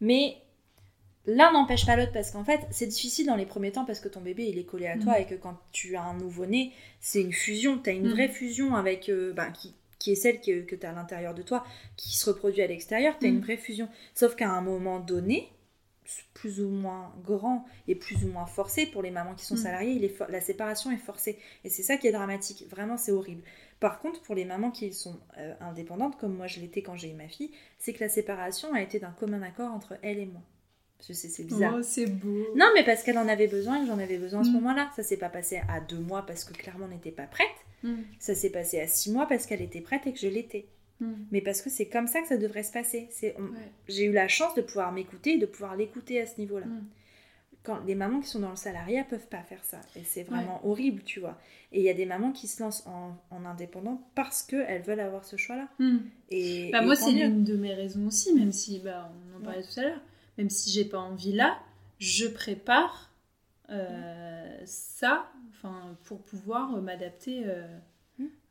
[0.00, 0.36] Mais
[1.26, 4.08] l'un n'empêche pas l'autre parce qu'en fait, c'est difficile dans les premiers temps parce que
[4.08, 5.22] ton bébé il est collé à toi Mm.
[5.22, 7.78] et que quand tu as un nouveau-né, c'est une fusion.
[7.78, 8.12] Tu as une Mm.
[8.12, 9.08] vraie fusion avec.
[9.08, 11.64] euh, bah, qui, qui est celle que, que tu as à l'intérieur de toi,
[11.96, 13.16] qui se reproduit à l'extérieur.
[13.18, 13.34] Tu as Mm.
[13.36, 13.88] une vraie fusion.
[14.14, 15.48] Sauf qu'à un moment donné,
[16.34, 19.58] plus ou moins grand et plus ou moins forcé pour les mamans qui sont Mm.
[19.58, 21.38] salariées, il est for- la séparation est forcée.
[21.64, 22.66] Et c'est ça qui est dramatique.
[22.70, 23.42] Vraiment, c'est horrible.
[23.80, 27.10] Par contre, pour les mamans qui sont euh, indépendantes, comme moi je l'étais quand j'ai
[27.10, 30.26] eu ma fille, c'est que la séparation a été d'un commun accord entre elle et
[30.26, 30.42] moi.
[31.00, 31.74] C'est bizarre.
[31.78, 32.46] Oh, c'est beau.
[32.56, 34.54] Non, mais parce qu'elle en avait besoin et que j'en avais besoin à ce Mm.
[34.54, 34.90] moment-là.
[34.96, 37.46] Ça s'est pas passé à deux mois parce que clairement on n'était pas prête.
[37.82, 37.96] Mm.
[38.18, 40.66] Ça s'est passé à six mois parce qu'elle était prête et que je l'étais.
[41.00, 41.12] Mm.
[41.32, 43.08] Mais parce que c'est comme ça que ça devrait se passer.
[43.10, 43.72] C'est, Ouais.
[43.88, 46.66] J'ai eu la chance de pouvoir m'écouter et de pouvoir l'écouter à ce niveau-là.
[46.66, 46.84] Mm.
[47.64, 49.80] Quand les mamans qui sont dans le salariat peuvent pas faire ça.
[49.96, 51.38] Et c'est vraiment horrible, tu vois.
[51.72, 55.00] Et il y a des mamans qui se lancent en, en indépendant parce qu'elles veulent
[55.00, 55.68] avoir ce choix-là.
[55.78, 55.96] Mm.
[56.30, 59.38] Et, Bah, et moi, c'est l'une de mes raisons aussi, même si, bah, on en
[59.40, 59.44] Ouais.
[59.46, 60.00] parlait tout à l'heure,
[60.38, 61.58] même si j'ai pas envie là,
[61.98, 63.10] je prépare
[63.70, 67.66] euh, ça enfin, pour pouvoir m'adapter euh,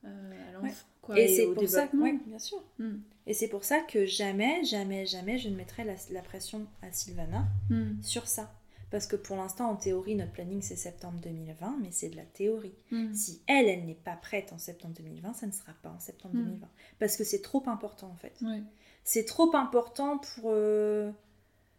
[0.03, 0.73] à l'enfant.
[1.01, 2.03] quoi, Et c'est pour ça, développement.
[2.05, 2.63] ouais, bien sûr.
[2.79, 2.95] Mm.
[3.27, 6.91] Et c'est pour ça que jamais, jamais, jamais je ne mettrai la, la pression à
[6.91, 8.01] Sylvana Mm.
[8.01, 8.51] sur ça.
[8.91, 12.25] Parce que pour l'instant, en théorie, notre planning c'est septembre 2020, mais c'est de la
[12.25, 12.75] théorie.
[12.91, 13.13] Mm.
[13.13, 16.35] Si elle, elle n'est pas prête en septembre 2020, ça ne sera pas en septembre
[16.35, 16.43] Mm.
[16.43, 16.67] 2020.
[16.99, 18.39] Parce que c'est trop important en fait.
[19.03, 20.51] C'est trop important pour.
[20.53, 21.11] euh,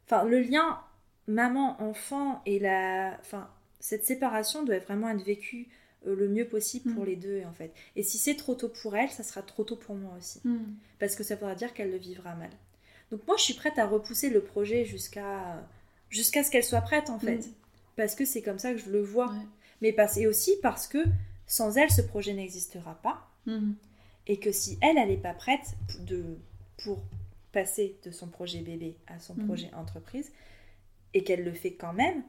[0.07, 0.81] Enfin, le lien
[1.29, 3.17] maman-enfant et la.
[3.21, 3.49] Enfin,
[3.81, 5.69] cette séparation doit vraiment être vécue
[6.07, 7.07] le mieux possible pour Mm.
[7.07, 7.73] les deux en fait.
[7.97, 10.41] Et si c'est trop tôt pour elle, ça sera trop tôt pour moi aussi.
[10.45, 10.59] Mm.
[10.99, 12.51] Parce que ça voudra dire qu'elle le vivra mal.
[13.11, 15.63] Donc moi, je suis prête à repousser le projet jusqu'à
[16.11, 17.39] jusqu'à ce qu'elle soit prête en fait.
[17.39, 17.53] Mm.
[17.97, 19.31] Parce que c'est comme ça que je le vois.
[19.31, 19.39] Ouais.
[19.83, 20.17] Mais parce...
[20.17, 20.99] et aussi parce que
[21.47, 23.29] sans elle, ce projet n'existera pas.
[24.27, 25.75] Et que si elle, elle n'est pas prête
[26.07, 26.25] de,
[26.83, 27.03] pour
[27.53, 30.33] passer de son projet bébé à son projet entreprise,
[31.13, 32.23] et qu'elle le fait quand même,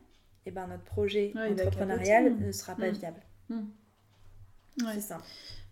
[0.45, 2.91] et ben notre projet Ouais, va entrepreneurial ne sera pas Mhm.
[3.49, 3.65] Viable.
[4.83, 4.93] Ouais.
[4.95, 5.17] C'est ça.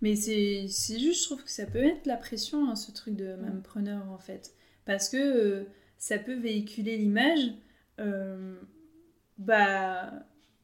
[0.02, 3.16] Mais c'est c'est juste, je trouve que ça peut mettre la pression, hein, ce truc
[3.16, 3.54] de Mm.
[3.56, 4.54] mampreneur, en fait.
[4.86, 5.64] Parce que euh,
[5.98, 7.40] ça peut véhiculer l'image,
[8.00, 8.56] euh,
[9.38, 10.12] bah,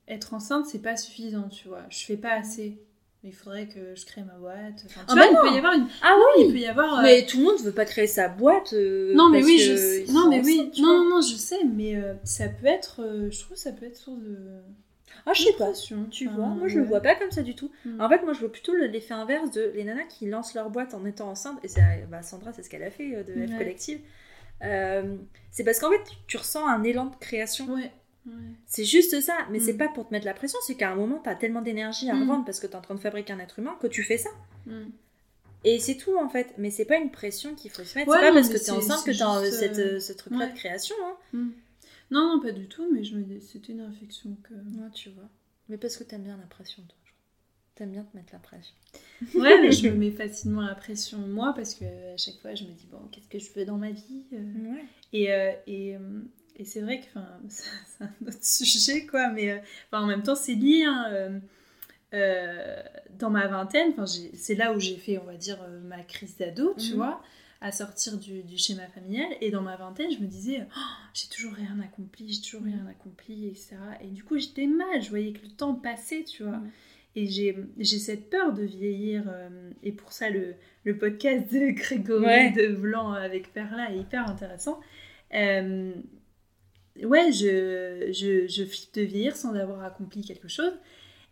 [0.07, 1.83] être enceinte, c'est pas suffisant, tu vois.
[1.89, 2.81] Je fais pas assez.
[3.23, 4.83] Il faudrait que je crée ma boîte.
[4.85, 5.87] Enfin, tu Ah vois, bah il peut y avoir une...
[6.01, 6.99] Ah Il oui peut y avoir...
[6.99, 8.71] euh, Mais tout le monde veut pas créer sa boîte.
[8.71, 10.05] euh, Non, mais parce oui, que je sais.
[10.13, 10.71] Non, mais oui.
[10.79, 13.27] Non, non, non, je sais, mais euh, ça peut être...
[13.29, 14.37] je trouve que ça peut être source de...
[15.25, 15.71] Ah, je sais pas.
[16.11, 17.71] Tu Enfin, vois, moi je le vois pas comme ça du tout.
[17.85, 18.01] Mm.
[18.01, 20.69] En fait, moi je vois plutôt le- l'effet inverse de les nanas qui lancent leur
[20.69, 21.59] boîte en étant enceinte.
[21.63, 23.57] Et c'est, bah, Sandra, c'est ce qu'elle a fait euh, de F.
[23.57, 23.99] Collective.
[24.63, 25.15] Euh,
[25.51, 27.65] c'est parce qu'en fait, tu ressens un élan de création.
[27.73, 27.91] Ouais.
[28.27, 28.33] ouais.
[28.65, 29.77] C'est juste ça, mais c'est Mm.
[29.77, 32.13] pas pour te mettre la pression, c'est qu'à un moment, tu as tellement d'énergie à
[32.13, 32.21] Mm.
[32.21, 34.17] revendre parce que tu es en train de fabriquer un être humain que tu fais
[34.17, 34.29] ça.
[34.65, 34.85] Mm.
[35.65, 38.09] Et c'est tout en fait, mais c'est pas une pression qu'il faut se mettre.
[38.09, 39.77] Ouais, c'est pas parce que tu es c'est- enceinte que c'est tu as juste, cette,
[39.79, 40.51] euh, euh, ce truc-là ouais.
[40.51, 40.95] de création.
[41.33, 41.47] Hein.
[42.11, 44.53] Non, non, pas du tout, mais je me dis, c'était une réflexion que...
[44.53, 45.29] Ouais, tu vois.
[45.69, 46.97] Mais parce que t'aimes bien la pression, toi.
[47.05, 47.21] je crois.
[47.75, 48.73] T'aimes bien te mettre la pression.
[49.35, 52.63] Ouais, mais je me mets facilement la pression moi parce que à chaque fois je
[52.63, 54.71] me dis bon qu'est-ce que je veux dans ma vie euh.
[54.73, 54.85] Ouais.
[55.13, 56.21] et euh, et, euh,
[56.55, 59.57] et c'est vrai que c'est un autre sujet quoi mais euh,
[59.91, 61.39] en même temps c'est lié hein, euh,
[62.13, 62.81] euh,
[63.19, 63.93] dans ma vingtaine
[64.33, 66.95] c'est là où j'ai fait on va dire ma crise d'ado tu Mhm.
[66.95, 67.21] vois
[67.61, 69.27] à sortir du, du schéma familial.
[69.41, 70.79] Et dans ma vingtaine je me disais Oh,
[71.13, 75.09] j'ai toujours rien accompli j'ai toujours rien accompli etc et du coup j'étais mal je
[75.09, 76.57] voyais que le temps passait tu vois.
[76.57, 76.71] Mhm.
[77.15, 80.55] et j'ai cette peur de vieillir euh, et pour ça le,
[80.85, 82.51] le podcast de Grégory Ouais.
[82.51, 84.79] de Blanc avec Perla est hyper intéressant.
[85.33, 85.91] Euh,
[87.03, 90.73] ouais je, je, je flippe de vieillir sans avoir accompli quelque chose.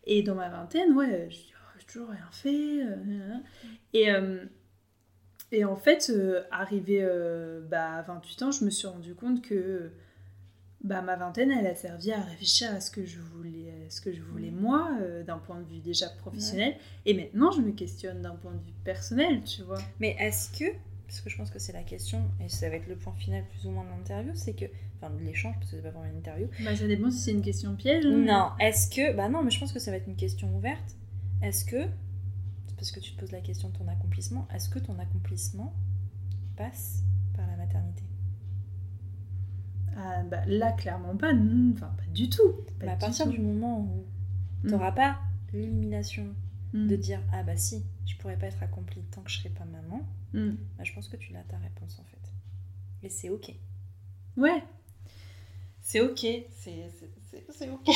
[0.06, 3.42] Et dans ma vingtaine ouais je dis Oh, j'ai toujours rien fait euh, nanana.
[3.94, 4.12] et
[5.52, 9.42] et en fait, euh, arrivé euh, bah, à 28 ans, je me suis rendu compte
[9.42, 9.92] que
[10.84, 14.00] bah, ma vingtaine, elle a servi à réfléchir à ce que je voulais, à ce
[14.02, 16.76] que je voulais moi, euh, d'un point de vue déjà professionnel.
[17.06, 19.80] Et maintenant, je me questionne d'un point de vue personnel, tu vois.
[20.00, 20.66] Mais est-ce que,
[21.08, 23.44] parce que je pense que c'est la question, et ça va être le point final
[23.50, 24.66] plus ou moins de l'interview, c'est que,
[25.02, 26.48] enfin de l'échange, parce que c'est pas vraiment une interview.
[26.64, 28.06] Bah, ça dépend si c'est une question piège.
[28.06, 28.10] hein.
[28.12, 30.96] Non, est-ce que, bah non, mais je pense que ça va être une question ouverte.
[31.42, 31.88] Est-ce que,
[32.78, 35.74] parce que tu te poses la question de ton accomplissement, est-ce que ton accomplissement
[36.56, 37.04] passe
[37.36, 38.04] par la maternité?
[39.96, 41.32] Ah, bah, là, clairement pas.
[41.74, 42.54] Enfin, pas du tout.
[42.80, 43.32] Pas Mais à du partir tout.
[43.32, 44.06] du moment où
[44.64, 44.68] Mm.
[44.68, 45.20] tu n'auras pas
[45.54, 46.36] l'illumination
[46.74, 46.88] Mm.
[46.88, 49.66] de dire ah bah si, je pourrais pas être accomplie tant que je serai pas
[49.66, 50.02] maman,
[50.34, 50.52] Mm.
[50.78, 52.32] bah, je pense que tu l'as ta réponse en fait.
[53.04, 53.54] Et c'est ok.
[54.36, 54.64] Ouais.
[55.82, 56.26] C'est ok.
[56.52, 57.88] C'est ok.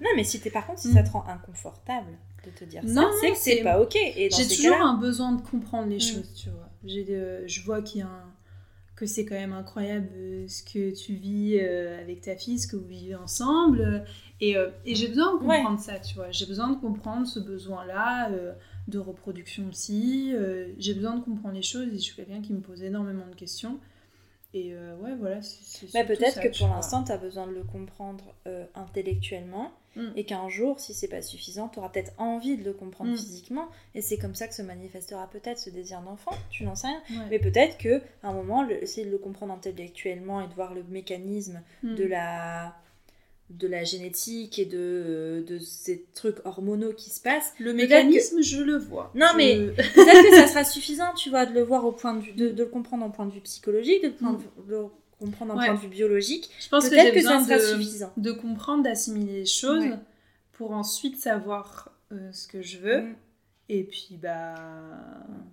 [0.00, 2.16] Non mais si t'es par contre si ça te rend inconfortable
[2.46, 3.96] de te dire Non, ça, non, c'est que c'est pas ok.
[4.16, 6.00] J'ai toujours un besoin de comprendre les Mm.
[6.00, 6.68] choses, tu vois.
[6.84, 8.32] De- je vois qu'il y a un-
[8.94, 12.66] que c'est quand même incroyable euh, ce que tu vis euh, avec ta fille, ce
[12.66, 13.80] que vous vivez ensemble.
[13.80, 13.98] euh,
[14.40, 14.54] et
[14.86, 15.56] et j'ai besoin de Ouais.
[15.58, 16.30] comprendre ça, tu vois.
[16.30, 18.30] J'ai besoin de comprendre ce besoin-là
[18.88, 20.32] de reproduction aussi.
[20.78, 23.34] j'ai besoin de comprendre les choses et je suis quelqu'un qui me pose énormément de
[23.34, 23.78] questions.
[24.54, 25.42] Et euh, ouais, voilà.
[25.42, 30.12] c'est- Bah, peut-être que pour l'instant, tu as besoin de le comprendre euh, intellectuellement Mm.
[30.14, 33.16] et qu'un jour, si c'est pas suffisant, tu auras peut-être envie de le comprendre Mm.
[33.16, 36.86] physiquement et c'est comme ça que se manifestera peut-être ce désir d'enfant, tu n'en sais
[36.88, 37.02] rien.
[37.10, 37.26] Ouais.
[37.30, 40.74] Mais peut-être que à un moment, le- essayer de le comprendre intellectuellement et de voir
[40.74, 41.94] le mécanisme Mm.
[41.94, 42.76] de la
[43.48, 47.54] de la génétique et de, de ces trucs hormonaux qui se passent.
[47.60, 49.12] Le mécanisme, je le vois.
[49.14, 49.56] Non, Je- mais-
[49.94, 52.48] Peut-être que ça sera suffisant, tu vois, de le voir au point de vue, de,
[52.50, 54.86] de le comprendre en point de vue psychologique, de le, point de, de le
[55.18, 55.66] comprendre en Ouais.
[55.66, 56.50] point de vue biologique.
[56.60, 58.12] je pense que Peut-être que ça besoin sera de, suffisant.
[58.16, 59.98] de comprendre, d'assimiler les choses Ouais.
[60.52, 63.02] pour ensuite savoir euh, ce que je veux.
[63.02, 63.14] Mm.
[63.68, 64.54] Et puis, bah.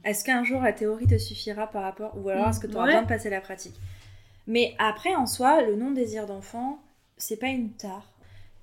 [0.03, 2.83] Est-ce qu'un jour la théorie te suffira par rapport, ou alors est-ce que tu auras
[2.85, 2.89] Ouais.
[2.91, 3.75] besoin de passer à la pratique?
[4.45, 6.79] Mais après, en soi, le non-désir d'enfant,
[7.17, 8.09] c'est pas une tare.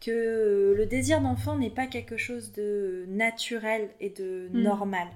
[0.01, 4.63] Que le désir d'enfant n'est pas quelque chose de naturel et de Mm.
[4.63, 5.09] normal.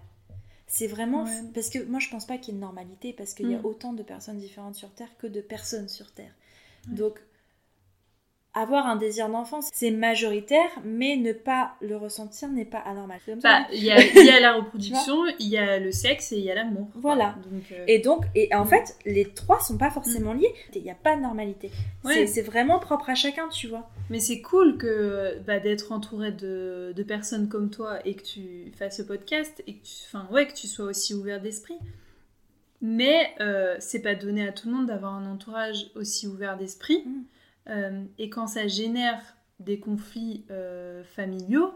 [0.76, 1.22] C'est vraiment.
[1.24, 1.42] Ouais.
[1.54, 3.58] Parce que moi, je pense pas qu'il y ait une normalité, parce qu'il y a
[3.58, 3.64] Mm.
[3.66, 6.34] autant de personnes différentes sur Terre que de personnes sur Terre.
[6.88, 6.94] Ouais.
[6.96, 7.20] Donc,
[8.54, 13.18] avoir un désir d'enfant, c'est majoritaire, mais ne pas le ressentir n'est pas anormal.
[13.42, 16.38] Bah, il y, a, il y a la reproduction, il y a le sexe et
[16.38, 16.88] il y a l'amour.
[16.94, 17.34] Voilà.
[17.50, 18.68] Donc, euh, Et donc, et en Mm.
[18.68, 20.54] fait, les trois sont pas forcément liés.
[20.74, 21.70] Il n'y a pas de normalité.
[22.04, 22.26] Ouais.
[22.28, 23.90] C'est- vraiment propre à chacun, tu vois.
[24.10, 28.70] Mais c'est cool que bah, d'être entouré de, de personnes comme toi et que tu
[28.78, 31.74] fasses ce podcast et que tu, ouais, que tu sois aussi ouvert d'esprit.
[32.80, 37.02] Mais euh, c'est pas donné à tout le monde d'avoir un entourage aussi ouvert d'esprit.
[37.06, 37.22] Mm.
[37.68, 41.72] Euh, et quand ça génère des conflits euh, familiaux,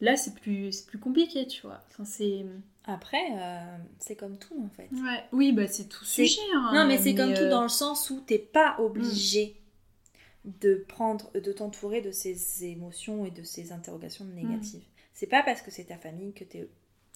[0.00, 1.80] là c'est plus, plus compliqué, tu vois.
[1.90, 2.44] Enfin, c'est...
[2.84, 4.88] Après, euh, c'est comme tout, en fait.
[4.92, 5.22] Ouais.
[5.32, 6.40] Oui, bah c'est tout sujet.
[6.54, 9.54] hein, non, mais c'est comme tout dans le sens où t'es pas obligé
[10.46, 14.82] de prendre, de t'entourer de ces émotions et de ces interrogations négatives.
[15.12, 16.66] C'est pas parce que c'est ta famille que t'es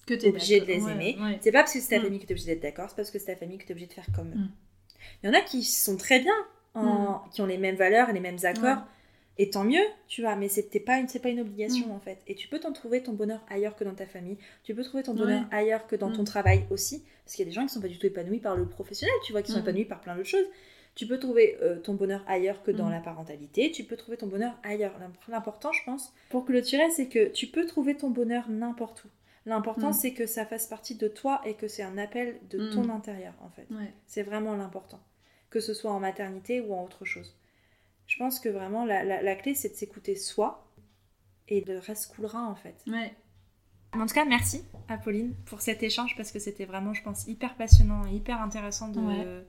[0.05, 0.83] que t'es obligé de les.
[0.83, 1.17] Ouais, aimer.
[1.19, 1.39] ouais.
[1.41, 2.03] C'est pas parce que c'est ta Mm.
[2.03, 2.87] famille que t'es obligé d'être d'accord.
[2.91, 4.47] C'est parce que c'est ta famille que t'es obligé de faire comme eux.
[5.23, 6.35] Il y en a qui sont très bien,
[6.75, 8.83] en- qui ont les mêmes valeurs et les mêmes accords.
[9.37, 11.91] Et tant mieux, tu vois, mais c'était pas une, c'est pas une obligation Mm.
[11.91, 12.19] en fait.
[12.27, 14.37] Et tu peux t'en trouver ton bonheur ailleurs que dans ta famille.
[14.63, 15.17] Tu peux trouver ton Ouais.
[15.19, 16.25] bonheur ailleurs que dans ton Mm.
[16.25, 17.03] travail aussi.
[17.25, 19.13] Parce qu'il y a des gens qui sont pas du tout épanouis par le professionnel,
[19.25, 20.45] tu vois, qui sont épanouis par plein d'autres choses.
[20.95, 23.69] Tu peux trouver euh, ton bonheur ailleurs que dans la parentalité.
[23.71, 24.93] Tu peux trouver ton bonheur ailleurs.
[25.01, 29.09] L'imp- L'important, je pense, pour clôturer, c'est que tu peux trouver ton bonheur n'importe où.
[29.45, 32.89] L'important, c'est que ça fasse partie de toi et que c'est un appel de ton
[32.89, 33.67] intérieur, en fait.
[33.69, 33.93] Ouais.
[34.07, 35.01] C'est vraiment l'important.
[35.55, 37.33] Que ce soit en maternité ou en autre chose.
[38.07, 40.67] Je pense que vraiment, la, la- la clé, c'est de s'écouter soi
[41.47, 42.75] et le reste coulera, en fait.
[42.87, 43.13] Ouais.
[43.93, 47.55] En tout cas, merci, Apolline, pour cet échange parce que c'était vraiment, je pense, hyper
[47.55, 49.45] passionnant et hyper intéressant de, Ouais.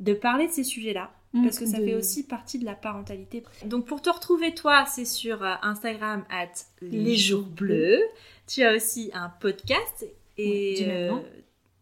[0.00, 1.10] de parler de ces sujets-là.
[1.32, 3.42] Mm, Parce que ça de- fait aussi partie de la parentalité.
[3.64, 6.52] Donc pour te retrouver, toi, c'est sur euh, Instagram at
[6.82, 8.02] les jours bleus.
[8.46, 10.06] Tu as aussi un podcast
[10.36, 11.24] et Ouais, du même nom.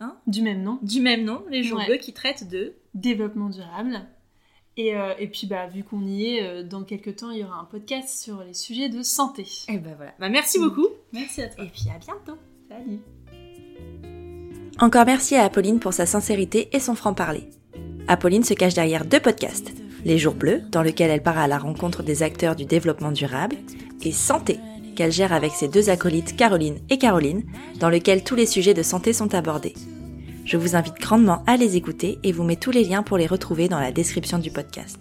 [0.02, 0.78] euh, Du même nom.
[0.82, 1.86] du même nom, les jours Ouais.
[1.86, 4.01] bleus, qui traite de développement durable.
[4.77, 7.44] Et, euh, et puis, bah, vu qu'on y est, euh, dans quelques temps, il y
[7.44, 9.47] aura un podcast sur les sujets de santé.
[9.68, 10.12] Et ben voilà.
[10.20, 10.89] Bah, merci beaucoup.
[11.12, 11.64] Merci à toi.
[11.64, 12.39] Et puis à bientôt.
[12.68, 13.01] Salut.
[14.78, 17.48] Encore merci à Apolline pour sa sincérité et son franc-parler.
[18.09, 19.73] Apolline se cache derrière deux podcasts.
[20.05, 23.56] Les Jours Bleus, dans lequel elle part à la rencontre des acteurs du développement durable,
[24.02, 24.60] et Santé,
[24.94, 27.44] qu'elle gère avec ses deux acolytes Caroline et Caroline,
[27.81, 29.74] dans lequel tous les sujets de santé sont abordés.
[30.47, 33.27] Je vous invite grandement à les écouter et vous mets tous les liens pour les
[33.27, 34.97] retrouver dans la description du podcast.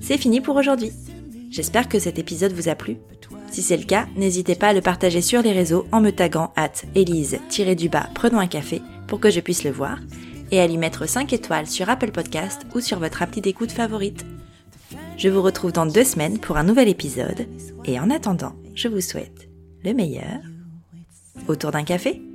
[0.00, 0.90] C'est fini pour aujourd'hui.
[1.50, 2.96] J'espère que cet épisode vous a plu.
[3.50, 6.50] Si c'est le cas, n'hésitez pas à le partager sur les réseaux en me taguant
[6.56, 9.98] at elise-du-bas prenons un café pour que je puisse le voir
[10.50, 14.24] et à lui mettre 5 étoiles sur Apple Podcast ou sur votre appli d'écoute favorite.
[15.18, 17.46] Je vous retrouve dans deux semaines pour un nouvel épisode
[17.84, 19.50] et en attendant, je vous souhaite
[19.84, 20.40] le meilleur
[21.48, 22.25] autour d'un café.